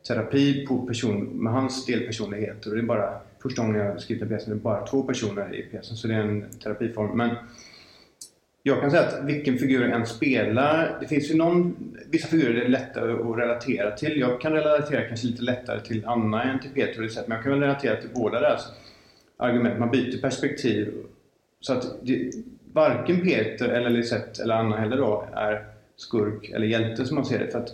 terapi 0.07 0.65
på 0.65 0.87
person 0.87 1.43
med 1.43 1.53
hans 1.53 1.85
delpersonligheter 1.85 2.69
och 2.69 2.75
det 2.75 2.81
är 2.81 2.85
bara 2.85 3.21
första 3.41 3.61
gången 3.61 3.81
jag 3.81 4.01
skrivit 4.01 4.23
en 4.23 4.29
pjäs, 4.29 4.45
det 4.45 4.51
är 4.51 4.55
bara 4.55 4.87
två 4.87 5.03
personer 5.03 5.55
i 5.55 5.61
pjäsen 5.61 5.97
så 5.97 6.07
det 6.07 6.13
är 6.13 6.19
en 6.19 6.49
terapiform. 6.63 7.17
Men 7.17 7.35
jag 8.63 8.81
kan 8.81 8.91
säga 8.91 9.07
att 9.07 9.23
vilken 9.25 9.57
figur 9.57 9.81
jag 9.81 9.91
än 9.91 10.05
spelar, 10.05 10.97
det 11.01 11.07
finns 11.07 11.31
ju 11.31 11.35
någon, 11.35 11.75
vissa 12.09 12.27
figurer 12.27 12.53
det 12.53 12.65
är 12.65 12.69
lättare 12.69 13.13
att 13.13 13.37
relatera 13.37 13.91
till. 13.91 14.19
Jag 14.19 14.41
kan 14.41 14.53
relatera 14.53 15.07
kanske 15.07 15.27
lite 15.27 15.41
lättare 15.41 15.79
till 15.79 16.05
Anna 16.05 16.43
än 16.43 16.59
till 16.59 16.71
Peter 16.71 16.99
men 16.99 17.35
jag 17.35 17.43
kan 17.43 17.51
väl 17.51 17.61
relatera 17.61 17.95
till 17.95 18.09
båda 18.13 18.39
deras 18.39 18.67
argument. 19.37 19.79
Man 19.79 19.91
byter 19.91 20.21
perspektiv. 20.21 20.93
Så 21.59 21.73
att 21.73 21.85
det, 22.01 22.31
varken 22.73 23.21
Peter 23.21 23.69
eller 23.69 23.89
Lisette 23.89 24.43
eller 24.43 24.55
Anna 24.55 24.77
heller 24.77 24.97
då 24.97 25.25
är 25.33 25.65
skurk 25.95 26.49
eller 26.49 26.67
hjälte 26.67 27.05
som 27.05 27.15
man 27.15 27.25
ser 27.25 27.39
det. 27.39 27.51
För 27.51 27.59
att, 27.59 27.69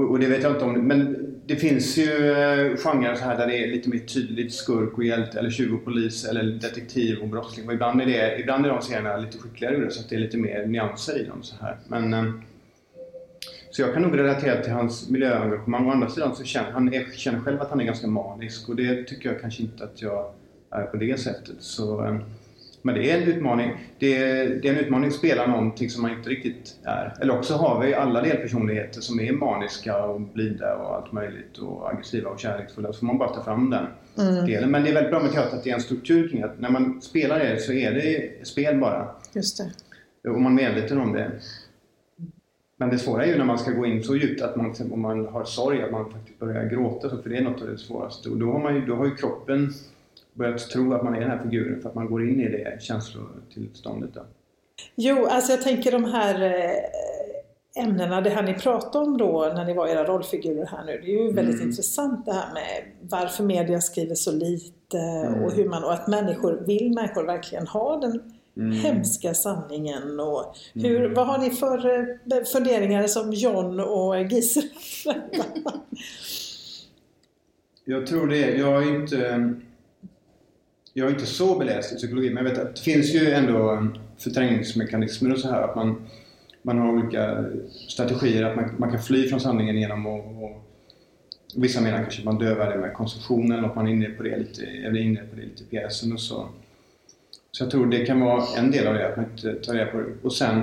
och, 0.00 0.10
och 0.10 0.18
det 0.18 0.26
vet 0.26 0.42
jag 0.42 0.52
inte 0.52 0.64
om, 0.64 0.72
men 0.72 1.16
det 1.46 1.56
finns 1.56 1.98
ju 1.98 2.30
eh, 2.30 2.76
genrer 2.76 3.14
så 3.14 3.24
här 3.24 3.38
där 3.38 3.46
det 3.46 3.64
är 3.64 3.66
lite 3.66 3.88
mer 3.88 3.98
tydligt 3.98 4.54
skurk 4.54 4.98
och 4.98 5.04
hjälte 5.04 5.38
eller 5.38 5.50
tjuv 5.50 5.74
och 5.74 5.84
polis 5.84 6.24
eller 6.24 6.44
detektiv 6.44 7.18
och 7.18 7.28
brottsling. 7.28 7.68
Och 7.68 7.74
ibland 7.74 8.00
är, 8.00 8.06
det, 8.06 8.38
ibland 8.38 8.66
är 8.66 8.70
de 8.70 8.82
serierna 8.82 9.16
lite 9.16 9.38
skickligare 9.38 9.76
ur 9.76 9.84
det 9.84 9.90
så 9.90 10.00
att 10.00 10.08
det 10.08 10.16
är 10.16 10.20
lite 10.20 10.36
mer 10.36 10.66
nyanser 10.66 11.18
i 11.18 11.24
dem. 11.24 11.42
Så, 11.42 11.54
här. 11.60 11.76
Men, 11.88 12.14
eh, 12.14 12.32
så 13.70 13.82
jag 13.82 13.94
kan 13.94 14.02
nog 14.02 14.18
relatera 14.18 14.62
till 14.62 14.72
hans 14.72 15.10
miljöengagemang. 15.10 15.88
Å 15.88 15.90
andra 15.90 16.08
sidan 16.08 16.36
så 16.36 16.44
känner 16.44 16.70
han 16.70 16.94
är, 16.94 17.04
känner 17.16 17.40
själv 17.40 17.60
att 17.60 17.70
han 17.70 17.80
är 17.80 17.84
ganska 17.84 18.06
manisk 18.06 18.68
och 18.68 18.76
det 18.76 19.04
tycker 19.04 19.28
jag 19.32 19.40
kanske 19.40 19.62
inte 19.62 19.84
att 19.84 20.02
jag 20.02 20.32
är 20.70 20.82
på 20.82 20.96
det 20.96 21.20
sättet. 21.20 21.56
Så, 21.58 22.04
eh, 22.04 22.16
men 22.82 22.94
det 22.94 23.10
är 23.10 23.22
en 23.22 23.28
utmaning. 23.28 23.72
Det 23.98 24.16
är, 24.16 24.48
det 24.48 24.68
är 24.68 24.72
en 24.72 24.78
utmaning 24.78 25.08
att 25.08 25.14
spela 25.14 25.46
någonting 25.46 25.90
som 25.90 26.02
man 26.02 26.10
inte 26.10 26.30
riktigt 26.30 26.76
är. 26.84 27.14
Eller 27.20 27.38
också 27.38 27.54
har 27.54 27.80
vi 27.80 27.94
alla 27.94 28.22
delpersonligheter 28.22 29.00
som 29.00 29.20
är 29.20 29.32
maniska 29.32 30.04
och 30.04 30.20
blida 30.20 30.76
och 30.76 30.94
allt 30.94 31.12
möjligt 31.12 31.58
och 31.58 31.90
aggressiva 31.90 32.30
och 32.30 32.40
kärleksfulla. 32.40 32.92
Så 32.92 32.98
får 32.98 33.06
man 33.06 33.18
bara 33.18 33.34
ta 33.34 33.44
fram 33.44 33.70
den 33.70 33.86
mm. 34.18 34.46
delen. 34.46 34.70
Men 34.70 34.82
det 34.82 34.90
är 34.90 34.94
väldigt 34.94 35.10
bra 35.10 35.22
med 35.22 35.32
teater 35.32 35.56
att 35.56 35.64
det 35.64 35.70
är 35.70 35.74
en 35.74 35.80
struktur 35.80 36.28
kring 36.28 36.42
att 36.42 36.60
när 36.60 36.70
man 36.70 37.02
spelar 37.02 37.38
det 37.38 37.60
så 37.60 37.72
är 37.72 37.92
det 37.92 38.46
spel 38.46 38.80
bara. 38.80 39.08
Just 39.32 39.58
det. 40.22 40.30
Och 40.30 40.40
man 40.40 40.58
är 40.58 40.62
medveten 40.62 40.98
om 40.98 41.12
det. 41.12 41.30
Men 42.76 42.90
det 42.90 42.98
svåra 42.98 43.24
är 43.24 43.28
ju 43.28 43.38
när 43.38 43.44
man 43.44 43.58
ska 43.58 43.70
gå 43.70 43.86
in 43.86 44.02
så 44.02 44.16
djupt 44.16 44.42
att 44.42 44.56
man, 44.56 44.74
om 44.92 45.00
man 45.00 45.26
har 45.26 45.44
sorg, 45.44 45.82
att 45.82 45.90
man 45.90 46.12
faktiskt 46.12 46.38
börjar 46.38 46.64
gråta. 46.64 47.08
För 47.08 47.30
det 47.30 47.36
är 47.36 47.42
något 47.42 47.62
av 47.62 47.68
det 47.68 47.78
svåraste. 47.78 48.28
Och 48.28 48.36
då 48.36 48.52
har, 48.52 48.58
man 48.58 48.74
ju, 48.74 48.86
då 48.86 48.94
har 48.94 49.04
ju 49.04 49.16
kroppen 49.16 49.72
börjat 50.40 50.70
tro 50.70 50.94
att 50.94 51.04
man 51.04 51.14
är 51.14 51.20
den 51.20 51.30
här 51.30 51.42
figuren 51.42 51.82
för 51.82 51.88
att 51.88 51.94
man 51.94 52.06
går 52.06 52.28
in 52.28 52.40
i 52.40 52.48
det 52.48 52.82
känslotillståndet. 52.82 54.14
Då. 54.14 54.20
Jo, 54.94 55.26
alltså 55.26 55.52
jag 55.52 55.62
tänker 55.62 55.92
de 55.92 56.04
här 56.04 56.42
eh, 56.42 57.84
ämnena, 57.84 58.20
det 58.20 58.30
här 58.30 58.42
ni 58.42 58.54
pratade 58.54 59.04
om 59.04 59.18
då 59.18 59.52
när 59.54 59.64
ni 59.64 59.74
var 59.74 59.88
era 59.88 60.04
rollfigurer 60.04 60.66
här 60.66 60.84
nu. 60.84 61.00
Det 61.04 61.14
är 61.14 61.24
ju 61.24 61.32
väldigt 61.32 61.54
mm. 61.54 61.68
intressant 61.68 62.26
det 62.26 62.32
här 62.32 62.54
med 62.54 62.92
varför 63.00 63.44
media 63.44 63.80
skriver 63.80 64.14
så 64.14 64.32
lite 64.32 64.98
mm. 64.98 65.44
och 65.44 65.52
hur 65.52 65.68
man, 65.68 65.84
och 65.84 65.92
att 65.92 66.08
människor, 66.08 66.62
vill 66.66 66.94
människor 66.94 67.24
verkligen 67.24 67.66
ha 67.66 68.00
den 68.00 68.22
mm. 68.56 68.72
hemska 68.72 69.34
sanningen 69.34 70.20
och 70.20 70.56
hur, 70.74 71.00
mm. 71.00 71.14
vad 71.14 71.26
har 71.26 71.38
ni 71.38 71.50
för 71.50 71.86
eh, 71.86 72.44
funderingar 72.52 73.06
som 73.06 73.32
John 73.32 73.80
och 73.80 74.22
Gisela? 74.22 74.68
jag 77.84 78.06
tror 78.06 78.26
det, 78.26 78.56
jag 78.56 78.82
är 78.82 78.94
inte 78.94 79.52
jag 81.00 81.08
är 81.08 81.14
inte 81.14 81.26
så 81.26 81.58
beläst 81.58 81.92
i 81.92 81.96
psykologi 81.96 82.30
men 82.30 82.44
jag 82.44 82.52
vet 82.52 82.62
att 82.62 82.76
det 82.76 82.82
finns 82.82 83.14
ju 83.14 83.30
ändå 83.30 83.70
um, 83.70 83.98
förträngningsmekanismer 84.18 85.32
och 85.32 85.38
så 85.38 85.48
här. 85.48 85.62
Att 85.62 85.76
man, 85.76 86.06
man 86.62 86.78
har 86.78 86.92
olika 86.92 87.44
strategier. 87.88 88.44
Att 88.44 88.56
man, 88.56 88.74
man 88.78 88.90
kan 88.90 89.02
fly 89.02 89.28
från 89.28 89.40
sanningen 89.40 89.76
genom 89.76 90.06
att 90.06 90.24
och, 90.24 90.66
Vissa 91.56 91.80
menar 91.80 91.98
kanske 91.98 92.20
att 92.20 92.24
man 92.24 92.38
dövar 92.38 92.70
det 92.70 92.78
med 92.78 92.94
konsumtionen 92.94 93.64
och 93.64 93.76
man 93.76 93.86
är 93.86 93.92
inne 93.92 94.08
på 94.08 94.22
det 94.22 94.38
lite, 94.38 94.64
eller 94.64 95.00
inne 95.00 95.20
på 95.20 95.36
det 95.36 95.42
lite 95.42 95.62
i 95.62 95.66
pjäsen 95.66 96.12
och 96.12 96.20
så. 96.20 96.48
Så 97.52 97.64
jag 97.64 97.70
tror 97.70 97.86
det 97.86 98.06
kan 98.06 98.20
vara 98.20 98.44
en 98.58 98.70
del 98.70 98.86
av 98.86 98.94
det, 98.94 99.08
att 99.08 99.16
man 99.16 99.26
inte 99.30 99.54
tar 99.54 99.74
reda 99.74 99.90
på 99.90 99.98
det. 99.98 100.06
Och 100.22 100.32
sen, 100.32 100.62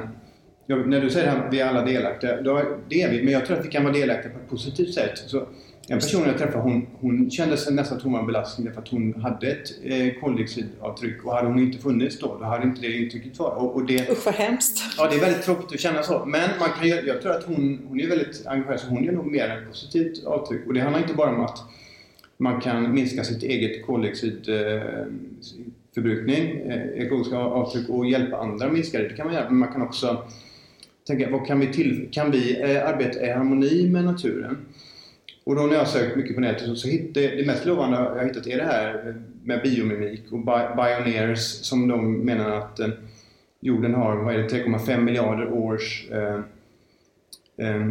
när 0.65 1.01
du 1.01 1.09
säger 1.09 1.35
att 1.35 1.53
vi 1.53 1.59
är 1.59 1.65
alla 1.65 1.85
delaktiga, 1.85 2.41
då, 2.41 2.63
det 2.89 3.01
är 3.01 3.11
vi. 3.11 3.23
Men 3.23 3.33
jag 3.33 3.45
tror 3.45 3.57
att 3.57 3.65
vi 3.65 3.69
kan 3.69 3.83
vara 3.83 3.93
delaktiga 3.93 4.31
på 4.31 4.39
ett 4.39 4.49
positivt 4.49 4.93
sätt. 4.93 5.17
Så 5.17 5.47
en 5.89 5.99
person 5.99 6.23
jag 6.25 6.37
träffade 6.37 6.63
hon, 6.63 6.87
hon 6.99 7.31
kände 7.31 7.57
sig 7.57 7.73
nästan 7.73 7.97
att 7.97 8.03
hon 8.03 8.13
var 8.13 8.19
en 8.19 8.25
belastning 8.25 8.65
därför 8.65 8.81
att 8.81 8.87
hon 8.87 9.21
hade 9.21 9.51
ett 9.51 9.71
eh, 9.83 10.21
koldioxidavtryck 10.21 11.25
och 11.25 11.33
hade 11.33 11.47
hon 11.47 11.59
inte 11.59 11.77
funnits 11.77 12.19
då, 12.19 12.37
då 12.39 12.45
hade 12.45 12.63
inte 12.63 12.81
det 12.81 12.91
intrycket 12.91 13.39
varit. 13.39 13.57
Och, 13.57 13.75
och 13.75 13.85
det, 13.85 14.11
Usch 14.11 14.25
vad 14.25 14.35
hemskt! 14.35 14.83
Ja, 14.97 15.07
det 15.09 15.15
är 15.15 15.19
väldigt 15.19 15.43
tråkigt 15.43 15.73
att 15.73 15.79
känna 15.79 16.03
så. 16.03 16.25
Men 16.25 16.49
man 16.59 16.69
kan, 16.69 16.87
jag 16.87 17.21
tror 17.21 17.31
att 17.31 17.43
hon, 17.43 17.79
hon 17.87 17.99
är 17.99 18.07
väldigt 18.07 18.47
engagerad 18.47 18.79
så 18.79 18.87
hon 18.87 19.03
gör 19.03 19.13
nog 19.13 19.31
mer 19.31 19.49
än 19.49 19.67
positivt 19.67 20.25
avtryck. 20.25 20.67
Och 20.67 20.73
det 20.73 20.79
handlar 20.79 21.01
inte 21.01 21.13
bara 21.13 21.29
om 21.29 21.41
att 21.41 21.63
man 22.37 22.61
kan 22.61 22.93
minska 22.93 23.23
sitt 23.23 23.43
eget 23.43 23.85
koldioxidförbrukning, 23.85 26.59
eh, 26.59 26.73
eh, 26.73 27.05
ekologiska 27.05 27.37
avtryck 27.37 27.89
och 27.89 28.05
hjälpa 28.05 28.37
andra 28.37 28.65
att 28.65 28.73
minska 28.73 28.97
det. 28.97 29.07
Det 29.07 29.15
kan 29.15 29.25
man 29.25 29.35
göra, 29.35 29.49
men 29.49 29.57
man 29.57 29.71
kan 29.71 29.81
också 29.81 30.23
tänka, 31.07 31.29
vad 31.29 31.47
kan 31.47 31.59
vi, 31.59 31.73
till, 31.73 32.07
kan 32.11 32.31
vi 32.31 32.61
eh, 32.61 32.87
arbeta 32.87 33.25
i 33.25 33.31
harmoni 33.31 33.89
med 33.89 34.03
naturen? 34.03 34.57
Och 35.47 35.55
då 35.55 35.61
när 35.61 35.75
jag 35.75 35.87
sökt 35.87 36.15
mycket 36.15 36.35
på 36.35 36.41
nätet 36.41 36.67
så, 36.67 36.75
så 36.75 36.87
hittade 36.87 37.35
det 37.35 37.45
mest 37.45 37.65
lovande 37.65 37.97
jag 37.97 38.25
hittat 38.25 38.47
är 38.47 38.57
det 38.57 38.63
här 38.63 39.15
med 39.43 39.61
biomimik 39.61 40.31
och 40.31 40.39
Bioneers 40.75 41.39
som 41.39 41.87
de 41.87 42.17
menar 42.19 42.51
att 42.51 42.79
eh, 42.79 42.89
jorden 43.59 43.93
har 43.93 44.15
3,5 44.15 45.01
miljarder 45.01 45.53
års 45.53 46.09
eh, 46.11 46.39
eh, 47.67 47.87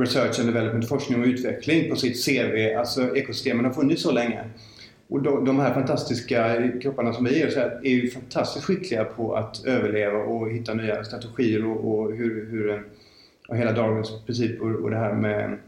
research 0.00 0.40
and 0.40 0.48
development, 0.48 0.88
forskning 0.88 1.20
och 1.20 1.26
utveckling 1.26 1.90
på 1.90 1.96
sitt 1.96 2.26
CV. 2.26 2.76
Alltså 2.78 3.16
ekosystemen 3.16 3.64
har 3.64 3.72
funnits 3.72 4.02
så 4.02 4.12
länge. 4.12 4.44
Och 5.08 5.22
de, 5.22 5.44
de 5.44 5.58
här 5.58 5.74
fantastiska 5.74 6.70
kropparna 6.82 7.12
som 7.12 7.24
vi 7.24 7.42
är, 7.42 7.50
så 7.50 7.60
här, 7.60 7.80
är 7.84 7.90
ju 7.90 8.10
fantastiskt 8.10 8.64
skickliga 8.64 9.04
på 9.04 9.36
att 9.36 9.66
överleva 9.66 10.18
och 10.18 10.50
hitta 10.50 10.74
nya 10.74 11.04
strategier 11.04 11.66
och, 11.66 11.98
och 11.98 12.12
hur, 12.12 12.50
hur 12.50 12.70
eh, 12.70 12.80
och 13.48 13.56
hela 13.56 13.72
dagens 13.72 14.24
principer 14.26 14.82
och 14.82 14.90
det 14.90 14.96
här 14.96 15.14
med 15.14 15.58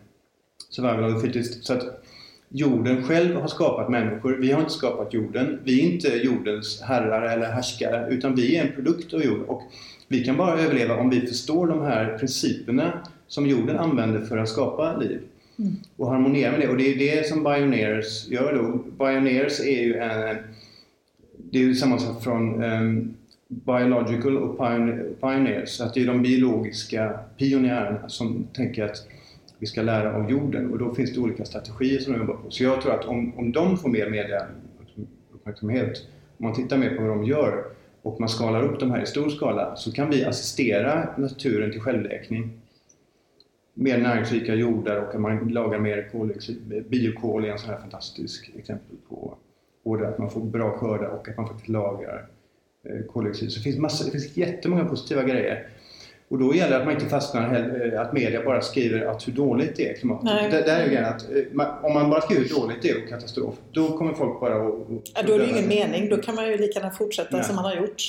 survival 0.68 1.04
of 1.04 1.22
the 1.22 1.26
fittest. 1.26 1.64
Så 1.64 1.72
att 1.72 2.04
jorden 2.48 3.02
själv 3.02 3.36
har 3.36 3.48
skapat 3.48 3.88
människor. 3.88 4.36
Vi 4.40 4.52
har 4.52 4.60
inte 4.60 4.72
skapat 4.72 5.14
jorden. 5.14 5.60
Vi 5.64 5.80
är 5.80 5.92
inte 5.92 6.08
jordens 6.08 6.80
herrar 6.80 7.22
eller 7.22 7.46
härskare 7.46 8.10
utan 8.10 8.34
vi 8.34 8.56
är 8.56 8.64
en 8.64 8.72
produkt 8.72 9.14
av 9.14 9.22
jorden. 9.22 9.44
Och 9.44 9.62
vi 10.08 10.24
kan 10.24 10.36
bara 10.36 10.60
överleva 10.60 10.96
om 10.96 11.10
vi 11.10 11.20
förstår 11.20 11.66
de 11.66 11.82
här 11.82 12.18
principerna 12.18 12.92
som 13.28 13.46
jorden 13.46 13.78
använder 13.78 14.20
för 14.20 14.38
att 14.38 14.48
skapa 14.48 14.96
liv. 14.96 15.20
Mm. 15.58 15.72
Och 15.96 16.10
harmonera 16.10 16.50
med 16.50 16.60
det. 16.60 16.68
Och 16.68 16.76
det 16.76 16.92
är 16.92 16.98
det 16.98 17.28
som 17.28 17.44
Bioneers 17.44 18.28
gör 18.28 18.54
då. 18.54 19.04
Bioneers 19.04 19.60
är 19.60 19.82
ju 19.82 19.94
en... 19.94 20.36
Det 21.50 21.58
är 21.58 21.62
ju 21.62 21.74
sammansatt 21.74 22.24
från 22.24 22.62
um, 22.64 23.14
Biological 23.48 24.36
och 24.36 24.58
Pioneers. 25.20 25.68
Så 25.68 25.84
att 25.84 25.94
det 25.94 26.02
är 26.02 26.06
de 26.06 26.22
biologiska 26.22 27.18
pionjärerna 27.38 28.08
som 28.08 28.46
tänker 28.52 28.84
att 28.84 29.06
vi 29.60 29.66
ska 29.66 29.82
lära 29.82 30.16
av 30.16 30.30
jorden 30.30 30.70
och 30.70 30.78
då 30.78 30.94
finns 30.94 31.14
det 31.14 31.20
olika 31.20 31.44
strategier 31.44 32.00
som 32.00 32.12
de 32.12 32.18
jobbar 32.18 32.34
på. 32.34 32.50
Så 32.50 32.64
jag 32.64 32.80
tror 32.80 32.92
att 32.92 33.04
om, 33.04 33.38
om 33.38 33.52
de 33.52 33.76
får 33.76 33.88
mer 33.88 34.10
mediauppmärksamhet, 34.10 36.06
om 36.38 36.46
man 36.46 36.54
tittar 36.54 36.78
mer 36.78 36.96
på 36.96 37.02
vad 37.02 37.10
de 37.10 37.24
gör 37.24 37.64
och 38.02 38.20
man 38.20 38.28
skalar 38.28 38.62
upp 38.62 38.80
de 38.80 38.90
här 38.90 39.02
i 39.02 39.06
stor 39.06 39.28
skala 39.28 39.76
så 39.76 39.92
kan 39.92 40.10
vi 40.10 40.24
assistera 40.24 41.08
naturen 41.16 41.72
till 41.72 41.80
självläkning. 41.80 42.50
Mer 43.74 43.98
näringsrika 43.98 44.54
jordar 44.54 44.96
och 44.96 45.14
att 45.14 45.20
man 45.20 45.48
lagar 45.48 45.78
mer 45.78 46.08
koldioxid. 46.12 46.84
Biokol 46.88 47.44
är 47.44 47.48
en 47.48 47.58
sån 47.58 47.70
här 47.70 47.80
fantastisk 47.80 48.50
exempel 48.56 48.96
på 49.08 49.36
både 49.84 50.08
att 50.08 50.18
man 50.18 50.30
får 50.30 50.40
bra 50.40 50.70
skördar 50.70 51.08
och 51.08 51.28
att 51.28 51.36
man 51.36 51.46
faktiskt 51.46 51.68
lagrar 51.68 52.26
eh, 52.84 53.06
koldioxid. 53.06 53.52
Så 53.52 53.58
det 53.58 53.64
finns, 53.64 53.78
massa, 53.78 54.04
det 54.04 54.10
finns 54.10 54.36
jättemånga 54.36 54.84
positiva 54.84 55.22
grejer. 55.22 55.68
Och 56.30 56.38
då 56.38 56.54
gäller 56.54 56.70
det 56.70 56.76
att 56.76 56.84
man 56.84 56.94
inte 56.94 57.06
fastnar 57.06 57.92
eh, 57.92 58.00
att 58.00 58.12
media 58.12 58.42
bara 58.44 58.60
skriver 58.60 59.06
att 59.06 59.28
hur 59.28 59.32
dåligt 59.32 59.76
det 59.76 59.90
är 59.90 59.94
klimatet. 59.94 60.24
Nej. 60.24 60.50
Det, 60.50 60.62
där 60.62 60.80
är 60.80 60.86
grejen 60.86 61.04
att 61.04 61.22
eh, 61.22 61.84
om 61.84 61.94
man 61.94 62.10
bara 62.10 62.20
skriver 62.20 62.42
hur 62.42 62.48
dåligt 62.48 62.82
det 62.82 62.90
är 62.90 63.02
och 63.02 63.08
katastrof, 63.08 63.54
då 63.72 63.98
kommer 63.98 64.12
folk 64.12 64.40
bara 64.40 64.54
att... 64.54 64.74
Ja, 65.14 65.22
då 65.26 65.32
är 65.32 65.38
det 65.38 65.46
ingen 65.46 65.68
mening. 65.68 66.08
Då 66.08 66.16
kan 66.16 66.34
man 66.34 66.48
ju 66.48 66.56
lika 66.56 66.80
gärna 66.80 66.92
fortsätta 66.92 67.36
Nej. 67.36 67.44
som 67.44 67.56
man 67.56 67.64
har 67.64 67.74
gjort. 67.74 68.02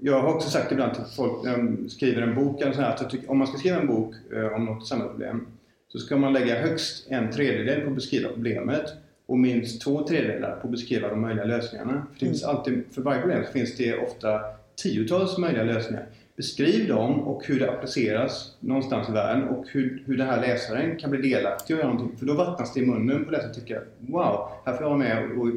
Jag 0.00 0.20
har 0.20 0.34
också 0.34 0.50
sagt 0.50 0.72
ibland 0.72 0.94
till 0.94 1.04
folk 1.16 1.44
när 1.44 1.56
de 1.56 1.88
skriver 1.88 2.22
en 2.22 2.34
bok, 2.34 2.60
eller 2.60 2.72
så 2.72 2.80
här, 2.80 2.94
att 2.94 3.10
tycker, 3.10 3.30
om 3.30 3.38
man 3.38 3.46
ska 3.46 3.58
skriva 3.58 3.76
en 3.76 3.86
bok 3.86 4.14
eh, 4.32 4.54
om 4.56 4.64
något 4.64 4.86
samhällsproblem 4.86 5.46
så 5.92 5.98
ska 5.98 6.16
man 6.16 6.32
lägga 6.32 6.60
högst 6.60 7.06
en 7.08 7.32
tredjedel 7.32 7.80
på 7.80 7.88
att 7.88 7.94
beskriva 7.94 8.28
problemet 8.28 8.92
och 9.26 9.38
minst 9.38 9.82
två 9.82 10.06
tredjedelar 10.06 10.56
på 10.56 10.66
att 10.66 10.70
beskriva 10.70 11.08
de 11.08 11.20
möjliga 11.20 11.44
lösningarna. 11.44 11.92
För, 12.12 12.20
det 12.20 12.26
finns 12.26 12.42
mm. 12.42 12.56
alltid, 12.56 12.84
för 12.90 13.02
varje 13.02 13.20
problem 13.20 13.44
så 13.46 13.52
finns 13.52 13.76
det 13.76 13.98
ofta 13.98 14.40
tiotals 14.82 15.38
möjliga 15.38 15.64
lösningar. 15.64 16.06
Beskriv 16.38 16.88
dem 16.88 17.20
och 17.20 17.46
hur 17.46 17.60
det 17.60 17.70
appliceras 17.70 18.56
någonstans 18.60 19.08
i 19.08 19.12
världen 19.12 19.48
och 19.48 19.64
hur, 19.68 20.02
hur 20.06 20.16
den 20.16 20.26
här 20.26 20.40
läsaren 20.40 20.96
kan 20.96 21.10
bli 21.10 21.30
delaktig 21.30 21.76
och 21.76 21.82
göra 21.82 21.92
någonting. 21.92 22.18
För 22.18 22.26
då 22.26 22.34
vattnas 22.34 22.74
det 22.74 22.80
i 22.80 22.86
munnen 22.86 23.24
på 23.24 23.30
läsaren 23.30 23.50
och 23.50 23.56
tycker 23.56 23.84
wow, 23.98 24.48
här 24.64 24.72
får 24.72 24.82
jag 24.82 24.88
vara 24.88 24.98
med 24.98 25.24
och 25.38 25.48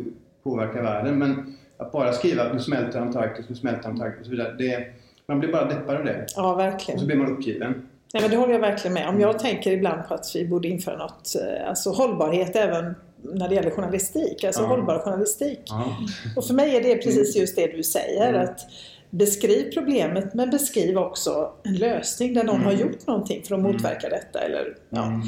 påverka 0.44 0.82
världen. 0.82 1.20
Men 1.20 1.58
att 1.78 1.92
bara 1.92 2.14
skriva 2.14 2.44
att 2.44 2.54
nu 2.54 2.60
smälter 2.60 3.00
Antarktis, 3.00 3.46
nu 3.50 3.56
smälter 3.56 3.90
Antarktis 3.90 4.20
och 4.20 4.26
så 4.26 4.32
vidare. 4.32 4.56
Det, 4.58 4.88
man 5.26 5.40
blir 5.40 5.52
bara 5.52 5.66
deppad 5.66 5.96
av 5.96 6.06
det. 6.06 6.26
Ja, 6.36 6.56
verkligen. 6.56 6.96
Och 6.96 7.02
så 7.02 7.08
blir 7.08 7.18
man 7.18 7.32
uppgiven. 7.32 7.88
Nej, 8.14 8.22
men 8.22 8.32
det 8.32 8.38
håller 8.38 8.54
jag 8.54 8.60
verkligen 8.60 8.94
med 8.94 9.10
om. 9.10 9.20
Jag 9.20 9.40
tänker 9.40 9.72
ibland 9.72 10.08
på 10.08 10.14
att 10.14 10.26
vi 10.36 10.48
borde 10.48 10.68
införa 10.68 10.98
något, 10.98 11.36
eh, 11.36 11.70
alltså 11.70 11.90
hållbarhet 11.90 12.56
även 12.56 12.96
när 13.22 13.50
det 13.50 13.56
gäller 13.56 13.70
journalistik, 13.70 14.44
alltså 14.44 14.62
ja. 14.62 14.68
hållbar 14.68 15.00
journalistik. 15.00 15.60
Ja. 15.66 15.98
Och 16.36 16.46
för 16.46 16.54
mig 16.54 16.76
är 16.76 16.84
det 16.84 16.96
precis 16.96 17.36
just 17.36 17.56
det 17.56 17.68
du 17.68 17.84
säger. 17.84 18.30
Mm. 18.30 18.42
att 18.42 18.60
Beskriv 19.14 19.72
problemet 19.74 20.34
men 20.34 20.50
beskriv 20.50 20.98
också 20.98 21.54
en 21.64 21.76
lösning 21.76 22.34
där 22.34 22.44
någon 22.44 22.56
mm. 22.56 22.66
har 22.66 22.74
gjort 22.74 23.08
någonting 23.08 23.44
för 23.44 23.56
att 23.56 23.60
mm. 23.60 23.72
motverka 23.72 24.10
detta. 24.10 24.40
Eller, 24.40 24.78
ja. 24.90 25.06
Mm. 25.06 25.22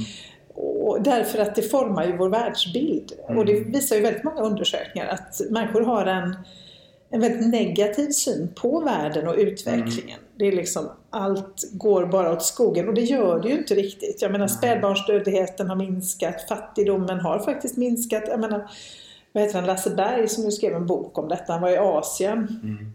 Och 0.55 1.01
därför 1.03 1.39
att 1.39 1.55
det 1.55 1.61
formar 1.61 2.05
ju 2.05 2.17
vår 2.17 2.29
världsbild. 2.29 3.11
Mm. 3.27 3.37
Och 3.37 3.45
det 3.45 3.53
visar 3.53 3.95
ju 3.95 4.01
väldigt 4.01 4.23
många 4.23 4.41
undersökningar 4.41 5.07
att 5.07 5.41
människor 5.49 5.81
har 5.81 6.05
en, 6.05 6.35
en 7.09 7.21
väldigt 7.21 7.47
negativ 7.47 8.09
syn 8.09 8.49
på 8.55 8.79
världen 8.79 9.27
och 9.27 9.35
utvecklingen. 9.37 10.19
Mm. 10.19 10.29
Det 10.35 10.47
är 10.47 10.51
liksom, 10.51 10.89
allt 11.09 11.63
går 11.71 12.05
bara 12.05 12.33
åt 12.33 12.43
skogen 12.43 12.87
och 12.87 12.93
det 12.93 13.01
gör 13.01 13.39
det 13.39 13.49
ju 13.49 13.57
inte 13.57 13.75
riktigt. 13.75 14.21
Jag 14.21 14.31
menar 14.31 14.47
spädbarnsdödligheten 14.47 15.69
har 15.69 15.75
minskat, 15.75 16.45
fattigdomen 16.49 17.19
har 17.19 17.39
faktiskt 17.39 17.77
minskat. 17.77 18.23
Jag 18.27 18.39
menar, 18.39 18.69
vad 19.31 19.43
heter 19.43 19.55
han, 19.55 19.65
Lasse 19.65 19.89
Berg 19.89 20.27
som 20.27 20.43
nu 20.43 20.51
skrev 20.51 20.73
en 20.73 20.85
bok 20.85 21.17
om 21.17 21.29
detta, 21.29 21.53
han 21.53 21.61
var 21.61 21.69
i 21.69 21.77
Asien. 21.77 22.59
Mm 22.63 22.93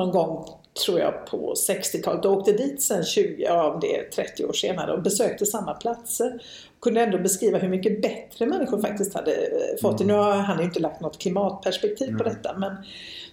någon 0.00 0.10
gång, 0.10 0.48
tror 0.84 1.00
jag, 1.00 1.26
på 1.26 1.54
60-talet 1.68 2.24
och 2.24 2.32
åkte 2.32 2.52
dit 2.52 2.82
sen 2.82 3.04
20, 3.04 3.42
ja 3.42 3.78
det 3.80 3.96
är 3.96 4.10
30 4.10 4.44
år 4.44 4.52
senare 4.52 4.92
och 4.92 5.02
besökte 5.02 5.46
samma 5.46 5.74
platser. 5.74 6.42
Kunde 6.82 7.00
ändå 7.00 7.18
beskriva 7.18 7.58
hur 7.58 7.68
mycket 7.68 8.02
bättre 8.02 8.46
människor 8.46 8.80
faktiskt 8.80 9.14
hade 9.14 9.32
eh, 9.32 9.80
fått 9.82 9.98
det. 9.98 10.04
Mm. 10.04 10.16
Nu 10.16 10.22
har 10.22 10.32
han 10.32 10.62
inte 10.62 10.80
lagt 10.80 11.00
något 11.00 11.18
klimatperspektiv 11.18 12.08
mm. 12.08 12.18
på 12.18 12.24
detta 12.24 12.58
men, 12.58 12.76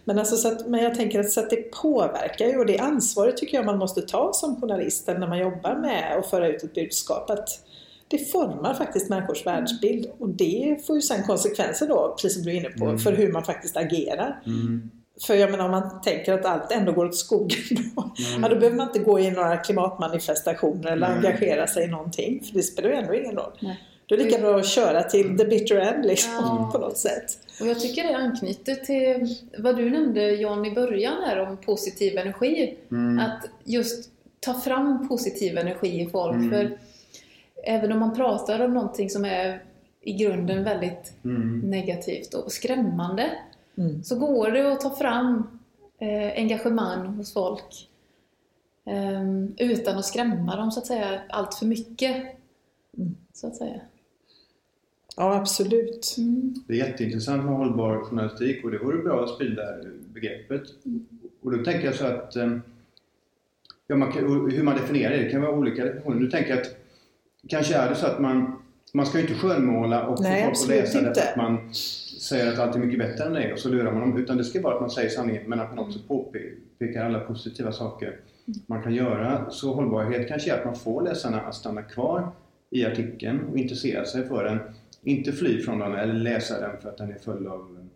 men, 0.06 0.20
alltså 0.20 0.36
så 0.36 0.48
att, 0.48 0.68
men 0.68 0.84
jag 0.84 0.96
tänker 0.96 1.20
att, 1.20 1.32
så 1.32 1.40
att 1.40 1.50
det 1.50 1.72
påverkar 1.72 2.46
ju 2.46 2.58
och 2.58 2.66
det 2.66 2.78
ansvaret 2.78 3.38
tycker 3.38 3.58
jag 3.58 3.66
man 3.66 3.78
måste 3.78 4.02
ta 4.02 4.34
som 4.34 4.62
journalist 4.62 5.08
när 5.08 5.28
man 5.28 5.40
jobbar 5.40 5.76
med 5.76 6.18
att 6.18 6.30
föra 6.30 6.48
ut 6.48 6.64
ett 6.64 6.74
budskap. 6.74 7.30
Att, 7.30 7.50
det 8.08 8.18
formar 8.18 8.74
faktiskt 8.74 9.10
människors 9.10 9.46
världsbild 9.46 10.12
och 10.20 10.30
det 10.30 10.78
får 10.88 10.96
ju 10.96 11.02
sen 11.02 11.24
konsekvenser 11.24 11.88
då, 11.88 12.16
precis 12.22 12.34
som 12.34 12.44
du 12.44 12.52
är 12.52 12.56
inne 12.56 12.70
på, 12.70 12.86
mm. 12.86 13.00
för 13.00 13.12
hur 13.12 13.32
man 13.32 13.44
faktiskt 13.44 13.78
agerar. 13.78 14.42
Mm. 14.46 14.92
För 15.26 15.36
jag 15.36 15.52
menar 15.52 15.66
om 15.66 15.72
man 15.72 16.02
tänker 16.02 16.34
att 16.34 16.46
allt 16.46 16.72
ändå 16.72 16.92
går 16.92 17.06
åt 17.06 17.16
skogen 17.16 17.60
då, 17.96 18.02
mm. 18.02 18.44
ja, 18.44 18.50
då 18.50 18.56
behöver 18.56 18.78
man 18.78 18.88
inte 18.88 19.00
gå 19.00 19.20
i 19.20 19.32
några 19.32 19.58
klimatmanifestationer 19.58 20.92
eller 20.92 21.08
mm. 21.08 21.18
engagera 21.18 21.68
sig 21.68 21.84
i 21.84 21.88
någonting. 21.88 22.44
För 22.44 22.54
det 22.54 22.64
spelar 22.64 22.90
ju 22.90 22.96
ändå 22.96 23.16
ingen 23.16 23.36
roll. 23.36 23.52
Nej. 23.60 23.84
Då 24.06 24.16
är 24.16 24.20
det 24.20 24.26
lika 24.26 24.40
bra 24.40 24.60
att 24.60 24.68
köra 24.68 25.04
till 25.04 25.38
the 25.38 25.46
bitter 25.46 25.76
end 25.76 26.06
liksom, 26.06 26.32
ja. 26.42 26.70
på 26.74 26.78
något 26.80 26.98
sätt. 26.98 27.38
Och 27.62 27.68
jag 27.68 27.80
tycker 27.80 28.04
det 28.04 28.16
anknyter 28.16 28.76
till 28.76 29.36
vad 29.58 29.78
du 29.78 29.90
nämnde 29.90 30.32
John 30.32 30.66
i 30.66 30.72
början 30.72 31.24
här 31.26 31.40
om 31.40 31.58
positiv 31.58 32.18
energi. 32.18 32.78
Mm. 32.92 33.20
Att 33.20 33.50
just 33.64 34.10
ta 34.40 34.54
fram 34.54 35.08
positiv 35.08 35.58
energi 35.58 36.02
i 36.02 36.10
folk. 36.10 36.36
Mm. 36.36 36.50
För 36.50 36.78
även 37.64 37.92
om 37.92 38.00
man 38.00 38.16
pratar 38.16 38.66
om 38.66 38.74
någonting 38.74 39.10
som 39.10 39.26
är 39.26 39.64
i 40.02 40.14
grunden 40.14 40.64
väldigt 40.64 41.14
mm. 41.26 41.60
negativt 41.60 42.34
och 42.34 42.52
skrämmande 42.52 43.32
mm. 43.78 44.04
så 44.04 44.20
går 44.20 44.52
det 44.52 44.72
att 44.74 44.82
ta 44.82 44.96
fram 44.96 45.60
eh, 46.00 46.34
engagemang 46.36 47.08
hos 47.08 47.34
folk 47.34 47.90
eh, 48.86 49.44
utan 49.58 49.98
att 49.98 50.06
skrämma 50.06 50.56
dem 50.56 50.72
så 50.72 50.80
att 50.80 50.88
säga 50.88 51.22
allt 51.30 51.54
för 51.54 51.66
mycket. 51.66 52.16
Mm. 52.98 53.16
Så 53.34 53.48
att 53.48 53.56
säga. 53.56 53.82
Ja, 55.16 55.36
absolut. 55.36 56.16
Mm. 56.18 56.54
Det 56.68 56.74
är 56.74 56.78
jätteintressant 56.78 57.46
med 57.46 57.54
hållbar 57.54 58.02
journalistik 58.04 58.64
och 58.64 58.72
det 58.72 58.78
vore 58.78 58.98
bra 58.98 59.24
att 59.24 59.30
sprida 59.30 59.64
begreppet. 60.14 60.86
Mm. 60.86 61.06
Och 61.42 61.52
då 61.52 61.64
tänker 61.64 61.86
jag 61.86 61.96
så 61.96 62.06
att 62.06 62.36
ehm, 62.36 62.62
ja, 63.88 63.96
man 63.96 64.12
kan, 64.12 64.52
hur 64.52 64.64
man 64.64 64.78
definierar 64.78 65.18
det, 65.18 65.24
det 65.24 65.32
kan 65.32 65.42
vara 65.42 65.52
olika 65.52 65.86
definitioner. 65.86 66.20
Nu 66.20 66.30
tänker 66.30 66.50
jag 66.50 66.60
att 66.60 66.76
kanske 67.48 67.76
är 67.76 67.90
det 67.90 67.96
så 67.96 68.08
att 68.08 68.22
man 68.22 68.62
man 68.98 69.06
ska 69.06 69.18
ju 69.18 69.22
inte 69.22 69.36
skönmåla 69.36 70.08
och 70.08 70.22
Nej, 70.22 70.42
få 70.42 70.48
folk 70.48 70.62
att 70.62 70.68
läsa 70.68 71.02
det 71.02 71.16
för 71.16 71.22
att 71.22 71.36
man 71.36 71.74
säger 72.20 72.54
att 72.54 72.60
allt 72.60 72.76
är 72.76 72.80
mycket 72.80 73.00
bättre 73.00 73.24
än 73.24 73.34
det 73.34 73.44
är 73.44 73.54
och 73.54 73.60
så 73.60 73.70
lurar 73.70 73.92
man 73.92 74.02
dem. 74.02 74.18
Utan 74.18 74.38
det 74.38 74.44
ska 74.44 74.62
vara 74.62 74.76
att 74.76 74.82
man 74.82 74.90
säger 74.90 75.10
sanningen 75.10 75.44
men 75.48 75.60
att 75.60 75.76
man 75.76 75.86
också 75.86 76.00
påpekar 76.08 77.06
alla 77.06 77.20
positiva 77.20 77.72
saker 77.72 78.20
man 78.66 78.84
kan 78.84 78.94
göra. 78.94 79.50
Så 79.50 79.74
hållbarhet 79.74 80.28
kanske 80.28 80.52
är 80.54 80.60
att 80.60 80.66
man 80.66 80.76
får 80.76 81.02
läsarna 81.02 81.42
att 81.42 81.56
stanna 81.56 81.82
kvar 81.82 82.32
i 82.70 82.86
artikeln 82.86 83.40
och 83.52 83.58
intressera 83.58 84.06
sig 84.06 84.28
för 84.28 84.44
den. 84.44 84.60
Inte 85.04 85.32
fly 85.32 85.62
från 85.62 85.80
den 85.80 85.96
eller 85.96 86.14
läsa 86.14 86.60
den 86.60 86.82
för 86.82 86.90
att 86.90 86.98
den 86.98 87.12
är 87.12 87.20
full 87.20 87.48
av 87.48 87.88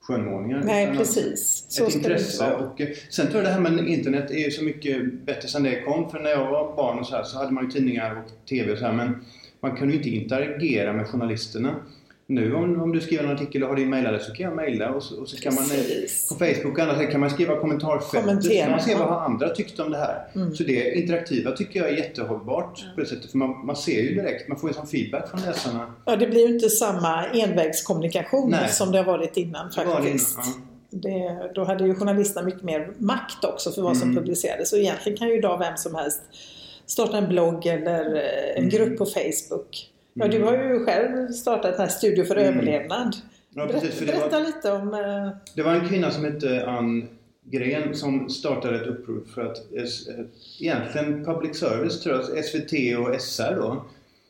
skönmålningar. 0.00 0.62
Nej, 0.64 0.96
precis. 0.96 1.66
Så 1.68 1.86
ett 1.86 1.94
intresse. 1.94 2.52
Och, 2.52 2.80
eh, 2.80 2.88
sen 3.10 3.26
tror 3.26 3.36
jag 3.36 3.44
det 3.44 3.52
här 3.52 3.60
med 3.60 3.88
internet 3.88 4.30
är 4.30 4.44
ju 4.44 4.50
så 4.50 4.64
mycket 4.64 5.12
bättre 5.12 5.48
sen 5.48 5.62
det 5.62 5.80
kom. 5.80 6.10
För 6.10 6.20
när 6.20 6.30
jag 6.30 6.50
var 6.50 6.76
barn 6.76 6.98
och 6.98 7.06
så 7.06 7.16
här 7.16 7.22
så 7.22 7.38
hade 7.38 7.52
man 7.52 7.64
ju 7.64 7.70
tidningar 7.70 8.22
och 8.24 8.48
TV 8.48 8.72
och 8.72 8.78
så 8.78 8.84
här. 8.84 8.92
Men 8.92 9.24
man 9.60 9.76
kan 9.76 9.90
ju 9.90 9.96
inte 9.96 10.08
interagera 10.08 10.92
med 10.92 11.06
journalisterna. 11.06 11.74
Nu 12.30 12.54
om, 12.54 12.82
om 12.82 12.92
du 12.92 13.00
skriver 13.00 13.24
en 13.24 13.30
artikel 13.30 13.62
och 13.62 13.68
har 13.68 13.76
din 13.76 13.90
mejladress 13.90 14.26
så 14.26 14.32
kan 14.32 14.44
jag 14.44 14.56
mejla 14.56 14.90
och 14.90 15.02
så, 15.02 15.20
och 15.20 15.28
så 15.28 15.36
kan 15.36 15.54
man 15.54 15.64
eh, 15.64 15.78
på 16.28 16.34
Facebook 16.34 16.78
och 16.78 16.78
andra 16.78 17.06
kan 17.06 17.20
man 17.20 17.30
skriva 17.30 17.56
kommentarsfältet 17.56 18.44
så 18.44 18.50
kan 18.50 18.70
man 18.70 18.80
se 18.80 18.94
vad 18.94 19.22
andra 19.22 19.48
tyckte 19.48 19.82
om 19.82 19.90
det 19.90 19.98
här. 19.98 20.26
Mm. 20.34 20.54
Så 20.54 20.62
det 20.62 20.94
interaktiva 20.94 21.50
tycker 21.50 21.80
jag 21.80 21.88
är 21.88 21.96
jättehållbart 21.96 22.84
på 22.94 23.00
det 23.00 23.06
sättet 23.06 23.30
för 23.30 23.38
man, 23.38 23.66
man 23.66 23.76
ser 23.76 24.02
ju 24.02 24.14
direkt, 24.14 24.48
man 24.48 24.58
får 24.58 24.70
ju 24.70 24.74
sån 24.74 24.86
feedback 24.86 25.30
från 25.30 25.40
läsarna. 25.40 25.94
Ja, 26.04 26.16
det 26.16 26.26
blir 26.26 26.48
ju 26.48 26.54
inte 26.54 26.68
samma 26.68 27.26
envägskommunikation 27.26 28.50
Nej. 28.50 28.68
som 28.68 28.92
det 28.92 28.98
har 28.98 29.04
varit 29.04 29.36
innan 29.36 29.70
faktiskt. 29.70 30.38
Innan, 30.38 30.46
ja. 30.46 30.66
Det, 30.92 31.52
då 31.54 31.64
hade 31.64 31.86
ju 31.86 31.94
journalisterna 31.94 32.46
mycket 32.46 32.62
mer 32.62 32.92
makt 32.98 33.44
också 33.44 33.70
för 33.70 33.82
vad 33.82 33.96
som 33.96 34.10
mm. 34.10 34.22
publicerades 34.22 34.72
och 34.72 34.78
egentligen 34.78 35.18
kan 35.18 35.28
ju 35.28 35.38
idag 35.38 35.58
vem 35.58 35.76
som 35.76 35.94
helst 35.94 36.22
starta 36.90 37.18
en 37.18 37.28
blogg 37.28 37.66
eller 37.66 38.14
eh, 38.14 38.50
en 38.56 38.64
mm. 38.64 38.68
grupp 38.68 38.98
på 38.98 39.06
Facebook. 39.06 39.90
Ja, 40.14 40.28
du 40.28 40.42
har 40.42 40.52
ju 40.52 40.84
själv 40.84 41.28
startat 41.28 41.72
den 41.72 41.80
här 41.80 41.88
Studio 41.88 42.24
för 42.24 42.36
mm. 42.36 42.48
överlevnad. 42.48 43.16
Ja, 43.54 43.66
precis, 43.66 44.00
berätta 44.00 44.38
var, 44.38 44.46
lite 44.46 44.72
om... 44.72 44.94
Uh... 44.94 45.30
Det 45.54 45.62
var 45.62 45.74
en 45.74 45.88
kvinna 45.88 46.10
som 46.10 46.24
hette 46.24 46.66
Ann 46.66 47.08
Gren 47.44 47.94
som 47.94 48.28
startade 48.28 48.80
ett 48.80 48.86
upprop 48.86 49.28
för 49.28 49.46
att 49.46 49.56
egentligen 50.60 51.24
public 51.24 51.58
service, 51.58 52.00
tror 52.00 52.16
jag, 52.16 52.44
SVT 52.44 52.72
och 52.98 53.20
SR 53.20 53.56
då, 53.56 53.84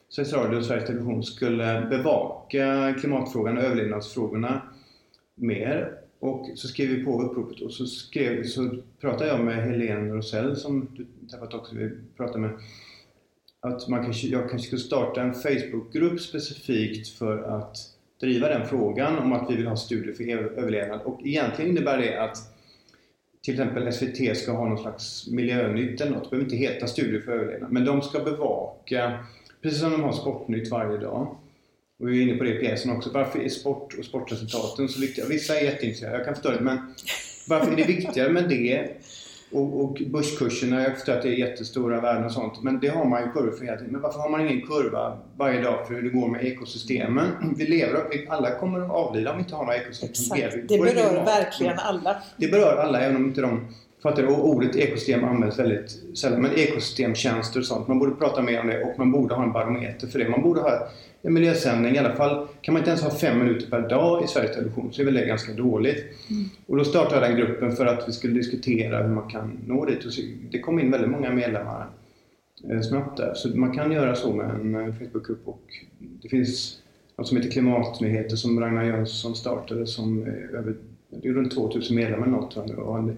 Sveriges 0.08 0.32
Radio 0.32 0.58
och 0.58 0.64
Sveriges 0.64 0.86
Television 0.86 1.22
skulle 1.22 1.86
bevaka 1.90 2.94
klimatfrågan 3.00 3.58
och 3.58 3.64
överlevnadsfrågorna 3.64 4.62
mer. 5.34 5.92
Och 6.20 6.50
så 6.54 6.68
skrev 6.68 6.88
vi 6.88 7.04
på 7.04 7.22
uppropet 7.22 7.60
och 7.60 7.72
så, 7.72 7.86
skrev, 7.86 8.44
så 8.44 8.76
pratade 9.00 9.30
jag 9.30 9.44
med 9.44 9.64
Helene 9.64 10.14
Rosell 10.14 10.56
som 10.56 10.88
du 10.96 11.06
träffat 11.28 11.54
också, 11.54 11.74
vi 11.74 11.90
pratade 12.16 12.38
med 12.38 12.50
att 13.60 13.88
man 13.88 14.04
kanske, 14.04 14.26
jag 14.26 14.50
kanske 14.50 14.66
skulle 14.66 14.80
starta 14.80 15.22
en 15.22 15.34
Facebookgrupp 15.34 16.20
specifikt 16.20 17.08
för 17.08 17.42
att 17.42 17.76
driva 18.20 18.48
den 18.48 18.66
frågan 18.66 19.18
om 19.18 19.32
att 19.32 19.50
vi 19.50 19.56
vill 19.56 19.66
ha 19.66 19.76
studier 19.76 20.14
för 20.14 20.58
överlevnad. 20.58 21.00
Och 21.04 21.20
egentligen 21.24 21.70
innebär 21.70 21.98
det 21.98 22.22
att 22.22 22.36
till 23.42 23.54
exempel 23.54 23.92
SVT 23.92 24.36
ska 24.36 24.52
ha 24.52 24.68
någon 24.68 24.78
slags 24.78 25.28
miljönytt 25.30 26.00
eller 26.00 26.12
något. 26.12 26.24
Det 26.24 26.30
behöver 26.30 26.44
inte 26.44 26.56
heta 26.56 26.86
studier 26.86 27.20
för 27.20 27.32
överlevnad. 27.32 27.72
Men 27.72 27.84
de 27.84 28.02
ska 28.02 28.24
bevaka, 28.24 29.24
precis 29.62 29.80
som 29.80 29.90
de 29.90 30.02
har 30.02 30.12
Sportnytt 30.12 30.70
varje 30.70 30.98
dag. 30.98 31.36
Och 32.01 32.09
vi 32.09 32.18
är 32.18 32.22
inne 32.22 32.38
på 32.38 32.44
det 32.44 32.51
i 32.51 32.59
pjäsen 32.59 32.96
också. 32.96 33.11
Varför 33.14 33.38
är 33.38 33.48
sport 33.48 33.94
och 33.98 34.05
sportresultaten 34.05 34.88
så 34.88 35.01
viktiga? 35.01 35.26
Vissa 35.26 35.61
är 35.61 35.64
jätteintresserade, 35.64 36.16
jag 36.16 36.24
kan 36.24 36.34
förstå 36.34 36.51
det. 36.51 36.61
Men 36.61 36.94
varför 37.48 37.72
är 37.72 37.76
det 37.76 37.84
viktigare 37.84 38.32
med 38.32 38.48
det 38.48 38.88
och, 39.53 39.84
och 39.84 40.03
börskurserna, 40.07 40.82
jag 40.82 40.94
förstår 40.94 41.12
att 41.12 41.22
det 41.22 41.28
är 41.28 41.32
jättestora 41.32 42.01
värden 42.01 42.24
och 42.24 42.32
sånt, 42.32 42.62
men 42.62 42.80
det 42.80 42.88
har 42.88 43.05
man 43.05 43.22
ju 43.22 43.32
kurvor 43.32 43.51
för 43.51 43.64
hela 43.64 43.76
tiden. 43.76 43.92
Men 43.92 44.01
varför 44.01 44.18
har 44.18 44.30
man 44.30 44.40
ingen 44.40 44.66
kurva 44.66 45.18
varje 45.36 45.62
dag 45.62 45.86
för 45.86 45.94
hur 45.94 46.03
det 46.03 46.09
går 46.09 46.28
med 46.28 46.44
ekosystemen? 46.44 47.55
Vi 47.57 47.66
lever, 47.66 48.05
alla 48.28 48.59
kommer 48.59 48.80
att 48.80 48.90
avlida 48.90 49.30
om 49.30 49.36
vi 49.36 49.42
inte 49.42 49.55
har 49.55 49.64
några 49.64 49.76
ekosystem 49.76 50.38
Exakt. 50.38 50.68
Det 50.68 50.78
berör 50.78 51.24
verkligen 51.24 51.78
alla. 51.78 52.22
Det 52.36 52.48
berör 52.48 52.76
alla, 52.76 53.01
även 53.01 53.16
om 53.16 53.24
inte 53.24 53.40
de 53.40 53.66
fattar 54.03 54.22
det. 54.22 54.28
Och 54.28 54.48
ordet 54.48 54.76
ekosystem 54.76 55.24
används 55.24 55.59
väldigt 55.59 55.98
sällan. 56.14 56.42
Men 56.42 56.53
ekosystemtjänster 56.57 57.61
och 57.61 57.66
sånt, 57.66 57.88
man 57.88 57.98
borde 57.98 58.14
prata 58.14 58.42
mer 58.42 58.61
om 58.61 58.66
det 58.66 58.84
och 58.84 58.98
man 58.98 59.12
borde 59.12 59.34
ha 59.34 59.42
en 59.42 59.53
barometer 59.53 60.07
för 60.07 60.18
det. 60.18 60.28
Man 60.28 60.42
borde 60.42 60.61
ha 60.61 60.88
en 61.22 61.32
miljösändning 61.32 61.94
i 61.94 61.98
alla 61.98 62.16
fall. 62.16 62.46
Kan 62.61 62.72
man 62.72 62.80
inte 62.80 62.90
ens 62.90 63.03
ha 63.03 63.11
fem 63.11 63.38
minuter 63.38 63.70
per 63.70 63.88
dag 63.88 64.24
i 64.24 64.26
Sveriges 64.26 64.57
Television 64.57 64.92
så 64.92 65.03
är 65.03 65.05
väl 65.05 65.14
det 65.14 65.26
ganska 65.26 65.53
dåligt. 65.53 66.05
Mm. 66.30 66.44
Och 66.66 66.76
då 66.76 66.84
startade 66.84 67.26
den 67.26 67.36
gruppen 67.36 67.76
för 67.76 67.86
att 67.86 68.09
vi 68.09 68.12
skulle 68.12 68.34
diskutera 68.34 69.03
hur 69.03 69.14
man 69.14 69.28
kan 69.28 69.59
nå 69.66 69.84
dit. 69.84 70.05
Och 70.05 70.12
det 70.51 70.59
kom 70.59 70.80
in 70.80 70.90
väldigt 70.90 71.11
många 71.11 71.30
medlemmar 71.30 71.86
eh, 72.70 72.80
snabbt 72.80 73.16
där. 73.16 73.34
Så 73.34 73.48
man 73.48 73.74
kan 73.74 73.92
göra 73.92 74.14
så 74.14 74.32
med 74.32 74.51
en 74.51 74.74
eh, 74.74 74.94
Facebookgrupp 74.94 75.48
och 75.48 75.62
det 76.22 76.28
finns 76.28 76.80
något 77.18 77.28
som 77.28 77.36
heter 77.36 77.51
Klimatnyheter 77.51 78.36
som 78.36 78.61
Ragnar 78.61 78.84
Jönsson 78.84 79.36
startade 79.36 79.86
som 79.86 80.26
över, 80.53 80.74
det 81.11 81.28
är 81.28 81.32
runt 81.32 81.55
2000 81.55 81.96
medlemmar 81.96 82.26
något 82.26 82.51
tror 82.51 82.66
jag 82.76 83.05
nu. 83.05 83.16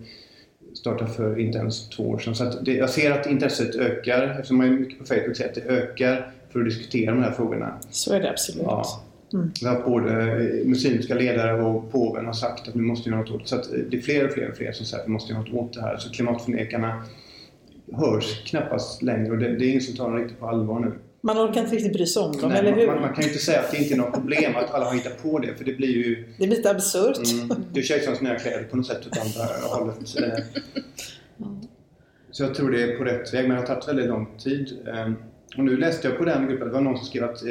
Startade 0.83 1.11
för 1.11 1.39
inte 1.39 1.59
ens 1.59 1.89
två 1.89 2.03
år 2.03 2.19
sedan. 2.19 2.35
Så 2.35 2.45
det, 2.45 2.75
jag 2.75 2.91
ser 2.91 3.11
att 3.11 3.27
intresset 3.27 3.75
ökar 3.75 4.23
eftersom 4.23 4.57
man 4.57 4.67
är 4.67 4.71
mycket 4.71 4.99
på 4.99 5.05
Facebook 5.05 5.37
ser 5.37 5.49
att 5.49 5.55
det 5.55 5.61
ökar 5.61 6.33
för 6.51 6.61
att 6.61 6.65
diskutera 6.65 7.15
de 7.15 7.23
här 7.23 7.33
frågorna. 7.33 7.79
Så 7.91 8.15
är 8.15 8.21
det 8.21 8.31
absolut. 8.31 8.63
Ja. 8.67 9.03
Mm. 9.33 9.51
Har 9.65 9.91
både 9.91 10.11
eh, 10.11 10.67
muslimska 10.67 11.15
ledare 11.15 11.63
och 11.63 11.93
påven 11.93 12.27
har 12.27 12.33
sagt 12.33 12.69
att 12.69 12.77
vi 12.77 12.81
måste 12.81 13.11
göra 13.11 13.21
något 13.21 13.31
åt 13.31 13.43
det. 13.43 13.49
Så 13.49 13.57
att 13.57 13.71
det 13.91 13.97
är 13.97 14.01
fler 14.01 14.27
och 14.27 14.33
fler 14.33 14.51
och 14.51 14.57
fler 14.57 14.73
som 14.73 14.87
säger 14.87 15.03
att 15.03 15.09
vi 15.09 15.13
måste 15.13 15.33
göra 15.33 15.43
något 15.43 15.55
åt 15.55 15.73
det 15.73 15.81
här. 15.81 15.97
Så 15.97 16.11
klimatförnekarna 16.11 17.05
hörs 17.93 18.45
knappast 18.45 19.03
längre 19.03 19.31
och 19.31 19.39
det, 19.39 19.57
det 19.57 19.65
är 19.65 19.69
ingen 19.69 19.81
som 19.81 19.97
tar 19.97 20.11
dem 20.11 20.19
riktigt 20.19 20.41
på 20.41 20.49
allvar 20.49 20.81
nu. 20.81 20.93
Man 21.25 21.39
orkar 21.39 21.61
inte 21.61 21.75
riktigt 21.75 21.93
bry 21.93 22.07
sig 22.07 22.23
om 22.23 22.33
dem, 22.33 22.51
Nej, 22.51 22.59
eller 22.59 22.73
hur? 22.73 22.87
Man, 22.87 23.01
man, 23.01 23.15
kan 23.15 23.23
ju 23.23 23.29
inte 23.29 23.43
säga 23.43 23.61
att 23.61 23.71
det 23.71 23.77
inte 23.77 23.95
är 23.95 23.99
något 23.99 24.15
problem 24.15 24.57
att 24.57 24.71
alla 24.71 24.85
har 24.85 24.95
hittat 24.95 25.23
på 25.23 25.39
det, 25.39 25.55
för 25.55 25.65
det 25.65 25.73
blir 25.73 25.89
ju... 25.89 26.15
Det 26.15 26.37
blir 26.37 26.57
lite 26.57 26.71
absurt. 26.71 27.17
Mm, 27.33 27.65
det 27.73 27.81
är 27.81 27.85
kejsarens 27.85 28.21
nya 28.21 28.39
kläder 28.39 28.65
på 28.65 28.77
något 28.77 28.87
sätt 28.87 29.07
åt 29.07 29.19
andra 29.19 29.45
hållet. 29.77 29.97
Så 32.31 32.43
jag 32.43 32.55
tror 32.55 32.71
det 32.71 32.83
är 32.83 32.97
på 32.99 33.05
rätt 33.05 33.35
väg, 33.35 33.49
men 33.49 33.51
det 33.51 33.63
har 33.63 33.67
tagit 33.67 33.89
väldigt 33.89 34.07
lång 34.07 34.27
tid. 34.39 34.89
Ehm, 34.95 35.15
och 35.57 35.65
nu 35.65 35.77
läste 35.77 36.09
jag 36.09 36.19
på 36.19 36.25
den 36.25 36.49
gruppen, 36.49 36.69
det 36.69 36.75
var 36.75 36.81
någon 36.81 36.97
som 36.97 37.07
skrev 37.07 37.25
att 37.25 37.43
eh, 37.43 37.49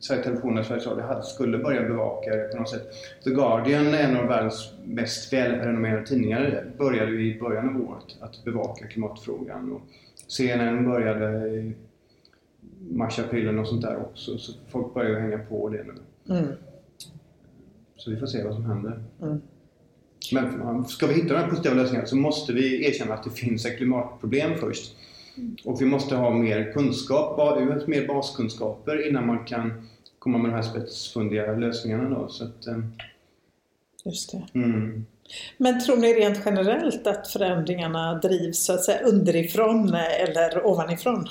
Sveriges 0.00 0.24
Television 0.24 0.58
och 0.58 0.66
Sveriges 0.66 0.86
Radio 0.86 1.22
skulle 1.22 1.58
börja 1.58 1.82
bevaka 1.82 2.36
det 2.36 2.48
på 2.52 2.56
något 2.56 2.70
sätt. 2.70 2.82
The 3.24 3.30
Guardian, 3.30 3.94
en 3.94 4.16
av 4.16 4.26
världens 4.26 4.72
mest 4.84 5.32
välrenommerade 5.32 6.06
tidningar, 6.06 6.64
började 6.78 7.12
i 7.12 7.38
början 7.40 7.68
av 7.68 7.90
året 7.90 8.16
att 8.20 8.44
bevaka 8.44 8.86
klimatfrågan. 8.86 9.72
Och 9.72 9.80
CNN 10.26 10.84
började 10.84 11.72
april 13.18 13.58
och 13.58 13.68
sånt 13.68 13.82
där 13.82 13.96
också. 13.96 14.38
Så 14.38 14.52
folk 14.68 14.94
börjar 14.94 15.20
hänga 15.20 15.38
på 15.38 15.68
det 15.68 15.84
nu. 15.84 15.94
Mm. 16.34 16.52
Så 17.96 18.10
vi 18.10 18.16
får 18.16 18.26
se 18.26 18.44
vad 18.44 18.54
som 18.54 18.64
händer. 18.64 19.02
Mm. 19.22 19.40
Men 20.32 20.84
ska 20.84 21.06
vi 21.06 21.14
hitta 21.14 21.34
den 21.34 21.50
positiva 21.50 21.74
lösningen 21.74 22.06
så 22.06 22.16
måste 22.16 22.52
vi 22.52 22.86
erkänna 22.86 23.14
att 23.14 23.24
det 23.24 23.30
finns 23.30 23.66
ett 23.66 23.76
klimatproblem 23.76 24.58
först. 24.58 24.96
Och 25.64 25.80
vi 25.80 25.86
måste 25.86 26.16
ha 26.16 26.30
mer 26.30 26.72
kunskap, 26.72 27.58
mer 27.86 28.06
baskunskaper 28.06 29.08
innan 29.08 29.26
man 29.26 29.44
kan 29.44 29.88
komma 30.18 30.38
med 30.38 30.50
de 30.50 30.54
här 30.54 30.62
spetsfundiga 30.62 31.52
lösningarna. 31.52 32.18
Då. 32.18 32.28
Så 32.28 32.44
att, 32.44 32.66
eh, 32.66 32.78
Just 34.04 34.32
det. 34.32 34.42
Mm. 34.54 35.06
Men 35.56 35.80
tror 35.80 35.96
ni 35.96 36.14
rent 36.14 36.38
generellt 36.44 37.06
att 37.06 37.28
förändringarna 37.28 38.14
drivs 38.14 38.64
så 38.64 38.72
att 38.72 38.84
säga 38.84 39.00
underifrån 39.00 39.94
eller 39.94 40.66
ovanifrån? 40.66 41.28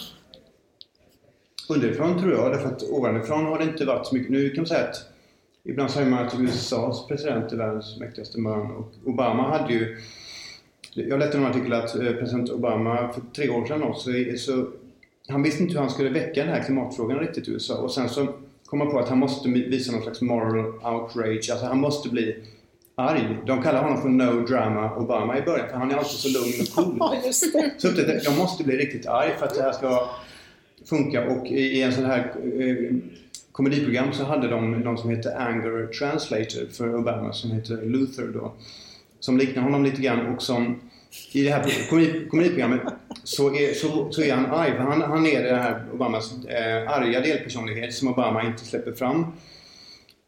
Underifrån 1.67 2.19
tror 2.19 2.33
jag, 2.33 2.51
därför 2.51 2.67
att 2.67 2.83
ovanifrån 2.83 3.45
har 3.45 3.57
det 3.59 3.63
inte 3.63 3.85
varit 3.85 4.07
så 4.07 4.15
mycket. 4.15 4.31
Nu 4.31 4.49
kan 4.49 4.61
man 4.61 4.67
säga 4.67 4.87
att 4.87 5.09
ibland 5.63 5.91
säger 5.91 6.09
man 6.09 6.27
att 6.27 6.39
USAs 6.39 7.07
president 7.07 7.51
är 7.51 7.57
världens 7.57 7.99
mäktigaste 7.99 8.39
man 8.39 8.71
och 8.71 8.91
Obama 9.05 9.49
hade 9.49 9.73
ju 9.73 9.97
jag 10.93 11.19
läste 11.19 11.37
en 11.37 11.45
artikel 11.45 11.73
att 11.73 11.95
eh, 11.95 12.11
president 12.11 12.49
Obama 12.49 13.13
för 13.13 13.21
tre 13.35 13.49
år 13.49 13.65
sedan 13.65 13.83
också, 13.83 14.09
så 14.37 14.67
han 15.27 15.43
visste 15.43 15.63
inte 15.63 15.73
hur 15.73 15.81
han 15.81 15.89
skulle 15.89 16.09
väcka 16.09 16.43
den 16.43 16.53
här 16.53 16.63
klimatfrågan 16.63 17.19
riktigt 17.19 17.47
i 17.47 17.51
USA 17.51 17.77
och 17.77 17.91
sen 17.91 18.09
så 18.09 18.27
kom 18.65 18.81
han 18.81 18.91
på 18.91 18.99
att 18.99 19.09
han 19.09 19.17
måste 19.17 19.49
visa 19.49 19.91
någon 19.91 20.01
slags 20.01 20.21
moral 20.21 20.65
outrage, 20.65 21.49
alltså 21.51 21.65
han 21.65 21.79
måste 21.79 22.09
bli 22.09 22.35
arg. 22.95 23.37
De 23.45 23.61
kallar 23.61 23.83
honom 23.83 24.01
för 24.01 24.09
No 24.09 24.45
Drama 24.47 24.95
Obama 24.95 25.37
i 25.37 25.41
början 25.41 25.69
för 25.69 25.77
han 25.77 25.91
är 25.91 25.95
alltid 25.95 26.19
så 26.19 26.39
lugn 26.39 26.53
och 26.61 26.99
cool. 26.99 27.09
Så 27.77 27.87
jag 28.23 28.37
måste 28.37 28.63
bli 28.63 28.77
riktigt 28.77 29.07
arg 29.07 29.35
för 29.39 29.45
att 29.45 29.55
det 29.55 29.61
här 29.61 29.71
ska 29.71 30.09
funka 30.89 31.27
och 31.27 31.47
i 31.47 31.81
en 31.81 31.93
sån 31.93 32.05
här 32.05 32.33
eh, 32.59 32.95
komediprogram 33.51 34.13
så 34.13 34.23
hade 34.23 34.47
de 34.47 34.71
någon 34.71 34.97
som 34.97 35.09
heter 35.09 35.37
Anger 35.37 35.87
Translator 35.87 36.65
för 36.71 36.95
Obama 36.95 37.33
som 37.33 37.51
heter 37.51 37.81
Luther 37.85 38.27
då. 38.33 38.53
Som 39.19 39.37
liknar 39.37 39.63
honom 39.63 39.83
lite 39.83 40.01
grann 40.01 40.35
och 40.35 40.41
som 40.41 40.79
i 41.31 41.43
det 41.43 41.51
här 41.51 41.89
komediprogrammet 42.29 42.81
så 43.23 43.55
är, 43.55 43.73
så, 43.73 44.11
så 44.11 44.21
är 44.21 44.33
han 44.33 44.45
arg. 44.45 44.71
För 44.71 44.79
han, 44.79 45.01
han 45.01 45.25
är 45.25 45.43
det 45.43 45.55
här 45.55 45.85
Obamas 45.93 46.45
eh, 46.45 46.91
arga 46.91 47.21
delpersonlighet 47.21 47.93
som 47.93 48.07
Obama 48.07 48.43
inte 48.43 48.65
släpper 48.65 48.91
fram. 48.91 49.25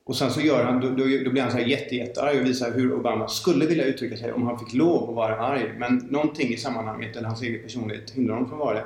Och 0.04 0.16
sen 0.16 0.32
så 0.32 0.42
gör 0.42 0.64
han, 0.64 0.82
då, 0.82 0.90
då, 0.90 1.04
då 1.24 1.32
blir 1.32 1.42
han 1.42 1.52
så 1.52 1.58
här 1.58 1.66
jätte, 1.66 1.96
jättearg 1.96 2.40
och 2.42 2.46
visar 2.46 2.72
hur 2.72 2.94
Obama 2.94 3.28
skulle 3.28 3.66
vilja 3.66 3.84
uttrycka 3.84 4.18
sig 4.18 4.34
om 4.34 4.48
han 4.48 4.60
fick 4.60 4.74
lov 4.74 5.10
att 5.10 5.16
vara 5.16 5.40
arg. 5.40 5.74
Men 5.78 6.08
någonting 6.10 6.54
i 6.54 6.58
sammanhanget, 6.58 7.16
eller 7.16 7.28
hans 7.28 7.42
egen 7.42 7.64
personlighet, 7.64 8.12
hindrar 8.12 8.34
honom 8.34 8.50
från 8.50 8.60
att 8.60 8.66
vara 8.66 8.76
det. 8.76 8.86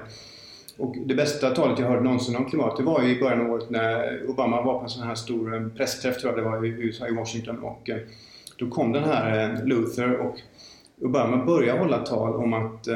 Och 0.78 0.95
det 1.05 1.15
bästa 1.15 1.49
talet 1.49 1.80
jag 1.80 1.88
hörde 1.88 2.03
någonsin 2.03 2.36
om 2.36 2.45
klimat, 2.45 2.78
det 2.78 2.84
var 2.84 3.03
ju 3.03 3.17
i 3.17 3.19
början 3.19 3.41
av 3.41 3.51
året 3.51 3.69
när 3.69 4.21
Obama 4.30 4.61
var 4.61 4.78
på 4.78 4.84
en 4.84 4.89
sån 4.89 5.07
här 5.07 5.15
stor 5.15 5.55
eh, 5.55 5.67
pressträff, 5.67 6.17
tror 6.17 6.34
jag 6.34 6.43
det 6.43 6.49
var 6.49 6.65
i 6.65 6.69
USA, 6.69 7.07
i 7.07 7.13
Washington. 7.13 7.59
Och 7.59 7.89
eh, 7.89 7.97
då 8.57 8.69
kom 8.69 8.91
den 8.91 9.03
här 9.03 9.53
eh, 9.53 9.65
Luther 9.65 10.15
och 10.17 10.36
Obama 11.01 11.45
började 11.45 11.80
hålla 11.80 11.97
tal 11.97 12.36
om 12.36 12.53
att 12.53 12.88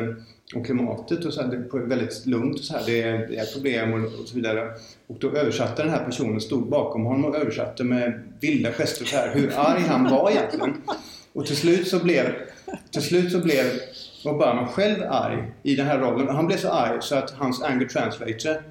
om 0.55 0.63
klimatet 0.63 1.25
och 1.25 1.33
så 1.33 1.41
här, 1.41 1.47
det 1.47 1.77
är 1.77 1.79
väldigt 1.79 2.25
lugnt 2.25 2.59
och 2.59 2.65
så 2.65 2.73
här, 2.73 2.83
det 2.85 3.01
är, 3.01 3.27
det 3.27 3.37
är 3.37 3.53
problem 3.53 3.93
och, 3.93 4.19
och, 4.19 4.27
så 4.27 4.35
vidare. 4.35 4.71
Och 5.07 5.15
då 5.19 5.31
översatte 5.31 5.83
den 5.83 5.91
här 5.91 6.05
personen, 6.05 6.41
stod 6.41 6.69
bakom 6.69 7.05
honom 7.05 7.25
och 7.25 7.35
översatte 7.35 7.83
med 7.83 8.23
vilda 8.39 8.71
gester 8.71 9.05
så 9.05 9.15
här, 9.15 9.35
hur 9.35 9.53
arg 9.55 9.81
han 9.81 10.03
var 10.03 10.31
egentligen. 10.31 10.73
Och 11.33 11.45
till 11.45 11.55
slut 11.55 11.87
så 11.87 12.03
blev, 12.03 12.25
till 12.91 13.01
slut 13.01 13.31
så 13.31 13.39
blev 13.39 13.65
Obama 14.27 14.67
själv 14.67 15.03
arg 15.09 15.51
i 15.63 15.75
den 15.75 15.87
här 15.87 15.99
rollen. 15.99 16.27
Han 16.27 16.47
blev 16.47 16.57
så 16.57 16.69
arg 16.69 16.97
så 17.01 17.15
att 17.15 17.31
hans 17.31 17.63
anger 17.63 17.85
translator 17.85 18.61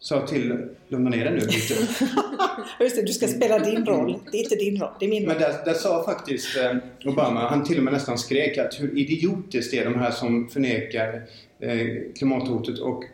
sa 0.00 0.26
till 0.26 0.68
lugna 0.88 1.10
ner 1.10 1.24
dig 1.24 1.32
nu 1.32 1.40
lite. 1.40 1.74
Just 2.80 2.96
det, 2.96 3.02
du 3.02 3.12
ska 3.12 3.28
spela 3.28 3.58
din 3.58 3.86
roll. 3.86 4.18
Det 4.32 4.38
är 4.38 4.42
inte 4.42 4.54
din 4.54 4.80
roll, 4.80 4.90
det 5.00 5.06
är 5.06 5.10
min 5.10 5.22
roll. 5.22 5.28
Men 5.28 5.42
där, 5.42 5.64
där 5.64 5.74
sa 5.74 6.04
faktiskt 6.04 6.56
eh, 6.56 6.76
Obama, 7.04 7.48
han 7.48 7.64
till 7.64 7.78
och 7.78 7.84
med 7.84 7.92
nästan 7.92 8.18
skrek 8.18 8.58
att 8.58 8.80
hur 8.80 8.98
idiotiskt 8.98 9.70
det 9.70 9.78
är 9.78 9.84
de 9.84 9.94
här 9.94 10.10
som 10.10 10.48
förnekar 10.48 11.22
eh, 11.60 11.86
klimathotet 12.18 12.78
och 12.78 13.04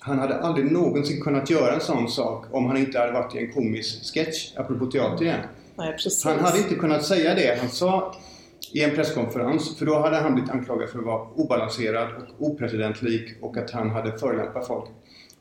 han 0.00 0.18
hade 0.18 0.34
aldrig 0.34 0.72
någonsin 0.72 1.20
kunnat 1.20 1.50
göra 1.50 1.74
en 1.74 1.80
sån 1.80 2.08
sak 2.08 2.46
om 2.50 2.66
han 2.66 2.76
inte 2.76 2.98
hade 2.98 3.12
varit 3.12 3.34
i 3.34 3.38
en 3.38 3.52
komisk 3.52 4.14
sketch, 4.14 4.52
apropå 4.56 4.86
teater 4.86 5.24
igen. 5.24 5.40
Nej, 5.76 5.92
precis. 5.92 6.24
Han 6.24 6.38
hade 6.38 6.58
inte 6.58 6.74
kunnat 6.74 7.04
säga 7.04 7.34
det. 7.34 7.58
Han 7.60 7.68
sa 7.68 8.14
i 8.72 8.82
en 8.82 8.94
presskonferens, 8.94 9.78
för 9.78 9.86
då 9.86 9.98
hade 9.98 10.16
han 10.16 10.34
blivit 10.34 10.50
anklagad 10.50 10.90
för 10.90 10.98
att 10.98 11.04
vara 11.04 11.22
obalanserad 11.34 12.08
och 12.38 12.46
opresidentlik 12.46 13.34
och 13.40 13.56
att 13.56 13.70
han 13.70 13.90
hade 13.90 14.18
förolämpat 14.18 14.66
folk. 14.66 14.84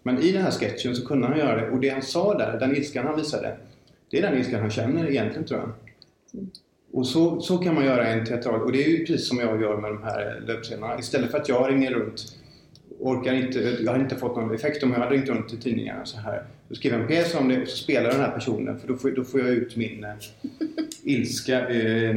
Men 0.04 0.20
i 0.20 0.32
den 0.32 0.42
här 0.42 0.52
sketchen 0.52 0.96
så 0.96 1.08
kunde 1.08 1.28
han 1.28 1.38
göra 1.38 1.62
det 1.62 1.70
och 1.70 1.80
det 1.80 1.90
han 1.90 2.02
sa 2.02 2.38
där, 2.38 2.60
den 2.60 2.76
ilskan 2.76 3.06
han 3.06 3.16
visade, 3.16 3.58
det 4.10 4.18
är 4.18 4.22
den 4.22 4.38
ilskan 4.38 4.60
han 4.60 4.70
känner 4.70 5.10
egentligen 5.10 5.48
tror 5.48 5.60
jag. 5.60 5.72
Och 6.92 7.08
så, 7.08 7.42
så 7.42 7.58
kan 7.58 7.76
man 7.76 7.86
göra 7.86 8.08
en 8.08 8.26
teatral 8.26 8.62
och 8.62 8.72
det 8.72 8.84
är 8.84 8.90
ju 8.90 9.06
precis 9.06 9.28
som 9.28 9.40
jag 9.40 9.62
gör 9.62 9.78
med 9.78 9.92
de 9.92 10.04
här 10.04 10.44
löpsedlarna. 10.48 11.00
Istället 11.00 11.32
för 11.32 11.38
att 11.38 11.50
jag 11.50 11.70
ringer 11.70 11.92
runt 11.92 12.39
orkar 13.00 13.34
inte, 13.34 13.60
jag 13.60 13.92
har 13.92 14.00
inte 14.00 14.16
fått 14.16 14.36
någon 14.36 14.56
effekt 14.56 14.84
om 14.84 14.92
jag 14.92 15.00
hade 15.00 15.16
ringt 15.16 15.30
runt 15.30 15.50
till 15.50 15.62
tidningarna 15.62 16.06
så 16.06 16.18
här. 16.18 16.44
Då 16.70 16.76
skriver 16.76 16.98
jag 16.98 17.02
en 17.02 17.08
pjäs 17.08 17.36
om 17.36 17.48
det 17.48 17.62
och 17.62 17.68
så 17.68 17.78
spelar 17.78 18.12
den 18.12 18.20
här 18.20 18.32
personen 18.32 18.80
för 18.80 18.88
då 18.88 18.96
får, 18.96 19.12
då 19.12 19.24
får 19.24 19.40
jag 19.40 19.50
ut 19.50 19.76
min 19.76 20.04
eh, 20.04 20.14
ilska 21.04 21.70
eh, 21.70 22.16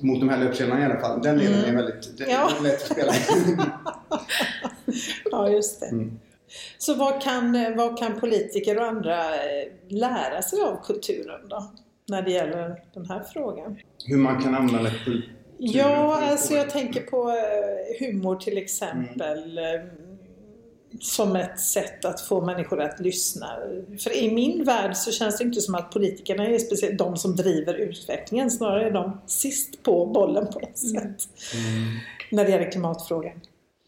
mot 0.00 0.20
de 0.20 0.28
här 0.28 0.44
löpsedlarna 0.44 0.82
i 0.82 0.84
alla 0.84 1.00
fall. 1.00 1.22
Den 1.22 1.38
delen 1.38 1.58
mm. 1.58 1.70
är 1.70 1.82
väldigt 1.82 2.18
den, 2.18 2.30
ja. 2.30 2.50
lätt 2.62 2.74
att 2.74 2.92
spela. 2.92 3.12
ja, 5.30 5.48
just 5.48 5.80
det. 5.80 5.86
Mm. 5.86 6.18
Så 6.78 6.94
vad 6.94 7.22
kan, 7.22 7.74
vad 7.76 7.98
kan 7.98 8.20
politiker 8.20 8.78
och 8.78 8.84
andra 8.84 9.34
eh, 9.34 9.68
lära 9.88 10.42
sig 10.42 10.60
av 10.60 10.84
kulturen 10.84 11.48
då? 11.48 11.72
När 12.08 12.22
det 12.22 12.30
gäller 12.30 12.82
den 12.94 13.06
här 13.06 13.22
frågan. 13.32 13.76
Hur 14.06 14.16
man 14.16 14.42
kan 14.42 14.54
använda 14.54 14.90
kulturen? 14.90 15.34
Ja, 15.58 16.20
alltså 16.22 16.54
jag 16.54 16.70
tänker 16.70 17.00
på 17.00 17.30
eh, 17.30 18.06
humor 18.06 18.36
till 18.36 18.58
exempel. 18.58 19.58
Mm. 19.58 20.03
Som 21.00 21.36
ett 21.36 21.60
sätt 21.60 22.04
att 22.04 22.20
få 22.20 22.40
människor 22.40 22.80
att 22.80 23.00
lyssna. 23.00 23.46
För 23.98 24.16
i 24.16 24.34
min 24.34 24.64
värld 24.64 24.96
så 24.96 25.12
känns 25.12 25.38
det 25.38 25.44
inte 25.44 25.60
som 25.60 25.74
att 25.74 25.90
politikerna 25.90 26.46
är 26.46 26.58
speciellt 26.58 26.98
de 26.98 27.16
som 27.16 27.36
driver 27.36 27.74
utvecklingen. 27.74 28.50
Snarare 28.50 28.86
är 28.86 28.90
de 28.90 29.20
sist 29.26 29.82
på 29.82 30.06
bollen 30.06 30.46
på 30.52 30.60
ett 30.60 30.78
sätt. 30.78 31.28
Mm. 31.54 31.98
När 32.30 32.44
det 32.44 32.50
gäller 32.50 32.70
klimatfrågan. 32.70 33.40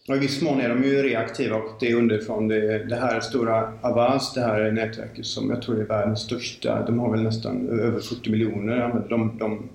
Och 0.08 0.16
I 0.16 0.18
viss 0.18 0.42
mån 0.42 0.60
är 0.60 0.68
de 0.68 0.84
ju 0.84 1.02
reaktiva 1.02 1.56
och 1.56 1.76
det 1.80 1.90
är 1.90 1.94
underifrån. 1.94 2.48
Det, 2.48 2.84
det 2.84 2.96
här 2.96 3.20
stora 3.20 3.72
Avaz, 3.80 4.32
det 4.34 4.40
här 4.40 4.70
nätverket 4.70 5.26
som 5.26 5.50
jag 5.50 5.62
tror 5.62 5.80
är 5.80 5.84
världens 5.84 6.20
största. 6.20 6.86
De 6.86 6.98
har 6.98 7.10
väl 7.10 7.22
nästan 7.22 7.68
över 7.80 8.00
40 8.00 8.30
miljoner. 8.30 9.04
De, 9.08 9.38
de 9.38 9.68